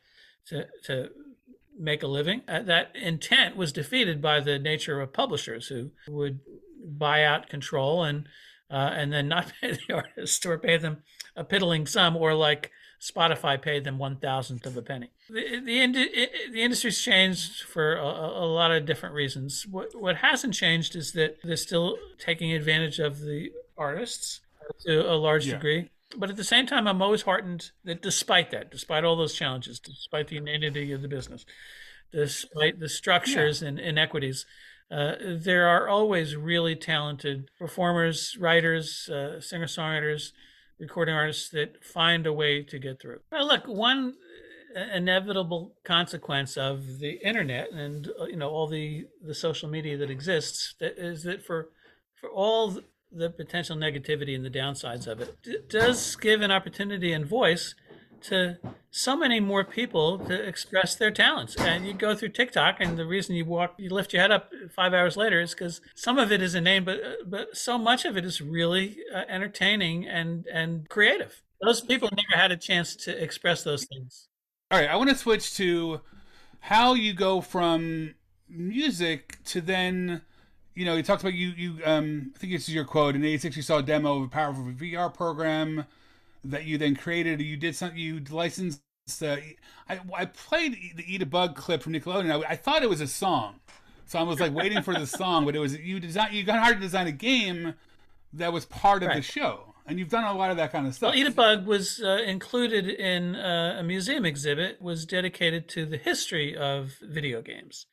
to, 0.49 0.67
to 0.85 1.11
make 1.79 2.03
a 2.03 2.07
living. 2.07 2.43
Uh, 2.49 2.63
that 2.63 2.95
intent 2.95 3.57
was 3.57 3.73
defeated 3.73 4.23
by 4.23 4.41
the 4.41 4.59
nature 4.59 5.01
of 5.01 5.13
publishers 5.13 5.67
who 5.69 5.91
would 6.09 6.41
buy 6.85 7.25
out 7.25 7.49
control 7.49 8.05
and 8.05 8.29
uh, 8.71 8.91
and 8.95 9.13
then 9.13 9.29
not 9.29 9.53
pay 9.61 9.73
the 9.73 9.95
artists 9.95 10.45
or 10.47 10.59
pay 10.59 10.77
them 10.77 11.03
a 11.37 11.45
piddling 11.45 11.87
sum, 11.87 12.17
or 12.17 12.35
like 12.35 12.71
Spotify 13.01 13.61
paid 13.61 13.85
them 13.85 13.99
one 13.99 14.17
thousandth 14.17 14.65
of 14.67 14.77
a 14.77 14.83
penny. 14.83 15.11
The 15.29 15.61
the, 15.61 15.81
indi- 15.81 16.29
the 16.53 16.63
industry's 16.63 17.01
changed 17.01 17.63
for 17.63 17.97
a, 17.97 18.05
a 18.05 18.47
lot 18.47 18.71
of 18.73 18.87
different 18.87 19.15
reasons. 19.15 19.67
What 19.71 19.89
what 20.01 20.17
hasn't 20.17 20.55
changed 20.55 20.97
is 20.97 21.13
that 21.13 21.37
they're 21.45 21.57
still 21.57 21.99
taking 22.19 22.53
advantage 22.53 22.99
of 22.99 23.21
the 23.21 23.51
artists 23.77 24.41
to 24.81 25.11
a 25.11 25.15
large 25.15 25.47
Yeah. 25.47 25.55
degree. 25.55 25.91
But 26.17 26.31
at 26.31 26.37
the 26.37 26.45
same 26.45 26.67
time, 26.67 26.87
I'm 26.87 27.03
always 27.03 27.23
heartened 27.23 27.73
that 27.85 28.01
despite 28.01 28.51
that, 28.53 28.71
despite 28.71 29.05
all 29.05 29.17
those 29.17 29.35
challenges, 29.35 29.81
despite 29.81 30.29
the 30.29 30.37
inanity 30.37 30.93
of 30.93 31.03
the 31.03 31.09
business, 31.09 31.45
despite 32.13 32.79
the 32.79 32.89
structures 32.89 33.61
and 33.61 33.79
inequities, 33.79 34.47
uh, 34.91 35.15
there 35.21 35.67
are 35.67 35.89
always 35.89 36.37
really 36.37 36.77
talented 36.77 37.51
performers, 37.59 38.37
writers, 38.39 39.09
uh, 39.09 39.41
singer 39.41 39.67
songwriters, 39.67 40.33
recording 40.79 41.15
artists 41.15 41.49
that 41.51 41.83
find 41.85 42.27
a 42.27 42.33
way 42.33 42.63
to 42.63 42.79
get 42.79 43.01
through. 43.01 43.21
Well, 43.33 43.47
look, 43.47 43.67
one 43.67 44.15
uh, 44.77 44.81
inevitable 44.95 45.75
consequence 45.85 46.57
of 46.57 46.99
the 46.99 47.19
internet 47.25 47.73
and 47.73 48.11
uh, 48.21 48.27
you 48.27 48.37
know 48.37 48.51
all 48.51 48.67
the 48.67 49.07
the 49.23 49.35
social 49.35 49.71
media 49.71 49.97
that 49.97 50.11
exists 50.11 50.75
that 50.81 50.99
is 50.99 51.23
that 51.23 51.43
for 51.43 51.71
for 52.21 52.29
all 52.29 52.79
the 53.11 53.31
potential 53.31 53.77
negativity 53.77 54.35
and 54.35 54.45
the 54.45 54.51
downsides 54.51 55.07
of 55.07 55.21
it, 55.21 55.37
it 55.45 55.69
does 55.69 56.17
give 56.17 56.43
an 56.43 56.51
opportunity 56.51 57.13
and 57.13 57.27
voice 57.27 57.75
to 58.23 58.59
so 58.91 59.17
many 59.17 59.41
more 59.41 59.65
people 59.65 60.19
to 60.19 60.35
express 60.35 60.95
their 60.95 61.11
talents. 61.11 61.55
And 61.57 61.87
you 61.87 61.93
go 61.93 62.15
through 62.15 62.31
TikTok, 62.31 62.77
and 62.81 62.99
the 62.99 63.07
reason 63.07 63.37
you 63.37 63.45
walk, 63.45 63.75
you 63.77 63.91
lift 63.91 64.13
your 64.13 64.23
head 64.23 64.31
up 64.31 64.51
five 64.75 64.95
hours 64.95 65.17
later 65.17 65.41
is 65.41 65.53
because 65.53 65.81
some 65.95 66.19
of 66.19 66.33
it 66.33 66.43
is 66.43 66.55
inane, 66.55 66.85
but 66.85 67.01
but 67.27 67.57
so 67.57 67.79
much 67.79 68.05
of 68.05 68.17
it 68.17 68.25
is 68.25 68.41
really 68.41 68.99
uh, 69.15 69.23
entertaining 69.29 70.07
and 70.07 70.47
and 70.47 70.89
creative. 70.89 71.43
Those 71.63 71.81
people 71.81 72.09
never 72.11 72.41
had 72.41 72.53
a 72.53 72.57
chance 72.57 72.97
to 72.97 73.23
express 73.23 73.63
those 73.65 73.85
things. 73.85 74.29
All 74.71 74.79
right, 74.79 74.89
I 74.89 74.97
want 74.97 75.11
to 75.11 75.17
switch 75.17 75.55
to 75.57 76.01
how 76.61 76.95
you 76.95 77.13
go 77.13 77.41
from 77.41 78.15
music 78.49 79.39
to 79.45 79.61
then, 79.61 80.23
you 80.77 80.85
know, 80.85 80.95
you 80.95 81.03
talked 81.03 81.23
about 81.23 81.33
you 81.33 81.49
you 81.57 81.79
um 81.85 82.33
I 82.37 82.39
think 82.39 82.53
this 82.53 82.69
is 82.69 82.75
your 82.75 82.85
quote 82.85 83.17
in 83.17 83.25
'86 83.25 83.57
you 83.57 83.63
saw 83.63 83.79
a 83.79 83.83
demo 83.83 84.19
of 84.19 84.25
a 84.25 84.29
powerful 84.29 84.63
VR 84.65 85.13
program 85.13 85.87
that 86.45 86.65
you 86.65 86.79
then 86.79 86.95
created. 86.95 87.41
You 87.41 87.57
did 87.57 87.75
something 87.75 87.99
you 87.99 88.21
licensed. 88.31 88.83
Uh, 89.21 89.37
I 89.89 90.01
I 90.15 90.27
played 90.27 90.77
the 90.97 91.05
Eat 91.13 91.23
a 91.23 91.27
Bug 91.27 91.57
clip 91.57 91.83
from 91.83 91.95
Nickelodeon. 91.95 92.45
I, 92.45 92.51
I 92.51 92.57
thought 92.57 92.83
it 92.83 92.91
was 92.91 93.01
a 93.01 93.07
song, 93.07 93.57
so 94.07 94.19
I 94.19 94.23
was 94.23 94.39
like 94.39 94.53
waiting 94.53 94.83
for 94.83 94.93
the 94.93 95.07
song, 95.21 95.47
but 95.47 95.57
it 95.57 95.61
was 95.61 95.77
you 95.79 95.99
design 95.99 96.29
you 96.33 96.45
got 96.45 96.59
hired 96.59 96.77
to 96.77 96.83
design 96.83 97.07
a 97.07 97.13
game 97.13 97.75
that 98.35 98.53
was 98.53 98.67
part 98.67 99.03
of 99.03 99.13
the 99.15 99.23
show, 99.23 99.75
and 99.87 99.99
you've 99.99 100.11
done 100.11 100.25
a 100.25 100.37
lot 100.37 100.51
of 100.51 100.59
that 100.59 100.73
kind 100.73 100.87
of 100.87 100.95
stuff. 100.95 101.13
Well, 101.13 101.19
Eat 101.19 101.27
a 101.27 101.31
Bug 101.31 101.67
was 101.67 102.03
uh, 102.03 102.19
included 102.27 102.87
in 102.87 103.35
uh, 103.35 103.77
a 103.79 103.83
museum 103.83 104.27
exhibit, 104.27 104.83
was 104.83 105.07
dedicated 105.07 105.69
to 105.71 105.87
the 105.87 105.97
history 105.97 106.55
of 106.55 106.97
video 107.01 107.41
games. 107.41 107.87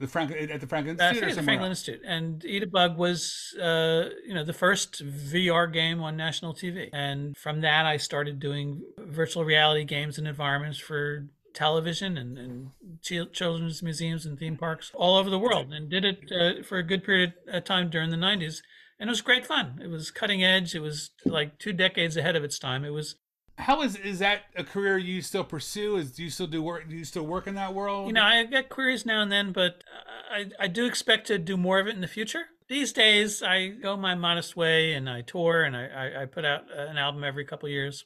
The 0.00 0.08
Frank 0.08 0.32
at 0.32 0.60
the 0.60 0.66
Franklin 0.66 0.98
Uh, 0.98 1.04
Institute 1.04 1.20
think 1.20 1.32
or 1.32 1.34
the 1.36 1.42
Franklin? 1.44 1.70
Institute. 1.70 2.00
And 2.06 2.44
Eat 2.44 2.62
a 2.62 2.66
Bug 2.66 2.96
was, 2.96 3.54
uh, 3.60 4.08
you 4.26 4.34
know, 4.34 4.42
the 4.44 4.54
first 4.54 5.04
VR 5.04 5.70
game 5.72 6.00
on 6.02 6.16
national 6.16 6.54
TV. 6.54 6.88
And 6.92 7.36
from 7.36 7.60
that, 7.60 7.84
I 7.86 7.98
started 7.98 8.40
doing 8.40 8.82
virtual 8.98 9.44
reality 9.44 9.84
games 9.84 10.16
and 10.18 10.26
environments 10.26 10.78
for 10.78 11.26
television 11.52 12.16
and, 12.16 12.38
and 12.38 12.70
chil- 13.02 13.26
children's 13.26 13.82
museums 13.82 14.24
and 14.24 14.38
theme 14.38 14.56
parks 14.56 14.90
all 14.94 15.16
over 15.16 15.28
the 15.28 15.38
world 15.38 15.72
and 15.72 15.90
did 15.90 16.04
it 16.04 16.32
uh, 16.32 16.62
for 16.62 16.78
a 16.78 16.82
good 16.82 17.04
period 17.04 17.34
of 17.48 17.64
time 17.64 17.90
during 17.90 18.10
the 18.10 18.16
90s. 18.16 18.62
And 18.98 19.08
it 19.08 19.12
was 19.12 19.20
great 19.20 19.46
fun. 19.46 19.80
It 19.82 19.88
was 19.88 20.10
cutting 20.10 20.42
edge. 20.42 20.74
It 20.74 20.80
was 20.80 21.10
like 21.26 21.58
two 21.58 21.72
decades 21.72 22.16
ahead 22.16 22.36
of 22.36 22.44
its 22.44 22.58
time. 22.58 22.84
It 22.84 22.90
was 22.90 23.16
How 23.58 23.82
is 23.82 23.96
is 23.96 24.20
that 24.20 24.42
a 24.56 24.64
career 24.64 24.96
you 24.96 25.20
still 25.22 25.44
pursue? 25.44 25.96
Is 25.96 26.12
do 26.12 26.22
you 26.22 26.30
still 26.30 26.46
do 26.46 26.62
work? 26.62 26.88
Do 26.88 26.96
you 26.96 27.04
still 27.04 27.26
work 27.26 27.46
in 27.46 27.54
that 27.56 27.74
world? 27.74 28.06
You 28.06 28.14
know, 28.14 28.22
I 28.22 28.44
get 28.44 28.68
queries 28.70 29.04
now 29.04 29.20
and 29.22 29.30
then, 29.30 29.52
but 29.52 29.84
I, 30.30 30.46
I 30.58 30.66
do 30.68 30.86
expect 30.86 31.26
to 31.26 31.38
do 31.38 31.56
more 31.56 31.78
of 31.78 31.86
it 31.86 31.94
in 31.94 32.00
the 32.00 32.08
future. 32.08 32.46
These 32.68 32.92
days, 32.92 33.42
I 33.42 33.68
go 33.68 33.96
my 33.96 34.14
modest 34.14 34.56
way 34.56 34.92
and 34.92 35.10
I 35.10 35.22
tour 35.22 35.64
and 35.64 35.76
I, 35.76 35.86
I, 35.86 36.22
I 36.22 36.26
put 36.26 36.44
out 36.44 36.64
an 36.74 36.96
album 36.96 37.24
every 37.24 37.44
couple 37.44 37.66
of 37.66 37.72
years. 37.72 38.04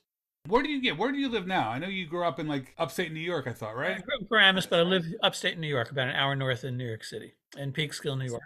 where 0.48 0.62
do 0.62 0.70
you 0.70 0.80
get? 0.80 0.96
Where 0.96 1.12
do 1.12 1.18
you 1.18 1.28
live 1.28 1.46
now? 1.46 1.68
I 1.68 1.78
know 1.78 1.86
you 1.86 2.06
grew 2.06 2.24
up 2.24 2.40
in 2.40 2.48
like 2.48 2.74
upstate 2.78 3.12
New 3.12 3.20
York. 3.20 3.46
I 3.46 3.52
thought, 3.52 3.76
right? 3.76 3.98
I 3.98 4.00
grew 4.00 4.14
up 4.14 4.22
in 4.22 4.26
Paramus, 4.26 4.66
but 4.66 4.80
I 4.80 4.82
live 4.82 5.04
upstate 5.22 5.58
New 5.58 5.68
York, 5.68 5.90
about 5.90 6.08
an 6.08 6.16
hour 6.16 6.34
north 6.34 6.64
of 6.64 6.72
New 6.74 6.86
York 6.86 7.04
City, 7.04 7.34
in 7.56 7.72
Peekskill, 7.72 8.18
New 8.18 8.26
York. 8.26 8.42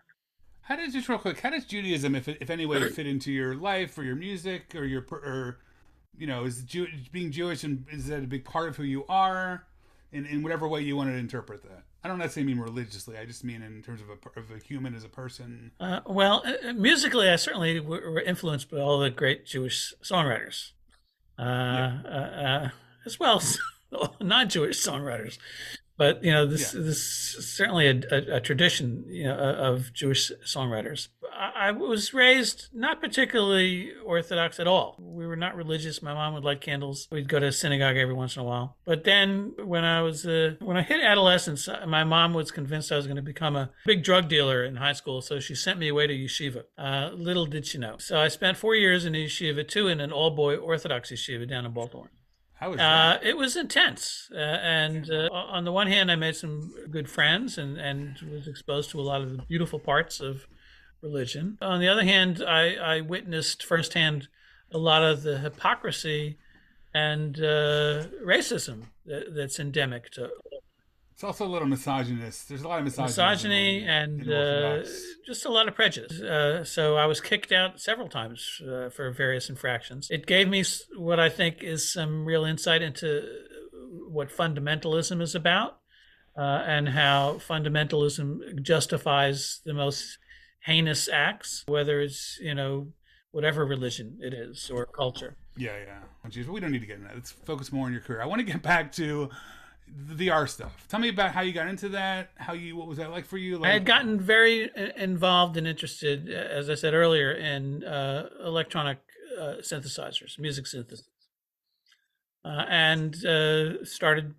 How 0.62 0.76
does 0.76 0.92
just 0.92 1.08
real 1.08 1.18
quick? 1.18 1.40
How 1.40 1.50
does 1.50 1.64
Judaism, 1.64 2.14
if 2.14 2.28
if 2.28 2.50
any 2.50 2.66
way, 2.66 2.86
fit 2.90 3.06
into 3.06 3.32
your 3.32 3.54
life 3.54 3.96
or 3.96 4.02
your 4.02 4.16
music 4.16 4.74
or 4.74 4.84
your 4.84 5.06
or 5.10 5.60
you 6.16 6.26
know, 6.26 6.44
is 6.44 6.62
Jew, 6.62 6.86
being 7.12 7.30
Jewish 7.30 7.64
and 7.64 7.86
is 7.90 8.06
that 8.06 8.22
a 8.22 8.26
big 8.26 8.44
part 8.44 8.68
of 8.68 8.76
who 8.76 8.84
you 8.84 9.04
are? 9.08 9.64
In 10.10 10.24
in 10.24 10.42
whatever 10.42 10.66
way 10.66 10.80
you 10.80 10.96
want 10.96 11.10
to 11.10 11.16
interpret 11.16 11.62
that. 11.64 11.82
I 12.02 12.08
don't 12.08 12.18
necessarily 12.18 12.54
mean 12.54 12.62
religiously. 12.62 13.18
I 13.18 13.26
just 13.26 13.44
mean 13.44 13.60
in 13.60 13.82
terms 13.82 14.00
of 14.00 14.08
a 14.08 14.40
of 14.40 14.50
a 14.50 14.58
human 14.58 14.94
as 14.94 15.04
a 15.04 15.08
person. 15.08 15.72
Uh, 15.78 16.00
well, 16.06 16.42
uh, 16.46 16.72
musically, 16.72 17.28
I 17.28 17.36
certainly 17.36 17.78
w- 17.78 18.10
were 18.10 18.20
influenced 18.20 18.70
by 18.70 18.78
all 18.78 19.00
the 19.00 19.10
great 19.10 19.44
Jewish 19.44 19.92
songwriters, 20.02 20.70
uh, 21.38 21.42
uh, 21.42 22.08
uh, 22.08 22.68
as 23.04 23.20
well 23.20 23.36
as 23.36 23.58
non-Jewish 24.20 24.82
songwriters. 24.82 25.38
But 25.98 26.24
you 26.24 26.32
know, 26.32 26.46
this 26.46 26.72
Yeah. 26.72 26.80
this 26.82 27.34
is 27.36 27.52
certainly 27.54 27.86
a, 27.88 28.00
a, 28.10 28.36
a 28.36 28.40
tradition, 28.40 29.04
you 29.08 29.24
know, 29.24 29.36
of 29.36 29.92
Jewish 29.92 30.30
songwriters. 30.46 31.08
I, 31.40 31.70
was 31.72 32.12
raised 32.14 32.68
not 32.72 33.00
particularly 33.00 33.92
Orthodox 34.04 34.58
at 34.58 34.66
all. 34.66 34.96
We 34.98 35.26
were 35.26 35.36
not 35.36 35.54
religious. 35.54 36.02
My 36.02 36.14
mom 36.14 36.34
would 36.34 36.44
light 36.44 36.60
candles. 36.60 37.06
We'd 37.12 37.28
go 37.28 37.38
to 37.38 37.52
synagogue 37.52 37.96
every 37.96 38.14
once 38.14 38.34
in 38.36 38.42
a 38.42 38.44
while. 38.44 38.76
But 38.84 39.04
then, 39.04 39.54
when 39.62 39.84
I 39.84 40.00
was 40.02 40.26
uh, 40.26 40.54
when 40.60 40.76
I 40.76 40.82
hit 40.82 41.00
adolescence, 41.00 41.68
uh, 41.68 41.84
my 41.86 42.04
mom 42.04 42.32
was 42.32 42.50
convinced 42.50 42.90
I 42.90 42.96
was 42.96 43.06
going 43.06 43.16
to 43.16 43.22
become 43.22 43.54
a 43.56 43.70
big 43.86 44.02
drug 44.02 44.28
dealer 44.28 44.64
in 44.64 44.76
high 44.76 44.94
school, 44.94 45.20
so 45.20 45.38
she 45.40 45.54
sent 45.54 45.78
me 45.78 45.88
away 45.88 46.06
to 46.06 46.14
yeshiva. 46.14 46.62
Uh, 46.76 47.10
little 47.14 47.46
did 47.46 47.66
she 47.66 47.78
know. 47.78 47.96
So 47.98 48.18
I 48.18 48.28
spent 48.28 48.56
four 48.56 48.74
years 48.74 49.04
in 49.04 49.14
a 49.14 49.26
yeshiva, 49.26 49.66
two 49.68 49.88
in 49.88 50.00
an 50.00 50.10
all-boy 50.12 50.56
Orthodox 50.56 51.10
yeshiva 51.12 51.48
down 51.48 51.66
in 51.66 51.72
Baltimore. 51.72 52.10
How 52.58 52.72
is 52.72 52.80
Uh, 52.80 53.18
it 53.22 53.36
was 53.36 53.56
intense, 53.56 54.28
uh, 54.34 54.38
and 54.38 55.08
uh, 55.10 55.28
on 55.32 55.64
the 55.64 55.72
one 55.72 55.86
hand, 55.86 56.10
I 56.10 56.16
made 56.16 56.34
some 56.34 56.74
good 56.90 57.08
friends 57.08 57.56
and, 57.56 57.78
and 57.78 58.18
was 58.32 58.48
exposed 58.48 58.90
to 58.90 59.00
a 59.00 59.02
lot 59.02 59.22
of 59.22 59.30
the 59.30 59.42
beautiful 59.42 59.78
parts 59.78 60.20
of 60.20 60.46
religion. 61.00 61.56
On 61.62 61.78
the 61.78 61.88
other 61.88 62.04
hand, 62.04 62.42
I, 62.42 62.74
I 62.74 63.00
witnessed 63.00 63.64
firsthand 63.64 64.28
a 64.72 64.78
lot 64.78 65.02
of 65.02 65.22
the 65.22 65.38
hypocrisy 65.38 66.38
and 66.92 67.38
uh, 67.38 68.06
racism 68.24 68.86
that, 69.06 69.34
that's 69.34 69.60
endemic 69.60 70.10
to 70.12 70.30
It's 71.18 71.24
also 71.24 71.44
a 71.44 71.50
little 71.50 71.66
misogynist. 71.66 72.48
There's 72.48 72.62
a 72.62 72.68
lot 72.68 72.78
of 72.78 72.84
misogyny. 72.84 73.08
misogyny 73.08 73.84
and 73.84 74.32
uh, 74.32 74.84
just 75.26 75.44
a 75.46 75.48
lot 75.48 75.66
of 75.66 75.74
prejudice. 75.74 76.20
Uh, 76.20 76.62
so 76.62 76.94
I 76.96 77.06
was 77.06 77.20
kicked 77.20 77.50
out 77.50 77.80
several 77.80 78.08
times 78.08 78.62
uh, 78.62 78.88
for 78.90 79.10
various 79.10 79.50
infractions. 79.50 80.06
It 80.12 80.26
gave 80.26 80.48
me 80.48 80.62
what 80.96 81.18
I 81.18 81.28
think 81.28 81.64
is 81.64 81.92
some 81.92 82.24
real 82.24 82.44
insight 82.44 82.82
into 82.82 83.24
what 84.08 84.30
fundamentalism 84.30 85.20
is 85.20 85.34
about 85.34 85.80
uh, 86.36 86.62
and 86.64 86.90
how 86.90 87.40
fundamentalism 87.48 88.62
justifies 88.62 89.60
the 89.64 89.74
most 89.74 90.18
heinous 90.66 91.08
acts, 91.12 91.64
whether 91.66 92.00
it's, 92.00 92.38
you 92.40 92.54
know, 92.54 92.92
whatever 93.32 93.66
religion 93.66 94.18
it 94.20 94.32
is 94.32 94.70
or 94.70 94.86
culture. 94.86 95.34
Yeah, 95.56 95.78
yeah. 95.84 95.98
Oh, 96.24 96.28
Jeez, 96.28 96.46
but 96.46 96.52
we 96.52 96.60
don't 96.60 96.70
need 96.70 96.82
to 96.82 96.86
get 96.86 96.98
into 96.98 97.08
that. 97.08 97.16
Let's 97.16 97.32
focus 97.32 97.72
more 97.72 97.86
on 97.86 97.92
your 97.92 98.02
career. 98.02 98.22
I 98.22 98.26
want 98.26 98.38
to 98.38 98.46
get 98.46 98.62
back 98.62 98.92
to 98.92 99.30
the 99.96 100.28
VR 100.28 100.48
stuff. 100.48 100.86
Tell 100.88 101.00
me 101.00 101.08
about 101.08 101.32
how 101.32 101.40
you 101.42 101.52
got 101.52 101.68
into 101.68 101.88
that. 101.90 102.30
How 102.36 102.52
you 102.52 102.76
what 102.76 102.86
was 102.88 102.98
that 102.98 103.10
like 103.10 103.24
for 103.26 103.38
you? 103.38 103.58
Like, 103.58 103.70
I 103.70 103.72
had 103.74 103.84
gotten 103.84 104.20
very 104.20 104.70
uh, 104.74 104.88
involved 104.96 105.56
and 105.56 105.66
interested, 105.66 106.28
uh, 106.28 106.32
as 106.32 106.70
I 106.70 106.74
said 106.74 106.94
earlier, 106.94 107.32
in 107.32 107.84
uh, 107.84 108.28
electronic 108.44 108.98
uh, 109.38 109.56
synthesizers, 109.60 110.38
music 110.38 110.66
synthesis. 110.66 111.06
uh, 112.44 112.64
and 112.68 113.24
uh, 113.26 113.84
started 113.84 114.34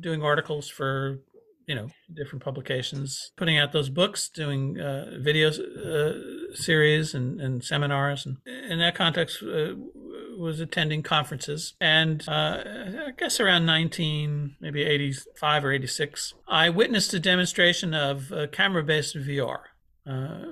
doing 0.00 0.22
articles 0.22 0.68
for 0.68 1.20
you 1.66 1.74
know 1.74 1.88
different 2.12 2.42
publications, 2.42 3.30
putting 3.36 3.58
out 3.58 3.72
those 3.72 3.88
books, 3.88 4.28
doing 4.28 4.80
uh, 4.80 5.18
video 5.20 5.50
uh, 5.50 6.54
series 6.54 7.14
and, 7.14 7.40
and, 7.40 7.62
seminars, 7.62 8.26
and 8.26 8.38
in 8.46 8.78
that 8.78 8.94
context. 8.94 9.42
Uh, 10.40 10.42
was 10.42 10.60
attending 10.60 11.02
conferences, 11.02 11.74
and 11.80 12.26
uh, 12.28 12.62
I 13.08 13.10
guess 13.16 13.40
around 13.40 13.66
19, 13.66 14.56
maybe 14.60 14.82
85 14.82 15.64
or 15.64 15.72
86, 15.72 16.34
I 16.48 16.70
witnessed 16.70 17.12
a 17.14 17.20
demonstration 17.20 17.94
of 17.94 18.32
camera-based 18.52 19.16
VR, 19.16 19.60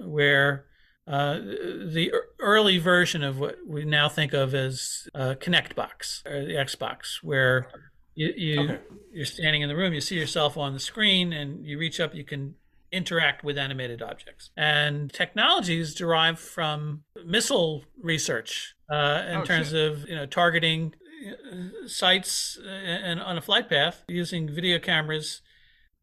where 0.04 0.66
uh, 1.08 1.38
the 1.38 2.12
early 2.38 2.76
version 2.76 3.24
of 3.24 3.40
what 3.40 3.56
we 3.66 3.84
now 3.84 4.10
think 4.10 4.34
of 4.34 4.54
as 4.54 5.08
uh, 5.14 5.34
Kinect 5.40 5.74
box 5.74 6.22
or 6.26 6.44
the 6.44 6.52
Xbox, 6.52 7.22
where 7.22 7.66
you, 8.14 8.32
you 8.36 8.60
okay. 8.60 8.78
you're 9.10 9.24
standing 9.24 9.62
in 9.62 9.70
the 9.70 9.76
room, 9.76 9.94
you 9.94 10.02
see 10.02 10.16
yourself 10.16 10.58
on 10.58 10.74
the 10.74 10.78
screen, 10.78 11.32
and 11.32 11.64
you 11.64 11.78
reach 11.78 11.98
up, 11.98 12.14
you 12.14 12.24
can 12.24 12.56
interact 12.92 13.42
with 13.42 13.56
animated 13.56 14.02
objects. 14.02 14.50
And 14.54 15.10
technologies 15.10 15.94
derived 15.94 16.38
from 16.38 17.04
missile 17.24 17.84
research 18.02 18.74
uh, 18.90 19.24
in 19.28 19.36
oh, 19.38 19.44
terms 19.44 19.70
shit. 19.70 19.92
of 19.92 20.08
you 20.08 20.14
know 20.14 20.26
targeting 20.26 20.94
uh, 21.28 21.86
sites 21.86 22.58
and 22.66 23.20
on 23.20 23.36
a 23.36 23.40
flight 23.40 23.68
path 23.68 24.04
using 24.08 24.48
video 24.52 24.78
cameras 24.78 25.42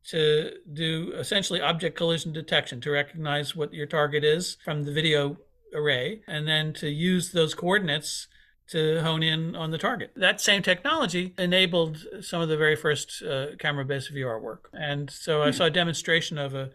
to 0.07 0.51
do 0.71 1.13
essentially 1.17 1.61
object 1.61 1.97
collision 1.97 2.31
detection 2.31 2.79
to 2.79 2.91
recognize 2.91 3.55
what 3.55 3.73
your 3.73 3.87
target 3.87 4.23
is 4.23 4.57
from 4.63 4.83
the 4.83 4.91
video 4.91 5.37
array 5.73 6.21
and 6.27 6.47
then 6.47 6.73
to 6.73 6.89
use 6.89 7.31
those 7.31 7.53
coordinates 7.53 8.27
to 8.67 9.01
hone 9.01 9.21
in 9.21 9.55
on 9.55 9.71
the 9.71 9.77
target. 9.77 10.11
That 10.15 10.41
same 10.41 10.63
technology 10.63 11.33
enabled 11.37 12.05
some 12.21 12.41
of 12.41 12.49
the 12.49 12.57
very 12.57 12.75
first 12.75 13.21
uh, 13.21 13.55
camera 13.59 13.85
based 13.85 14.13
VR 14.13 14.41
work. 14.41 14.69
And 14.73 15.09
so 15.09 15.43
I 15.43 15.47
hmm. 15.47 15.57
saw 15.57 15.65
a 15.65 15.69
demonstration 15.69 16.37
of 16.37 16.55
a, 16.55 16.71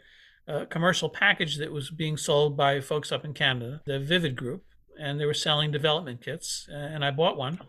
a, 0.46 0.66
commercial 0.66 1.08
package 1.08 1.58
that 1.58 1.72
was 1.72 1.90
being 1.90 2.16
sold 2.16 2.56
by 2.56 2.80
folks 2.80 3.10
up 3.10 3.24
in 3.24 3.34
Canada, 3.34 3.80
the 3.86 3.98
Vivid 3.98 4.36
Group, 4.36 4.64
and 5.00 5.18
they 5.18 5.26
were 5.26 5.34
selling 5.34 5.70
development 5.70 6.22
kits. 6.22 6.68
And 6.70 7.04
I 7.04 7.10
bought 7.10 7.36
one. 7.36 7.60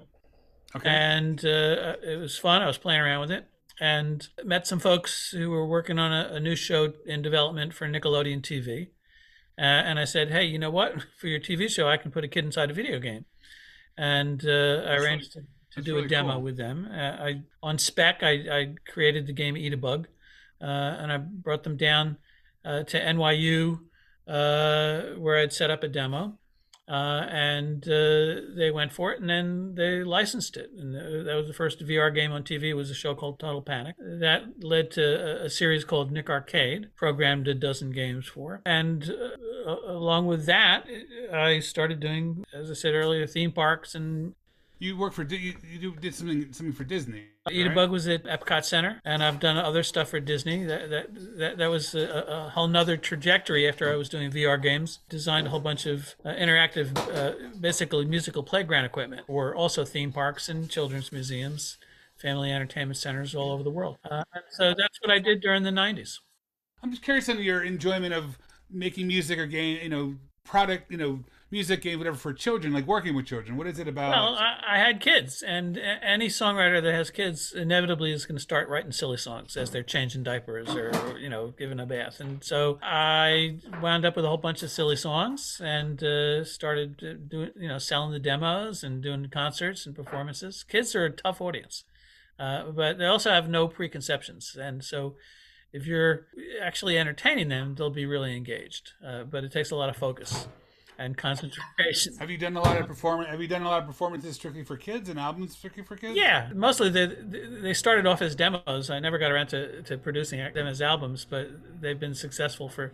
Okay. 0.75 0.89
And 0.89 1.43
uh, 1.43 1.95
it 2.03 2.19
was 2.19 2.37
fun. 2.37 2.61
I 2.61 2.67
was 2.67 2.77
playing 2.77 3.01
around 3.01 3.21
with 3.21 3.31
it 3.31 3.45
and 3.81 4.27
met 4.45 4.67
some 4.67 4.79
folks 4.79 5.31
who 5.31 5.49
were 5.49 5.65
working 5.65 5.97
on 5.97 6.13
a, 6.13 6.35
a 6.35 6.39
new 6.39 6.55
show 6.55 6.93
in 7.05 7.21
development 7.21 7.73
for 7.73 7.87
Nickelodeon 7.87 8.41
TV. 8.41 8.89
Uh, 9.57 9.63
and 9.63 9.99
I 9.99 10.05
said, 10.05 10.31
hey, 10.31 10.45
you 10.45 10.59
know 10.59 10.69
what? 10.69 10.93
For 11.19 11.27
your 11.27 11.39
TV 11.39 11.69
show, 11.69 11.87
I 11.87 11.97
can 11.97 12.11
put 12.11 12.23
a 12.23 12.27
kid 12.27 12.45
inside 12.45 12.71
a 12.71 12.73
video 12.73 12.99
game. 12.99 13.25
And 13.97 14.43
uh, 14.45 14.83
I 14.87 14.95
arranged 14.95 15.33
to, 15.33 15.41
to 15.73 15.81
do 15.81 15.95
really 15.95 16.05
a 16.05 16.09
demo 16.09 16.33
cool. 16.33 16.41
with 16.41 16.57
them. 16.57 16.87
Uh, 16.91 16.95
I 16.95 17.41
on 17.61 17.77
spec, 17.77 18.23
I, 18.23 18.31
I 18.31 18.75
created 18.87 19.27
the 19.27 19.33
game 19.33 19.57
Eat 19.57 19.73
a 19.73 19.77
Bug, 19.77 20.07
uh, 20.61 20.65
and 20.65 21.11
I 21.11 21.17
brought 21.17 21.63
them 21.63 21.75
down 21.75 22.17
uh, 22.63 22.83
to 22.83 22.99
NYU, 22.99 23.79
uh, 24.27 25.19
where 25.19 25.37
I'd 25.37 25.53
set 25.53 25.69
up 25.69 25.83
a 25.83 25.87
demo. 25.87 26.39
Uh, 26.91 27.25
and 27.29 27.87
uh, 27.87 28.41
they 28.53 28.69
went 28.69 28.91
for 28.91 29.13
it, 29.13 29.21
and 29.21 29.29
then 29.29 29.75
they 29.75 30.03
licensed 30.03 30.57
it. 30.57 30.71
And 30.77 30.93
that 30.93 31.35
was 31.35 31.47
the 31.47 31.53
first 31.53 31.79
VR 31.79 32.13
game 32.13 32.33
on 32.33 32.43
TV. 32.43 32.75
Was 32.75 32.89
a 32.89 32.93
show 32.93 33.15
called 33.15 33.39
Total 33.39 33.61
Panic. 33.61 33.95
That 33.97 34.61
led 34.61 34.91
to 34.91 35.45
a, 35.45 35.49
series 35.49 35.85
called 35.85 36.11
Nick 36.11 36.29
Arcade, 36.29 36.89
programmed 36.97 37.47
a 37.47 37.53
dozen 37.53 37.91
games 37.91 38.27
for. 38.27 38.61
And 38.65 39.09
uh, 39.09 39.75
along 39.87 40.25
with 40.27 40.45
that, 40.47 40.85
I 41.31 41.59
started 41.59 42.01
doing, 42.01 42.43
as 42.53 42.69
I 42.69 42.73
said 42.73 42.93
earlier, 42.93 43.25
theme 43.25 43.53
parks 43.53 43.95
and 43.95 44.35
you 44.81 44.97
work 44.97 45.13
for 45.13 45.23
you, 45.23 45.53
you 45.63 45.91
did 45.95 46.15
something 46.15 46.51
something 46.51 46.73
for 46.73 46.83
Disney. 46.83 47.27
Right? 47.45 47.55
Eat 47.55 47.67
a 47.67 47.69
Bug 47.69 47.91
was 47.91 48.07
at 48.07 48.23
Epcot 48.23 48.65
Center, 48.65 48.99
and 49.05 49.23
I've 49.23 49.39
done 49.39 49.55
other 49.55 49.83
stuff 49.83 50.09
for 50.09 50.19
Disney. 50.19 50.65
That 50.65 50.89
that 50.89 51.37
that, 51.37 51.57
that 51.59 51.67
was 51.67 51.93
a, 51.93 52.25
a 52.27 52.49
whole 52.49 52.67
nother 52.67 52.97
trajectory 52.97 53.67
after 53.67 53.93
I 53.93 53.95
was 53.95 54.09
doing 54.09 54.31
VR 54.31 54.61
games. 54.61 54.99
Designed 55.07 55.45
a 55.45 55.49
whole 55.51 55.59
bunch 55.59 55.85
of 55.85 56.15
uh, 56.25 56.29
interactive, 56.29 56.97
uh, 57.15 57.33
basically 57.59 58.05
musical 58.05 58.41
playground 58.41 58.85
equipment, 58.85 59.21
or 59.27 59.53
also 59.53 59.85
theme 59.85 60.11
parks 60.11 60.49
and 60.49 60.67
children's 60.67 61.11
museums, 61.11 61.77
family 62.17 62.51
entertainment 62.51 62.97
centers 62.97 63.35
all 63.35 63.51
over 63.51 63.61
the 63.61 63.69
world. 63.69 63.97
Uh, 64.09 64.23
so 64.49 64.73
that's 64.75 64.99
what 65.01 65.11
I 65.11 65.19
did 65.19 65.41
during 65.41 65.61
the 65.61 65.69
'90s. 65.69 66.17
I'm 66.81 66.89
just 66.89 67.03
curious 67.03 67.29
on 67.29 67.37
your 67.37 67.63
enjoyment 67.63 68.15
of 68.15 68.39
making 68.71 69.05
music 69.05 69.37
or 69.37 69.45
game, 69.45 69.77
you 69.83 69.89
know, 69.89 70.15
product, 70.43 70.91
you 70.91 70.97
know 70.97 71.19
music 71.51 71.81
game, 71.81 71.99
whatever 71.99 72.17
for 72.17 72.33
children, 72.33 72.71
like 72.73 72.87
working 72.87 73.13
with 73.13 73.25
children? 73.25 73.57
What 73.57 73.67
is 73.67 73.77
it 73.77 73.87
about? 73.87 74.11
Well, 74.11 74.35
I, 74.35 74.75
I 74.75 74.77
had 74.79 75.01
kids, 75.01 75.43
and 75.45 75.77
any 75.77 76.29
songwriter 76.29 76.81
that 76.81 76.93
has 76.93 77.11
kids 77.11 77.53
inevitably 77.53 78.11
is 78.13 78.25
going 78.25 78.37
to 78.37 78.41
start 78.41 78.69
writing 78.69 78.91
silly 78.91 79.17
songs 79.17 79.57
as 79.57 79.71
they're 79.71 79.83
changing 79.83 80.23
diapers 80.23 80.69
or 80.69 81.17
you 81.19 81.29
know 81.29 81.53
giving 81.57 81.79
a 81.79 81.85
bath. 81.85 82.19
And 82.19 82.43
so 82.43 82.79
I 82.81 83.59
wound 83.81 84.05
up 84.05 84.15
with 84.15 84.25
a 84.25 84.29
whole 84.29 84.37
bunch 84.37 84.63
of 84.63 84.71
silly 84.71 84.95
songs 84.95 85.61
and 85.63 86.01
uh, 86.01 86.45
started 86.45 86.97
doing 87.29 87.51
you 87.57 87.67
know 87.67 87.77
selling 87.77 88.11
the 88.11 88.19
demos 88.19 88.83
and 88.83 89.03
doing 89.03 89.27
concerts 89.29 89.85
and 89.85 89.95
performances. 89.95 90.63
Kids 90.63 90.95
are 90.95 91.05
a 91.05 91.11
tough 91.11 91.41
audience, 91.41 91.83
uh, 92.39 92.71
but 92.71 92.97
they 92.97 93.05
also 93.05 93.29
have 93.29 93.49
no 93.49 93.67
preconceptions, 93.67 94.55
and 94.59 94.83
so 94.83 95.15
if 95.73 95.85
you're 95.85 96.27
actually 96.61 96.97
entertaining 96.97 97.47
them, 97.47 97.75
they'll 97.75 97.89
be 97.89 98.05
really 98.05 98.35
engaged. 98.35 98.91
Uh, 99.05 99.23
but 99.23 99.45
it 99.45 99.53
takes 99.53 99.71
a 99.71 99.75
lot 99.75 99.87
of 99.87 99.95
focus 99.95 100.47
and 101.01 101.17
concentration. 101.17 102.15
Have 102.19 102.29
you 102.29 102.37
done 102.37 102.55
a 102.55 102.61
lot 102.61 102.79
of 102.79 102.87
performance? 102.87 103.29
Have 103.29 103.41
you 103.41 103.47
done 103.47 103.63
a 103.63 103.67
lot 103.67 103.81
of 103.81 103.87
performances 103.87 104.35
strictly 104.35 104.63
for 104.63 104.77
kids 104.77 105.09
and 105.09 105.19
albums 105.19 105.55
strictly 105.55 105.83
for 105.83 105.95
kids? 105.95 106.15
Yeah, 106.15 106.49
mostly 106.53 106.89
they 106.89 107.07
they 107.07 107.73
started 107.73 108.05
off 108.05 108.21
as 108.21 108.35
demos. 108.35 108.89
I 108.89 108.99
never 108.99 109.17
got 109.17 109.31
around 109.31 109.47
to, 109.47 109.81
to 109.83 109.97
producing 109.97 110.39
them 110.53 110.67
as 110.67 110.81
albums, 110.81 111.25
but 111.29 111.49
they've 111.81 111.99
been 111.99 112.15
successful 112.15 112.69
for 112.69 112.91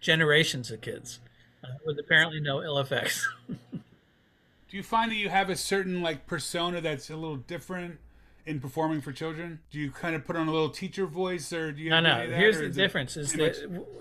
generations 0.00 0.70
of 0.70 0.80
kids 0.80 1.20
uh, 1.62 1.68
with 1.84 1.98
apparently 1.98 2.40
no 2.40 2.62
ill 2.62 2.78
effects. 2.78 3.28
Do 3.72 4.76
you 4.76 4.82
find 4.82 5.10
that 5.10 5.16
you 5.16 5.28
have 5.28 5.50
a 5.50 5.56
certain 5.56 6.00
like 6.00 6.26
persona 6.26 6.80
that's 6.80 7.10
a 7.10 7.16
little 7.16 7.36
different 7.36 7.98
in 8.46 8.60
performing 8.60 9.00
for 9.00 9.12
children? 9.12 9.60
Do 9.70 9.78
you 9.78 9.90
kind 9.90 10.14
of 10.14 10.26
put 10.26 10.36
on 10.36 10.48
a 10.48 10.52
little 10.52 10.70
teacher 10.70 11.06
voice, 11.06 11.52
or 11.52 11.72
do 11.72 11.82
you? 11.82 11.90
No, 11.90 12.00
no. 12.00 12.26
Here's 12.26 12.58
the 12.58 12.68
difference: 12.68 13.16
is 13.16 13.32
that 13.34 13.56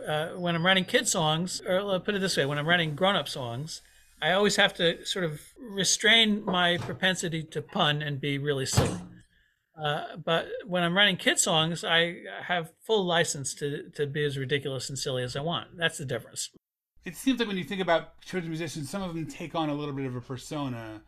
uh, 0.08 0.40
when 0.40 0.56
I'm 0.56 0.66
writing 0.66 0.86
kid 0.86 1.08
songs, 1.08 1.62
or 1.66 1.80
I'll 1.80 2.00
put 2.00 2.16
it 2.16 2.20
this 2.20 2.38
way, 2.38 2.46
when 2.46 2.58
I'm 2.58 2.68
writing 2.68 2.96
grown-up 2.96 3.28
songs, 3.28 3.82
I 4.22 4.32
always 4.32 4.56
have 4.58 4.74
to 4.76 5.06
sort 5.06 5.26
of 5.26 5.42
restrain 5.60 6.44
my 6.44 6.78
propensity 6.78 7.44
to 7.44 7.62
pun 7.62 8.02
and 8.02 8.20
be 8.20 8.38
really 8.38 8.66
silly. 8.66 9.00
Uh, 9.82 10.18
but 10.18 10.48
when 10.66 10.84
I'm 10.84 10.96
writing 10.96 11.16
kid 11.16 11.40
songs, 11.40 11.86
I 11.86 12.18
have 12.44 12.74
full 12.86 13.06
license 13.06 13.54
to 13.56 13.90
to 13.92 14.08
be 14.08 14.24
as 14.26 14.38
ridiculous 14.38 14.90
and 14.90 15.00
silly 15.00 15.24
as 15.24 15.36
I 15.36 15.42
want. 15.42 15.78
That's 15.78 15.98
the 15.98 16.06
difference. 16.06 16.50
It 17.06 17.16
seems 17.16 17.40
like 17.40 17.48
when 17.48 17.58
you 17.58 17.64
think 17.64 17.82
about 17.82 18.20
children's 18.22 18.60
musicians, 18.60 18.90
some 18.90 19.02
of 19.02 19.16
them 19.16 19.26
take 19.26 19.56
on 19.56 19.70
a 19.70 19.74
little 19.74 19.94
bit 19.94 20.06
of 20.06 20.16
a 20.16 20.22
persona 20.22 21.02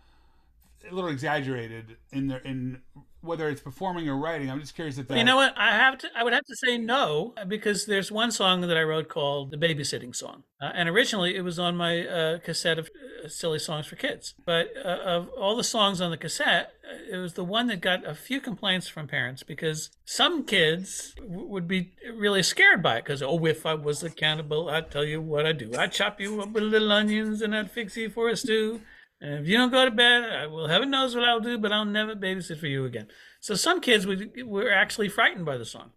a 0.90 0.94
little 0.94 1.10
exaggerated 1.10 1.98
in 2.12 2.28
their 2.28 2.40
in 2.40 2.82
whether 3.22 3.50
it's 3.50 3.62
performing 3.62 4.10
or 4.10 4.18
writing. 4.18 4.50
I'm 4.50 4.60
just 4.60 4.76
curious 4.76 4.98
if 4.98 5.08
that. 5.08 5.18
You 5.18 5.24
know 5.24 5.36
what? 5.36 5.54
I 5.56 5.72
have 5.72 5.98
to. 6.00 6.10
I 6.16 6.24
would 6.24 6.34
have 6.34 6.46
to 6.46 6.56
say 6.56 6.78
no 6.78 7.34
because 7.48 7.86
there's 7.86 8.12
one 8.12 8.32
song 8.32 8.62
that 8.62 8.78
I 8.78 8.82
wrote 8.82 9.10
called 9.10 9.52
the 9.52 9.58
babysitting 9.58 10.16
song, 10.16 10.44
uh, 10.62 10.72
and 10.74 10.90
originally 10.90 11.36
it 11.36 11.42
was 11.42 11.60
on 11.60 11.76
my 11.76 12.06
uh, 12.06 12.40
cassette 12.40 12.80
of 12.80 12.90
uh, 13.24 13.28
silly 13.28 13.60
songs 13.60 13.86
for 13.86 13.96
kids. 13.96 14.34
But 14.46 14.70
uh, 14.84 14.88
of 15.06 15.30
all 15.30 15.56
the 15.56 15.64
songs 15.64 16.02
on 16.02 16.12
the 16.12 16.18
cassette, 16.18 16.74
it 17.10 17.18
was 17.18 17.34
the 17.34 17.44
one 17.44 17.68
that 17.68 17.82
got 17.82 18.08
a 18.08 18.16
few 18.16 18.42
complaints 18.42 18.88
from 18.88 19.08
parents 19.08 19.44
because 19.44 19.92
some 20.04 20.44
kids 20.44 21.14
w- 21.18 21.48
would 21.48 21.68
be 21.68 21.94
really 22.14 22.44
scared 22.44 22.82
by 22.82 22.98
it 22.98 23.04
because 23.04 23.22
oh, 23.22 23.46
if 23.46 23.66
I 23.66 23.76
was 23.76 24.04
a 24.04 24.10
cannibal, 24.10 24.70
I'd 24.70 24.90
tell 24.90 25.06
you 25.06 25.22
what 25.22 25.46
I'd 25.46 25.60
do. 25.60 25.72
I'd 25.78 25.92
chop 25.92 26.20
you 26.20 26.42
up 26.42 26.52
with 26.52 26.64
little 26.64 26.92
onions 26.92 27.42
and 27.42 27.56
I'd 27.56 27.72
fix 27.72 27.96
you 27.96 28.10
for 28.10 28.30
a 28.30 28.36
stew. 28.36 28.82
And 29.22 29.36
if 29.36 29.48
you 29.48 29.56
don't 29.56 29.72
go 29.72 29.86
to 29.86 29.92
bed, 29.92 30.24
I, 30.24 30.48
well, 30.48 30.68
heaven 30.68 30.90
knows 30.90 31.16
what 31.16 31.24
I'll 31.24 31.40
do, 31.40 31.58
but 31.60 31.72
I'll 31.72 31.86
never 31.86 32.16
babysit 32.16 32.58
for 32.58 32.66
you 32.66 32.86
again. 32.86 33.08
So 33.40 33.54
some 33.54 33.80
kids 33.80 34.08
would, 34.08 34.32
were 34.44 34.72
actually 34.72 35.10
frightened 35.10 35.46
by 35.46 35.58
the 35.58 35.66
song. 35.66 35.92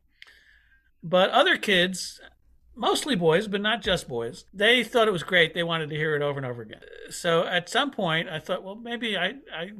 But 1.02 1.30
other 1.30 1.56
kids, 1.56 2.20
mostly 2.76 3.16
boys, 3.16 3.48
but 3.48 3.62
not 3.62 3.82
just 3.82 4.08
boys, 4.08 4.44
they 4.52 4.84
thought 4.84 5.08
it 5.08 5.12
was 5.12 5.22
great. 5.22 5.54
They 5.54 5.62
wanted 5.62 5.88
to 5.88 5.96
hear 5.96 6.14
it 6.14 6.22
over 6.22 6.38
and 6.38 6.46
over 6.46 6.60
again. 6.60 6.82
So 7.08 7.46
at 7.46 7.70
some 7.70 7.90
point, 7.90 8.28
I 8.28 8.38
thought, 8.38 8.62
well, 8.62 8.74
maybe 8.74 9.16
I, 9.16 9.34
I, 9.54 9.70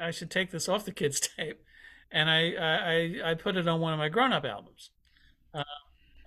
I 0.00 0.10
should 0.10 0.30
take 0.30 0.50
this 0.50 0.68
off 0.68 0.84
the 0.84 0.92
kids' 0.92 1.20
tape. 1.36 1.62
And 2.10 2.28
I, 2.28 3.20
I, 3.24 3.30
I 3.30 3.34
put 3.34 3.56
it 3.56 3.66
on 3.66 3.80
one 3.80 3.92
of 3.92 3.98
my 3.98 4.08
grown 4.08 4.32
up 4.32 4.44
albums. 4.44 4.90
Uh, 5.54 5.62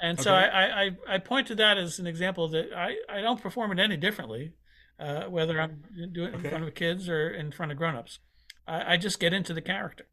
and 0.01 0.19
so. 0.19 0.33
I, 0.33 0.85
I, 0.85 0.91
I 1.07 1.17
point 1.19 1.47
to 1.47 1.55
that 1.55 1.77
as 1.77 1.99
an 1.99 2.07
example 2.07 2.47
that 2.49 2.73
I, 2.75 2.95
I 3.09 3.21
don't 3.21 3.41
perform 3.41 3.71
it 3.71 3.79
any 3.79 3.97
differently 3.97 4.53
uh, 4.99 5.23
whether 5.23 5.59
I'm 5.59 5.83
doing 6.13 6.33
it 6.33 6.35
in 6.35 6.49
front 6.49 6.63
of 6.63 6.73
kids 6.75 7.09
or 7.09 7.29
in 7.29 7.51
front 7.51 7.71
of 7.71 7.77
grown-ups. 7.77 8.19
I, 8.67 8.93
I 8.93 8.97
just 8.97 9.19
get 9.19 9.33
into 9.33 9.53
the 9.53 9.61
character. 9.61 10.07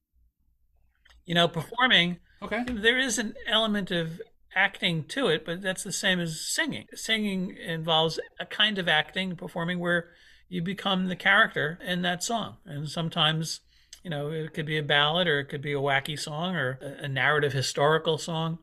You 1.25 1.35
know, 1.35 1.49
performing. 1.49 2.19
Okay. 2.43 2.65
There 2.69 2.99
is 2.99 3.19
an 3.19 3.35
element 3.47 3.91
of 3.91 4.21
acting 4.55 5.05
to 5.05 5.29
it, 5.29 5.45
but 5.47 5.63
that's 5.63 5.85
the 5.85 5.93
same 5.93 6.21
as 6.21 6.41
singing. 6.41 6.87
Singing 6.95 7.57
involves 7.57 8.19
a 8.41 8.45
kind 8.45 8.79
of 8.79 8.89
acting, 8.89 9.37
performing 9.37 9.79
where 9.79 10.11
you 10.49 10.61
become 10.61 11.07
the 11.07 11.17
character 11.17 11.79
in 11.83 12.03
that 12.03 12.23
song, 12.23 12.57
and 12.67 12.89
sometimes 12.89 13.61
You 14.03 14.11
know, 14.11 14.31
it 14.31 14.53
could 14.53 14.67
be 14.67 14.79
a 14.79 14.83
ballad 14.83 15.29
or 15.29 15.39
it 15.41 15.49
could 15.49 15.63
be 15.63 15.73
a 15.73 15.77
wacky 15.77 16.19
song 16.19 16.57
or 16.57 16.79
a 16.81 17.07
narrative 17.09 17.53
historical 17.53 18.19
song. 18.19 18.59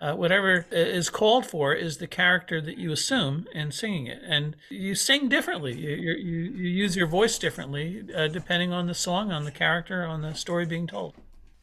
Uh, 0.00 0.14
whatever 0.14 0.64
is 0.70 1.10
called 1.10 1.44
for 1.44 1.74
is 1.74 1.98
the 1.98 2.06
character 2.06 2.60
that 2.60 2.78
you 2.78 2.92
assume 2.92 3.46
in 3.52 3.72
singing 3.72 4.06
it, 4.06 4.22
and 4.24 4.54
you 4.70 4.94
sing 4.94 5.28
differently. 5.28 5.74
You 5.76 5.90
you, 5.90 6.12
you 6.52 6.68
use 6.68 6.94
your 6.94 7.08
voice 7.08 7.36
differently 7.36 8.04
uh, 8.14 8.28
depending 8.28 8.72
on 8.72 8.86
the 8.86 8.94
song, 8.94 9.32
on 9.32 9.44
the 9.44 9.50
character, 9.50 10.04
on 10.04 10.22
the 10.22 10.34
story 10.34 10.66
being 10.66 10.86
told. 10.86 11.14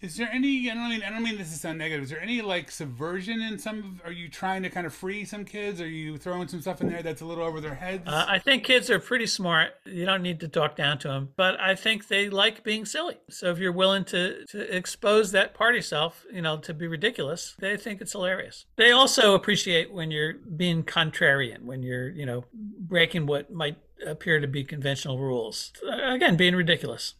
Is 0.05 0.17
there 0.17 0.29
any? 0.31 0.69
I 0.69 0.75
don't 0.75 0.89
mean. 0.89 1.01
I 1.01 1.09
don't 1.09 1.23
mean 1.23 1.37
this 1.37 1.51
to 1.51 1.57
sound 1.57 1.79
negative. 1.79 2.03
Is 2.03 2.09
there 2.11 2.21
any 2.21 2.43
like 2.43 2.69
subversion 2.69 3.41
in 3.41 3.57
some? 3.57 3.99
Are 4.05 4.11
you 4.11 4.29
trying 4.29 4.61
to 4.61 4.69
kind 4.69 4.85
of 4.85 4.93
free 4.93 5.25
some 5.25 5.43
kids? 5.43 5.81
Are 5.81 5.87
you 5.87 6.17
throwing 6.17 6.47
some 6.47 6.61
stuff 6.61 6.79
in 6.79 6.89
there 6.89 7.01
that's 7.01 7.21
a 7.21 7.25
little 7.25 7.43
over 7.43 7.59
their 7.59 7.73
heads? 7.73 8.03
Uh, 8.05 8.23
I 8.27 8.37
think 8.37 8.63
kids 8.63 8.91
are 8.91 8.99
pretty 8.99 9.25
smart. 9.25 9.71
You 9.83 10.05
don't 10.05 10.21
need 10.21 10.39
to 10.41 10.47
talk 10.47 10.75
down 10.75 10.99
to 10.99 11.07
them, 11.07 11.29
but 11.35 11.59
I 11.59 11.73
think 11.73 12.07
they 12.07 12.29
like 12.29 12.63
being 12.63 12.85
silly. 12.85 13.17
So 13.31 13.49
if 13.49 13.57
you're 13.57 13.71
willing 13.71 14.05
to 14.05 14.45
to 14.45 14.75
expose 14.75 15.31
that 15.31 15.55
party 15.55 15.81
self, 15.81 16.23
you 16.31 16.41
know, 16.43 16.57
to 16.59 16.73
be 16.73 16.85
ridiculous, 16.85 17.55
they 17.57 17.75
think 17.75 17.99
it's 17.99 18.11
hilarious. 18.11 18.65
They 18.75 18.91
also 18.91 19.33
appreciate 19.33 19.91
when 19.91 20.11
you're 20.11 20.33
being 20.33 20.83
contrarian, 20.83 21.63
when 21.63 21.81
you're 21.81 22.09
you 22.09 22.27
know 22.27 22.45
breaking 22.53 23.25
what 23.25 23.51
might 23.51 23.77
appear 24.05 24.39
to 24.39 24.47
be 24.47 24.63
conventional 24.63 25.17
rules. 25.17 25.73
Again, 25.89 26.35
being 26.35 26.55
ridiculous. 26.55 27.15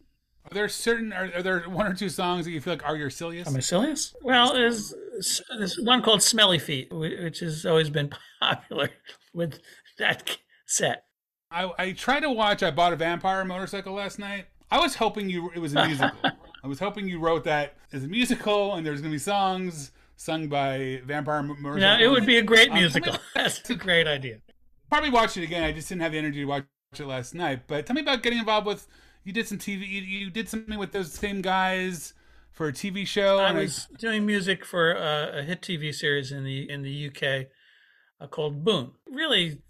Are 0.52 0.54
there 0.54 0.70
certain 0.70 1.12
are, 1.12 1.32
are 1.36 1.42
there 1.42 1.62
one 1.62 1.88
or 1.88 1.96
two 1.96 2.10
songs 2.10 2.46
that 2.46 2.52
you 2.52 2.62
feel 2.62 2.74
like 2.74 2.86
are 2.86 2.96
your 2.96 3.10
silliest? 3.10 3.50
Am 3.50 3.56
I 3.56 3.60
silliest? 3.60 4.16
Well, 4.22 4.54
there's, 4.54 4.94
there's 5.58 5.80
one 5.80 6.04
called 6.04 6.22
"Smelly 6.22 6.60
Feet," 6.60 6.90
which 6.92 7.40
has 7.40 7.66
always 7.66 7.90
been 7.90 8.12
popular 8.42 8.92
with 9.34 9.60
that 9.98 10.38
set. 10.68 11.06
I, 11.50 11.72
I 11.80 11.92
tried 11.94 12.22
to 12.22 12.30
watch. 12.30 12.62
I 12.62 12.72
bought 12.72 12.94
a 12.94 12.96
vampire 12.96 13.44
motorcycle 13.44 13.94
last 13.94 14.20
night. 14.20 14.46
I 14.70 14.80
was 14.80 14.96
hoping 14.96 15.30
you 15.30 15.52
it 15.56 15.60
was 15.60 15.74
a 15.74 15.86
musical. 15.88 16.18
I 16.64 16.68
was 16.68 16.80
hoping 16.80 17.08
you 17.08 17.20
wrote 17.20 17.44
that 17.46 17.76
as 17.92 18.04
a 18.04 18.08
musical, 18.08 18.76
and 18.76 18.86
there's 18.86 19.02
gonna 19.02 19.14
be 19.14 19.20
songs 19.20 19.92
sung 20.16 20.48
by 20.48 21.02
vampire 21.06 21.42
motorcycle. 21.42 21.80
Yeah, 21.80 21.98
it 22.00 22.08
would 22.08 22.26
be 22.26 22.38
a 22.38 22.44
great 22.44 22.72
musical. 22.72 23.14
Um, 23.36 23.44
That's 23.44 23.70
a 23.70 23.76
great 23.76 24.08
idea. 24.08 24.38
Probably 24.90 25.10
watch 25.10 25.36
it 25.38 25.44
again. 25.44 25.64
I 25.64 25.72
just 25.72 25.90
didn't 25.90 26.02
have 26.02 26.12
the 26.12 26.18
energy 26.18 26.40
to 26.40 26.46
watch 26.46 26.66
it 26.94 27.06
last 27.06 27.36
night. 27.36 27.68
But 27.68 27.86
tell 27.86 27.94
me 27.94 28.02
about 28.02 28.24
getting 28.24 28.40
involved 28.40 28.66
with 28.66 28.88
you 29.26 29.34
did 29.34 29.48
some 29.48 29.58
TV. 29.58 29.88
You, 29.90 30.02
you 30.02 30.30
did 30.30 30.48
something 30.48 30.80
with 30.80 30.94
those 30.94 31.12
same 31.12 31.42
guys 31.42 32.14
for 32.54 32.70
a 32.70 32.72
TV 32.72 33.06
show. 33.06 33.40
I 33.40 33.52
was 33.52 33.88
I... 33.94 33.98
doing 33.98 34.26
music 34.26 34.64
for 34.64 34.94
a, 34.94 35.40
a, 35.40 35.44
hit 35.44 35.62
TV 35.62 35.94
series 35.94 36.32
in 36.32 36.46
the 36.46 36.70
in 36.70 36.84
the 36.84 37.08
UK 37.10 37.48
uh, 38.22 38.28
called 38.28 38.64
Boon. 38.64 38.92
Really 39.06 39.62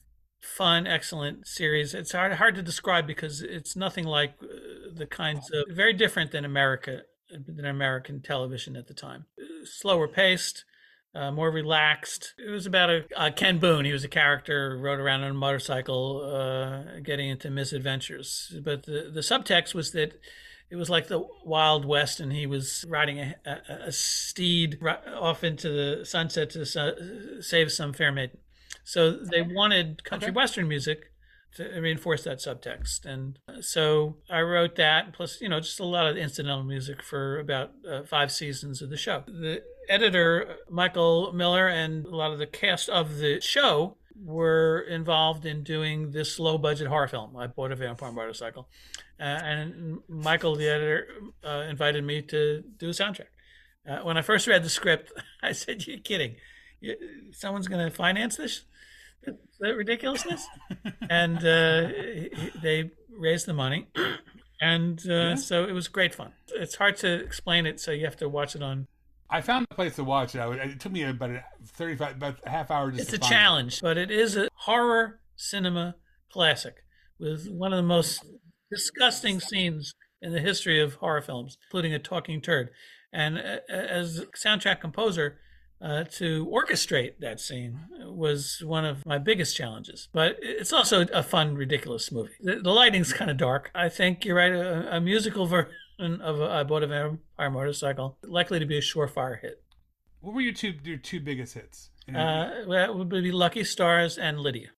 fun, 0.42 0.86
excellent 0.86 1.48
series. 1.48 1.94
It's 1.96 2.12
hard 2.12 2.34
hard 2.34 2.56
to 2.56 2.62
describe 2.62 3.08
because 3.08 3.42
it's 3.42 3.76
nothing 3.76 4.06
like 4.06 4.36
uh, 4.44 4.48
the 4.94 5.08
kinds 5.08 5.50
of 5.52 5.76
very 5.76 5.94
different 5.94 6.32
than 6.32 6.46
America 6.46 7.02
than 7.32 7.66
American 7.66 8.22
television 8.22 8.76
at 8.76 8.88
the 8.88 8.94
time. 8.94 9.26
Slower 9.64 10.08
paced 10.08 10.66
uh, 11.16 11.32
more 11.32 11.50
relaxed. 11.50 12.34
It 12.38 12.50
was 12.50 12.66
about 12.66 12.90
a 12.90 13.06
uh, 13.16 13.32
Ken 13.32 13.58
Boon. 13.58 13.86
He 13.86 13.94
was 13.94 14.04
a 14.04 14.10
character, 14.10 14.78
rode 14.78 15.00
around 15.00 15.24
on 15.24 15.32
a 15.32 15.34
motorcycle, 15.34 16.22
uh, 16.24 17.00
getting 17.00 17.30
into 17.30 17.50
misadventures. 17.50 18.54
But 18.64 18.86
the, 18.86 19.10
the 19.14 19.22
subtext 19.22 19.74
was 19.74 19.92
that 19.92 20.20
it 20.70 20.76
was 20.76 20.90
like 20.90 21.08
the 21.08 21.26
Wild 21.46 21.86
West, 21.86 22.20
and 22.20 22.34
he 22.34 22.46
was 22.46 22.84
riding 22.88 23.20
a, 23.20 23.36
a, 23.46 23.74
a 23.88 23.92
steed 23.92 24.80
off 25.14 25.44
into 25.44 25.70
the 25.70 26.06
sunset 26.06 26.50
to 26.52 26.66
su- 26.66 27.42
save 27.42 27.72
some 27.72 27.94
fair 27.94 28.12
maiden. 28.12 28.40
So 28.84 29.12
they 29.12 29.42
wanted 29.42 30.04
country 30.04 30.30
okay. 30.30 30.36
western 30.36 30.68
music 30.68 31.12
to 31.56 31.80
reinforce 31.80 32.24
that 32.26 32.40
subtext. 32.40 33.06
And 33.06 33.40
so 33.62 34.18
I 34.30 34.42
wrote 34.42 34.76
that, 34.76 35.14
plus, 35.14 35.40
you 35.40 35.50
know, 35.50 35.60
just 35.60 35.80
a 35.80 35.86
lot 35.86 36.08
of 36.08 36.18
incidental 36.18 36.64
music 36.64 37.02
for 37.02 37.40
about 37.40 37.72
uh, 37.90 38.04
five 38.04 38.32
seasons 38.32 38.82
of 38.82 38.90
the 38.90 38.98
show. 38.98 39.24
The 39.26 39.64
editor, 39.90 40.58
Michael 40.70 41.34
Miller, 41.34 41.68
and 41.68 42.06
a 42.06 42.16
lot 42.16 42.32
of 42.32 42.40
the 42.40 42.48
cast 42.48 42.90
of 42.90 43.18
the 43.18 43.40
show 43.42 43.98
were 44.24 44.80
involved 44.90 45.46
in 45.46 45.64
doing 45.64 46.12
this 46.12 46.40
low 46.40 46.58
budget 46.58 46.88
horror 46.88 47.08
film. 47.08 47.36
I 47.36 47.48
bought 47.48 47.72
a 47.72 47.76
vampire 47.76 48.12
motorcycle. 48.12 48.70
Uh, 49.20 49.24
and 49.24 50.00
Michael, 50.08 50.56
the 50.56 50.68
editor, 50.68 51.08
uh, 51.44 51.66
invited 51.70 52.04
me 52.04 52.22
to 52.24 52.64
do 52.78 52.90
a 52.90 52.92
soundtrack. 52.92 53.28
Uh, 53.88 54.00
when 54.00 54.18
I 54.18 54.22
first 54.22 54.48
read 54.48 54.64
the 54.64 54.70
script, 54.70 55.12
I 55.44 55.52
said, 55.52 55.86
You're 55.86 56.00
kidding. 56.00 56.36
You, 56.80 56.96
someone's 57.32 57.68
going 57.68 57.88
to 57.88 57.96
finance 57.96 58.38
this? 58.38 58.64
that 59.60 59.76
ridiculousness? 59.76 60.46
and 61.10 61.38
uh, 61.38 61.90
they 62.62 62.92
raised 63.10 63.46
the 63.46 63.54
money. 63.54 63.88
And 64.62 65.00
uh, 65.10 65.14
yeah. 65.14 65.36
so 65.36 65.66
it 65.66 65.72
was 65.72 65.88
great 65.88 66.14
fun. 66.14 66.34
It's 66.48 66.76
hard 66.76 66.98
to 66.98 67.14
explain 67.14 67.66
it, 67.66 67.80
so 67.80 67.92
you 67.92 68.06
have 68.06 68.18
to 68.18 68.30
watch 68.30 68.56
it 68.56 68.64
on 68.64 68.88
I 69.30 69.42
found 69.42 69.68
a 69.70 69.76
place 69.76 69.96
to 69.96 70.04
watch 70.04 70.36
it. 70.36 70.40
it 70.40 70.80
took 70.80 70.92
me 70.92 71.04
about 71.04 71.32
a 71.32 71.44
thirty-five, 71.66 72.18
about 72.18 72.38
a 72.46 72.50
half 72.50 72.70
hour. 72.70 72.92
Just 72.92 73.14
it's 73.14 73.14
a 73.14 73.30
challenge, 73.30 73.78
it. 73.78 73.82
but 73.82 73.98
it 73.98 74.12
is 74.12 74.38
a 74.38 74.50
horror 74.54 75.20
cinema 75.36 75.96
classic 76.32 76.76
with 77.20 77.50
one 77.50 77.74
of 77.74 77.78
the 77.78 77.84
most 77.84 78.26
disgusting 78.72 79.40
scenes 79.40 79.94
in 80.22 80.34
the 80.34 80.40
history 80.40 80.82
of 80.82 80.96
horror 80.96 81.22
films, 81.22 81.58
including 81.68 81.94
a 81.94 82.00
talking 82.00 82.42
turd. 82.42 82.70
And 83.12 83.38
uh, 83.38 83.60
as 83.70 84.26
soundtrack 84.36 84.82
composer, 84.82 85.40
uh, 85.82 86.04
to 86.04 86.46
orchestrate 86.48 87.20
that 87.20 87.40
scene 87.40 87.80
was 88.02 88.62
one 88.66 88.86
of 88.86 89.06
my 89.06 89.18
biggest 89.18 89.56
challenges. 89.56 90.08
But 90.14 90.38
it's 90.42 90.74
also 90.74 91.06
a 91.14 91.24
fun, 91.24 91.56
ridiculous 91.56 92.12
movie. 92.12 92.34
The, 92.42 92.56
the 92.56 92.72
lighting's 92.72 93.14
kind 93.14 93.30
of 93.30 93.38
dark. 93.38 93.72
I 93.76 93.90
think 93.90 94.26
you're 94.26 94.36
right. 94.36 94.52
A, 94.52 94.98
a 94.98 95.02
musical 95.02 95.46
version 95.46 95.72
of 96.00 96.40
a, 96.40 96.62
a 96.62 96.66
boat 96.66 96.84
of 96.84 96.90
Vampire 96.90 97.50
motorcycle, 97.50 98.18
likely 98.24 98.60
to 98.60 98.66
be 98.66 98.78
a 98.78 98.82
surefire 98.82 99.40
hit. 99.40 99.64
What 100.22 100.34
were 100.34 100.42
your 100.42 100.54
two 100.54 100.74
your 100.84 100.98
two 100.98 101.20
biggest 101.20 101.54
hits? 101.54 101.92
Uh, 102.10 102.66
that 102.70 102.96
would 102.96 103.10
be 103.10 103.32
Lucky 103.32 103.64
Stars 103.64 104.18
and 104.18 104.40
Lydia. 104.40 104.70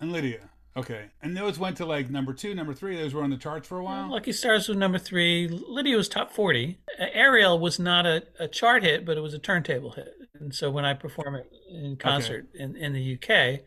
And 0.00 0.12
Lydia. 0.12 0.50
Okay. 0.76 1.06
And 1.22 1.36
those 1.36 1.58
went 1.58 1.76
to 1.76 1.86
like 1.86 2.10
number 2.10 2.32
two, 2.32 2.54
number 2.54 2.74
three. 2.74 2.96
Those 2.96 3.14
were 3.14 3.22
on 3.22 3.30
the 3.30 3.36
charts 3.36 3.68
for 3.68 3.78
a 3.78 3.84
while? 3.84 4.10
Lucky 4.10 4.32
Stars 4.32 4.68
was 4.68 4.76
number 4.76 4.98
three. 4.98 5.48
Lydia 5.48 5.96
was 5.96 6.08
top 6.08 6.32
40. 6.32 6.78
Uh, 6.98 7.04
Ariel 7.12 7.58
was 7.58 7.78
not 7.78 8.06
a, 8.06 8.24
a 8.40 8.48
chart 8.48 8.82
hit, 8.82 9.04
but 9.04 9.16
it 9.16 9.20
was 9.20 9.34
a 9.34 9.38
turntable 9.38 9.92
hit. 9.92 10.12
And 10.34 10.54
so 10.54 10.70
when 10.70 10.84
I 10.84 10.94
perform 10.94 11.36
it 11.36 11.50
in 11.70 11.96
concert 11.96 12.48
okay. 12.54 12.64
in, 12.64 12.76
in 12.76 12.92
the 12.92 13.14
UK, 13.14 13.60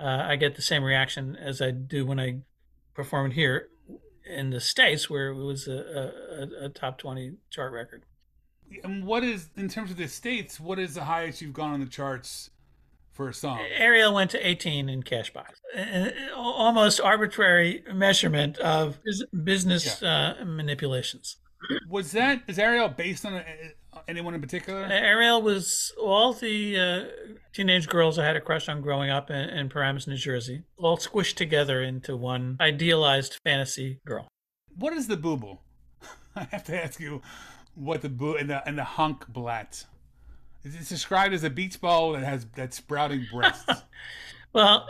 uh, 0.00 0.28
I 0.28 0.36
get 0.36 0.56
the 0.56 0.62
same 0.62 0.82
reaction 0.82 1.36
as 1.36 1.62
I 1.62 1.70
do 1.70 2.04
when 2.04 2.18
I 2.18 2.40
perform 2.94 3.30
it 3.30 3.34
here 3.34 3.68
in 4.30 4.50
the 4.50 4.60
states 4.60 5.10
where 5.10 5.28
it 5.28 5.34
was 5.34 5.68
a, 5.68 6.12
a, 6.60 6.64
a, 6.66 6.68
top 6.68 6.98
20 6.98 7.34
chart 7.50 7.72
record. 7.72 8.04
And 8.84 9.04
what 9.04 9.24
is 9.24 9.50
in 9.56 9.68
terms 9.68 9.90
of 9.90 9.96
the 9.96 10.06
states 10.06 10.60
what 10.60 10.78
is 10.78 10.94
the 10.94 11.04
highest 11.04 11.42
you've 11.42 11.52
gone 11.52 11.72
on 11.72 11.80
the 11.80 11.86
charts 11.86 12.50
for 13.12 13.28
a 13.28 13.34
song? 13.34 13.60
Ariel 13.76 14.14
went 14.14 14.30
to 14.30 14.46
18 14.46 14.88
in 14.88 15.02
cashbox 15.02 15.60
an 15.74 16.12
almost 16.34 17.00
arbitrary 17.00 17.84
measurement 17.92 18.58
of 18.58 18.98
business 19.44 20.00
yeah. 20.02 20.34
uh, 20.40 20.44
manipulations. 20.44 21.36
Was 21.88 22.12
that 22.12 22.42
is 22.46 22.58
ariel 22.58 22.88
based 22.88 23.24
on 23.24 23.34
a, 23.34 23.44
anyone 24.08 24.34
in 24.34 24.40
particular? 24.40 24.84
Ariel 24.84 25.42
was 25.42 25.92
all 26.00 26.32
the 26.32 26.78
uh, 26.78 27.04
teenage 27.52 27.88
girls 27.88 28.18
I 28.18 28.24
had 28.24 28.36
a 28.36 28.40
crush 28.40 28.68
on 28.68 28.80
growing 28.80 29.10
up 29.10 29.30
in, 29.30 29.48
in 29.48 29.68
Paramus, 29.68 30.06
New 30.06 30.16
Jersey, 30.16 30.62
all 30.76 30.96
squished 30.96 31.34
together 31.34 31.82
into 31.82 32.16
one 32.16 32.56
idealized 32.60 33.38
fantasy 33.44 34.00
girl. 34.04 34.28
What 34.76 34.92
is 34.92 35.06
the 35.06 35.16
booble? 35.16 35.58
I 36.36 36.44
have 36.50 36.64
to 36.64 36.84
ask 36.84 37.00
you 37.00 37.22
what 37.74 38.02
the 38.02 38.08
boo 38.08 38.36
and 38.36 38.50
the 38.50 38.66
and 38.66 38.78
the 38.78 38.82
honkblat. 38.82 39.84
It's 40.62 40.88
described 40.88 41.32
as 41.32 41.42
a 41.42 41.50
beach 41.50 41.80
ball 41.80 42.12
that 42.12 42.22
has 42.22 42.46
that 42.56 42.74
sprouting 42.74 43.26
breasts. 43.32 43.64
Well, 44.52 44.86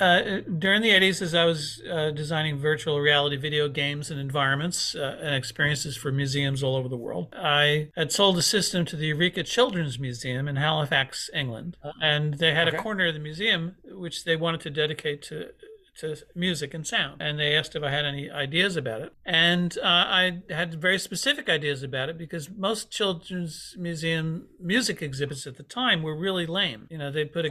uh, 0.00 0.40
during 0.58 0.82
the 0.82 0.90
80s, 0.90 1.22
as 1.22 1.34
I 1.34 1.44
was 1.44 1.82
uh, 1.90 2.10
designing 2.10 2.58
virtual 2.58 3.00
reality 3.00 3.36
video 3.36 3.68
games 3.68 4.10
and 4.10 4.18
environments 4.18 4.94
uh, 4.94 5.18
and 5.20 5.34
experiences 5.34 5.96
for 5.96 6.10
museums 6.10 6.62
all 6.62 6.76
over 6.76 6.88
the 6.88 6.96
world, 6.96 7.34
I 7.36 7.90
had 7.96 8.12
sold 8.12 8.38
a 8.38 8.42
system 8.42 8.84
to 8.86 8.96
the 8.96 9.08
Eureka 9.08 9.42
Children's 9.42 9.98
Museum 9.98 10.48
in 10.48 10.56
Halifax, 10.56 11.30
England. 11.34 11.76
And 12.00 12.34
they 12.34 12.54
had 12.54 12.68
okay. 12.68 12.76
a 12.76 12.82
corner 12.82 13.06
of 13.06 13.14
the 13.14 13.20
museum 13.20 13.76
which 13.84 14.24
they 14.24 14.36
wanted 14.36 14.60
to 14.62 14.70
dedicate 14.70 15.22
to 15.22 15.50
to 15.98 16.16
music 16.34 16.74
and 16.74 16.86
sound. 16.86 17.22
And 17.22 17.38
they 17.38 17.54
asked 17.54 17.76
if 17.76 17.82
I 17.82 17.90
had 17.90 18.04
any 18.04 18.30
ideas 18.30 18.76
about 18.76 19.02
it. 19.02 19.12
And 19.24 19.76
uh, 19.78 19.86
I 19.86 20.42
had 20.50 20.80
very 20.80 20.98
specific 20.98 21.48
ideas 21.48 21.82
about 21.82 22.08
it 22.08 22.18
because 22.18 22.50
most 22.50 22.90
children's 22.90 23.76
museum 23.78 24.48
music 24.60 25.02
exhibits 25.02 25.46
at 25.46 25.56
the 25.56 25.62
time 25.62 26.02
were 26.02 26.16
really 26.16 26.46
lame. 26.46 26.88
You 26.90 26.98
know, 26.98 27.12
they 27.12 27.24
put 27.24 27.46
a 27.46 27.50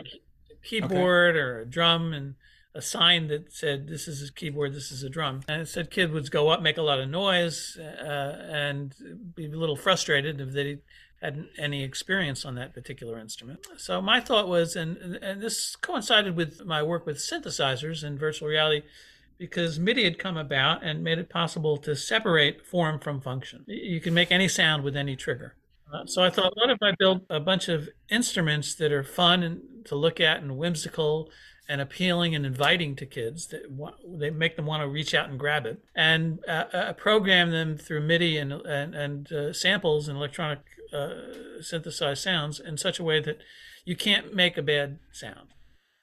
keyboard 0.64 1.36
okay. 1.36 1.39
or 1.39 1.59
a 1.61 1.66
drum 1.66 2.14
and 2.14 2.36
a 2.76 2.82
sign 2.82 3.28
that 3.28 3.53
said 3.53 3.88
this 3.88 4.07
is 4.07 4.28
a 4.28 4.34
keyboard 4.34 4.74
this 4.74 4.91
is 4.91 5.03
a 5.03 5.09
drum 5.09 5.41
and 5.47 5.61
it 5.61 5.68
said 5.68 5.91
kids 5.91 6.11
would 6.11 6.30
go 6.32 6.49
up 6.49 6.61
make 6.61 6.78
a 6.78 6.82
lot 6.82 6.99
of 6.99 7.09
noise 7.09 7.78
uh, 7.78 8.47
and 8.49 8.95
be 9.36 9.45
a 9.45 9.49
little 9.49 9.76
frustrated 9.76 10.41
if 10.41 10.51
they 10.53 10.80
hadn't 11.22 11.47
any 11.57 11.84
experience 11.84 12.43
on 12.43 12.55
that 12.55 12.74
particular 12.74 13.20
instrument 13.20 13.59
so 13.78 14.01
my 14.01 14.20
thought 14.20 14.47
was 14.47 14.76
and 14.76 14.97
and 15.22 15.41
this 15.41 15.76
coincided 15.76 16.36
with 16.36 16.66
my 16.66 16.82
work 16.82 17.05
with 17.05 17.18
synthesizers 17.18 18.03
and 18.03 18.20
virtual 18.20 18.47
reality 18.47 18.82
because 19.38 19.80
MIDI 19.80 20.03
had 20.03 20.18
come 20.18 20.38
about 20.38 20.84
and 20.84 21.03
made 21.03 21.18
it 21.18 21.30
possible 21.30 21.78
to 21.78 21.95
separate 21.95 22.66
form 22.66 22.99
from 22.99 23.20
function. 23.20 23.66
You 23.68 23.99
can 23.99 24.14
make 24.14 24.32
any 24.32 24.47
sound 24.47 24.84
with 24.84 24.95
any 24.95 25.16
trigger. 25.16 25.55
Uh, 25.93 26.05
so 26.05 26.24
I 26.24 26.30
thought, 26.30 26.55
what 26.55 26.70
if 26.70 26.78
I 26.82 26.93
build 26.97 27.26
a 27.30 27.39
bunch 27.39 27.68
of 27.68 27.89
instruments 28.09 28.74
that 28.76 28.91
are 28.91 29.03
fun 29.03 29.43
and 29.43 29.61
to 29.86 29.96
look 29.96 30.20
at 30.20 30.42
and 30.42 30.58
whimsical 30.58 31.30
and 31.70 31.80
appealing 31.80 32.36
and 32.36 32.46
inviting 32.46 32.96
to 32.98 33.06
kids 33.06 33.48
that 33.48 33.62
they 34.20 34.30
make 34.30 34.56
them 34.58 34.66
want 34.66 34.82
to 34.84 34.88
reach 34.88 35.14
out 35.14 35.30
and 35.30 35.40
grab 35.40 35.66
it 35.66 35.82
and 35.96 36.40
uh, 36.48 36.66
uh, 36.74 36.94
program 36.94 37.52
them 37.52 37.78
through 37.78 38.02
MIDI 38.02 38.38
and 38.38 38.52
and, 38.52 38.94
and 38.96 39.32
uh, 39.32 39.54
samples 39.54 40.08
and 40.08 40.18
electronic 40.18 40.60
uh, 40.94 41.10
synthesized 41.62 42.22
sounds 42.22 42.60
in 42.60 42.78
such 42.78 43.00
a 43.00 43.04
way 43.04 43.20
that 43.22 43.38
you 43.86 43.96
can't 43.96 44.34
make 44.36 44.58
a 44.58 44.62
bad 44.62 45.00
sound. 45.12 45.48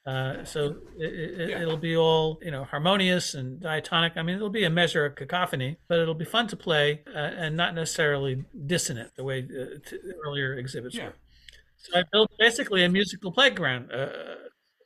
Uh, 0.05 0.43
so 0.43 0.77
it, 0.97 1.13
it, 1.13 1.49
Yeah. 1.51 1.61
it'll 1.61 1.77
be 1.77 1.95
all 1.95 2.39
you 2.41 2.49
know 2.49 2.63
harmonious 2.63 3.35
and 3.35 3.61
diatonic. 3.61 4.13
I 4.17 4.23
mean, 4.23 4.35
it'll 4.35 4.49
be 4.49 4.63
a 4.63 4.69
measure 4.69 5.05
of 5.05 5.15
cacophony, 5.15 5.77
but 5.87 5.99
it'll 5.99 6.15
be 6.15 6.25
fun 6.25 6.47
to 6.47 6.55
play 6.55 7.01
uh, 7.07 7.17
and 7.19 7.55
not 7.55 7.75
necessarily 7.75 8.43
dissonant 8.65 9.11
the 9.15 9.23
way 9.23 9.39
uh, 9.47 9.77
t- 9.87 9.99
earlier 10.25 10.55
exhibits 10.55 10.95
Yeah. 10.95 11.05
were. 11.05 11.13
So 11.83 11.99
I 11.99 12.03
built 12.11 12.31
basically 12.37 12.83
a 12.83 12.89
musical 12.89 13.31
playground 13.31 13.91
uh, 13.91 14.09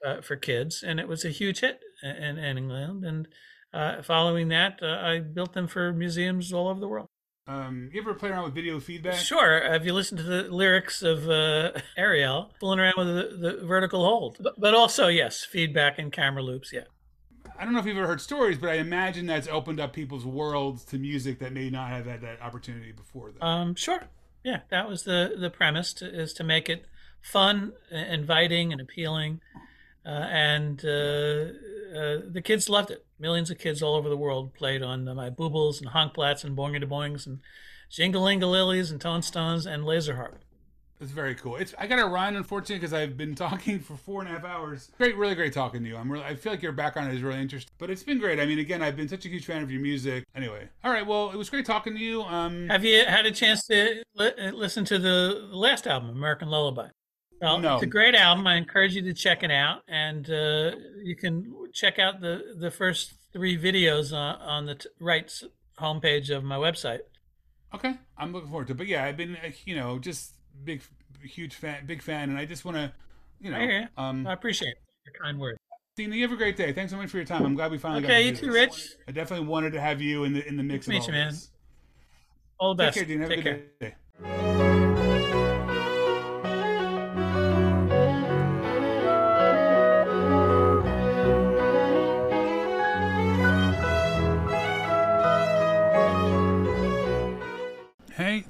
uh, 0.05 0.21
for 0.21 0.35
kids, 0.35 0.83
and 0.83 0.99
it 0.99 1.07
was 1.07 1.25
a 1.25 1.29
huge 1.29 1.59
hit 1.59 1.79
in, 2.03 2.37
in 2.37 2.57
England. 2.57 3.03
And 3.03 3.27
uh, 3.73 4.01
following 4.01 4.47
that, 4.49 4.79
uh, 4.81 4.99
I 5.01 5.19
built 5.19 5.53
them 5.53 5.67
for 5.67 5.91
museums 5.91 6.53
all 6.53 6.67
over 6.67 6.79
the 6.79 6.87
world. 6.87 7.07
Um, 7.47 7.89
you 7.93 8.01
ever 8.01 8.15
play 8.15 8.29
around 8.29 8.45
with 8.45 8.55
video 8.55 8.79
feedback? 8.79 9.15
Sure. 9.15 9.61
Have 9.69 9.85
you 9.85 9.93
listened 9.93 10.17
to 10.19 10.23
the 10.23 10.43
lyrics 10.43 11.03
of 11.03 11.29
uh, 11.29 11.73
Ariel 11.95 12.51
fooling 12.59 12.79
around 12.79 12.95
with 12.97 13.07
the, 13.07 13.37
the 13.37 13.65
vertical 13.67 14.03
hold? 14.03 14.37
But, 14.39 14.59
but 14.59 14.73
also, 14.73 15.09
yes, 15.09 15.43
feedback 15.43 15.99
and 15.99 16.11
camera 16.11 16.41
loops. 16.41 16.71
Yeah. 16.73 16.85
I 17.57 17.63
don't 17.63 17.73
know 17.73 17.79
if 17.79 17.85
you've 17.85 17.97
ever 17.97 18.07
heard 18.07 18.21
stories, 18.21 18.57
but 18.57 18.69
I 18.69 18.75
imagine 18.75 19.27
that's 19.27 19.47
opened 19.47 19.79
up 19.79 19.93
people's 19.93 20.25
worlds 20.25 20.83
to 20.85 20.97
music 20.97 21.39
that 21.39 21.53
may 21.53 21.69
not 21.69 21.89
have 21.89 22.05
had 22.05 22.21
that 22.21 22.41
opportunity 22.41 22.91
before. 22.91 23.31
Um, 23.41 23.75
sure. 23.75 24.03
Yeah, 24.45 24.59
that 24.69 24.87
was 24.87 25.03
the 25.03 25.33
the 25.39 25.49
premise 25.49 25.91
to, 25.95 26.05
is 26.05 26.31
to 26.33 26.43
make 26.43 26.69
it 26.69 26.85
fun, 27.19 27.73
uh, 27.91 27.95
inviting, 27.97 28.71
and 28.71 28.79
appealing, 28.79 29.41
uh, 30.05 30.09
and 30.09 30.85
uh, 30.85 31.47
uh, 31.97 32.21
the 32.29 32.43
kids 32.43 32.69
loved 32.69 32.91
it. 32.91 33.03
Millions 33.17 33.49
of 33.49 33.57
kids 33.57 33.81
all 33.81 33.95
over 33.95 34.07
the 34.07 34.15
world 34.15 34.53
played 34.53 34.83
on 34.83 35.03
my 35.15 35.31
boobles 35.31 35.81
and 35.81 35.89
honkblats 35.89 36.43
and 36.43 36.55
boinga 36.55 36.79
de 36.79 36.85
boings 36.85 37.25
and 37.25 37.39
jingalingalilies 37.89 38.91
and 38.91 39.01
tone 39.01 39.23
stones 39.23 39.65
and 39.65 39.83
laser 39.83 40.15
harp. 40.15 40.44
It's 41.01 41.11
very 41.11 41.35
cool. 41.35 41.57
It's 41.57 41.73
I 41.77 41.87
got 41.87 41.97
to 41.97 42.05
run, 42.07 42.35
unfortunately, 42.37 42.77
because 42.77 42.93
I've 42.93 43.17
been 43.17 43.35
talking 43.45 43.79
for 43.79 43.97
four 43.97 44.21
and 44.21 44.29
a 44.29 44.33
half 44.33 44.45
hours. 44.45 44.91
Great, 44.97 45.17
really 45.17 45.35
great 45.35 45.51
talking 45.53 45.83
to 45.83 45.89
you. 45.89 45.97
I'm 45.97 46.09
really, 46.11 46.23
I 46.23 46.35
feel 46.35 46.53
like 46.53 46.61
your 46.61 46.71
background 46.71 47.13
is 47.13 47.21
really 47.21 47.41
interesting, 47.41 47.71
but 47.77 47.89
it's 47.89 48.03
been 48.03 48.17
great. 48.17 48.39
I 48.39 48.45
mean, 48.45 48.59
again, 48.59 48.81
I've 48.81 48.95
been 48.95 49.09
such 49.09 49.25
a 49.25 49.29
huge 49.29 49.45
fan 49.45 49.61
of 49.61 49.69
your 49.69 49.81
music. 49.81 50.23
Anyway, 50.35 50.69
all 50.83 50.91
right. 50.91 51.05
Well, 51.05 51.31
it 51.31 51.35
was 51.37 51.49
great 51.49 51.65
talking 51.65 51.93
to 51.95 51.99
you. 51.99 52.21
Um, 52.23 52.69
Have 52.69 52.85
you 52.85 53.03
had 53.05 53.25
a 53.25 53.31
chance 53.31 53.65
to 53.67 54.03
li- 54.15 54.31
uh, 54.39 54.51
listen 54.51 54.85
to 54.85 54.97
the 54.97 55.47
last 55.51 55.85
album, 55.85 56.11
American 56.11 56.47
Lullaby? 56.49 56.87
Well, 57.41 57.59
No. 57.59 57.73
it's 57.75 57.83
a 57.83 57.87
great 57.87 58.15
album. 58.15 58.47
I 58.47 58.55
encourage 58.55 58.95
you 58.95 59.01
to 59.01 59.13
check 59.13 59.43
it 59.43 59.51
out, 59.51 59.81
and 59.89 60.29
uh, 60.29 60.71
you 61.03 61.17
can 61.17 61.53
check 61.73 61.99
out 61.99 62.21
the 62.21 62.55
the 62.57 62.71
first 62.71 63.15
three 63.33 63.57
videos 63.57 64.13
on, 64.13 64.35
on 64.41 64.65
the 64.65 64.75
t- 64.75 64.87
right 65.01 65.29
homepage 65.77 66.29
of 66.35 66.45
my 66.45 66.55
website. 66.55 66.99
okay, 67.73 67.95
I'm 68.17 68.31
looking 68.31 68.49
forward 68.49 68.67
to. 68.67 68.73
it. 68.73 68.77
But 68.77 68.87
yeah, 68.87 69.03
I've 69.03 69.17
been, 69.17 69.35
uh, 69.35 69.49
you 69.65 69.75
know, 69.75 69.99
just 69.99 70.34
big, 70.63 70.81
huge 71.23 71.55
fan, 71.55 71.85
big 71.85 72.01
fan, 72.01 72.29
and 72.29 72.37
I 72.37 72.45
just 72.45 72.65
want 72.65 72.77
to, 72.77 72.91
you 73.41 73.51
know, 73.51 73.57
I 73.57 73.87
um, 73.97 74.25
I 74.25 74.33
appreciate 74.33 74.75
your 75.05 75.13
kind 75.21 75.39
words. 75.39 75.59
Dina, 75.95 76.15
you 76.15 76.23
have 76.23 76.31
a 76.31 76.35
great 76.35 76.57
day. 76.57 76.73
Thanks 76.73 76.91
so 76.91 76.97
much 76.97 77.09
for 77.09 77.17
your 77.17 77.25
time. 77.25 77.45
I'm 77.45 77.55
glad 77.55 77.71
we 77.71 77.77
finally 77.77 78.01
got. 78.01 78.11
Okay, 78.11 78.27
you 78.27 78.35
too. 78.35 78.51
Rich. 78.51 78.95
I 79.07 79.11
definitely 79.11 79.47
wanted 79.47 79.71
to 79.73 79.81
have 79.81 80.01
you 80.01 80.25
in 80.25 80.33
the 80.33 80.45
in 80.47 80.57
the 80.57 80.63
mix. 80.63 80.87
Good 80.87 80.97
of 80.97 81.05
to 81.05 81.11
all 81.11 81.13
meet 81.13 81.19
you, 81.19 81.25
man. 81.25 81.35
All 82.59 82.75
the 82.75 82.83
best. 82.83 82.97
Take 82.97 83.07
care, 83.07 83.17
Dean. 83.17 83.21
Have 83.21 83.31
a 83.31 83.35
good 83.35 83.43
care. 83.79 83.95
day. 84.21 84.44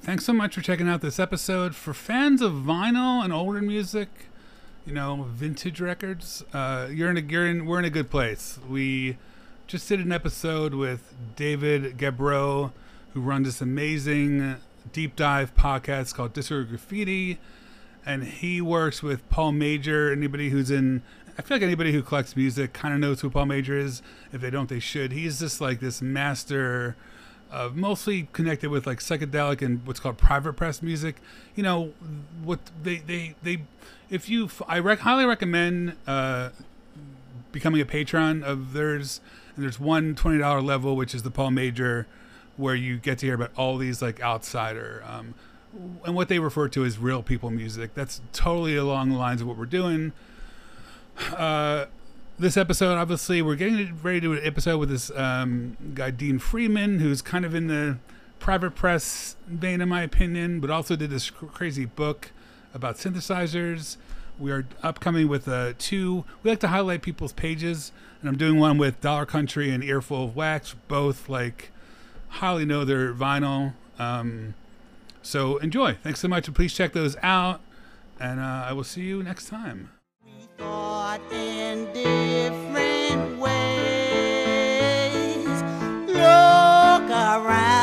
Thanks 0.06 0.24
so 0.24 0.32
much 0.32 0.54
for 0.54 0.60
checking 0.60 0.88
out 0.88 1.00
this 1.00 1.18
episode. 1.18 1.74
For 1.74 1.92
fans 1.92 2.40
of 2.40 2.52
vinyl 2.52 3.24
and 3.24 3.32
older 3.32 3.60
music, 3.60 4.08
you 4.86 4.94
know, 4.94 5.26
vintage 5.28 5.80
records, 5.80 6.44
uh, 6.52 6.86
you're 6.92 7.10
in 7.10 7.16
a 7.16 7.20
you're 7.20 7.44
in 7.44 7.66
we're 7.66 7.80
in 7.80 7.84
a 7.84 7.90
good 7.90 8.08
place. 8.08 8.60
We 8.68 9.16
just 9.66 9.88
did 9.88 9.98
an 9.98 10.12
episode 10.12 10.74
with 10.74 11.12
David 11.34 11.98
Gebro, 11.98 12.70
who 13.14 13.20
runs 13.20 13.48
this 13.48 13.60
amazing 13.60 14.58
deep 14.92 15.16
dive 15.16 15.56
podcast 15.56 16.14
called 16.14 16.34
Discord 16.34 16.68
Graffiti, 16.68 17.40
and 18.06 18.22
he 18.22 18.60
works 18.60 19.02
with 19.02 19.28
Paul 19.28 19.50
Major. 19.50 20.12
Anybody 20.12 20.50
who's 20.50 20.70
in, 20.70 21.02
I 21.36 21.42
feel 21.42 21.56
like 21.56 21.64
anybody 21.64 21.90
who 21.90 22.00
collects 22.04 22.36
music 22.36 22.72
kind 22.72 22.94
of 22.94 23.00
knows 23.00 23.22
who 23.22 23.30
Paul 23.30 23.46
Major 23.46 23.76
is. 23.76 24.02
If 24.32 24.40
they 24.40 24.50
don't, 24.50 24.68
they 24.68 24.78
should. 24.78 25.10
He's 25.10 25.40
just 25.40 25.60
like 25.60 25.80
this 25.80 26.00
master 26.00 26.94
uh, 27.50 27.70
mostly 27.74 28.28
connected 28.32 28.70
with 28.70 28.86
like 28.86 28.98
psychedelic 28.98 29.62
and 29.62 29.86
what's 29.86 30.00
called 30.00 30.18
private 30.18 30.54
press 30.54 30.82
music. 30.82 31.16
You 31.54 31.62
know, 31.62 31.92
what 32.42 32.60
they 32.82 32.96
they 32.96 33.34
they 33.42 33.62
if 34.10 34.28
you 34.28 34.50
I 34.66 34.78
rec- 34.78 35.00
highly 35.00 35.24
recommend 35.24 35.96
uh, 36.06 36.50
becoming 37.52 37.80
a 37.80 37.86
patron 37.86 38.42
of 38.42 38.72
theirs. 38.72 39.20
And 39.54 39.64
there's 39.64 39.80
one 39.80 40.14
twenty 40.14 40.38
dollar 40.38 40.60
level, 40.60 40.96
which 40.96 41.14
is 41.14 41.22
the 41.22 41.30
Paul 41.30 41.50
Major, 41.50 42.06
where 42.56 42.74
you 42.74 42.98
get 42.98 43.18
to 43.20 43.26
hear 43.26 43.34
about 43.34 43.52
all 43.56 43.78
these 43.78 44.02
like 44.02 44.20
outsider. 44.20 45.02
Um, 45.08 45.34
and 46.04 46.14
what 46.14 46.28
they 46.28 46.38
refer 46.38 46.68
to 46.68 46.84
as 46.84 46.98
real 46.98 47.22
people 47.22 47.50
music. 47.50 47.94
That's 47.94 48.20
totally 48.32 48.76
along 48.76 49.10
the 49.10 49.16
lines 49.16 49.40
of 49.40 49.46
what 49.46 49.56
we're 49.56 49.66
doing. 49.66 50.12
Uh, 51.34 51.86
this 52.38 52.56
episode, 52.56 52.96
obviously, 52.96 53.40
we're 53.40 53.56
getting 53.56 53.98
ready 54.02 54.20
to 54.20 54.26
do 54.26 54.32
an 54.34 54.40
episode 54.42 54.78
with 54.78 54.90
this 54.90 55.10
um, 55.12 55.76
guy 55.94 56.10
Dean 56.10 56.38
Friedman, 56.38 56.98
who's 56.98 57.22
kind 57.22 57.44
of 57.44 57.54
in 57.54 57.66
the 57.66 57.98
private 58.38 58.74
press 58.74 59.36
vein, 59.46 59.80
in 59.80 59.88
my 59.88 60.02
opinion, 60.02 60.60
but 60.60 60.70
also 60.70 60.96
did 60.96 61.10
this 61.10 61.30
cr- 61.30 61.46
crazy 61.46 61.86
book 61.86 62.32
about 62.74 62.96
synthesizers. 62.96 63.96
We 64.38 64.52
are 64.52 64.66
upcoming 64.82 65.28
with 65.28 65.48
uh, 65.48 65.72
two. 65.78 66.24
We 66.42 66.50
like 66.50 66.60
to 66.60 66.68
highlight 66.68 67.00
people's 67.00 67.32
pages, 67.32 67.90
and 68.20 68.28
I'm 68.28 68.36
doing 68.36 68.58
one 68.58 68.76
with 68.76 69.00
Dollar 69.00 69.24
Country 69.24 69.70
and 69.70 69.82
Earful 69.82 70.24
of 70.24 70.36
Wax. 70.36 70.74
Both 70.88 71.30
like 71.30 71.70
highly 72.28 72.66
know 72.66 72.84
their 72.84 73.14
vinyl. 73.14 73.72
Um, 73.98 74.54
so 75.22 75.56
enjoy. 75.58 75.94
Thanks 76.02 76.20
so 76.20 76.28
much, 76.28 76.48
and 76.48 76.54
please 76.54 76.74
check 76.74 76.92
those 76.92 77.16
out. 77.22 77.62
And 78.20 78.40
uh, 78.40 78.66
I 78.68 78.72
will 78.74 78.84
see 78.84 79.02
you 79.02 79.22
next 79.22 79.48
time 79.48 79.95
thought 80.58 81.20
in 81.32 81.86
different 81.92 83.38
ways. 83.38 83.56
Look 86.08 87.10
around. 87.10 87.75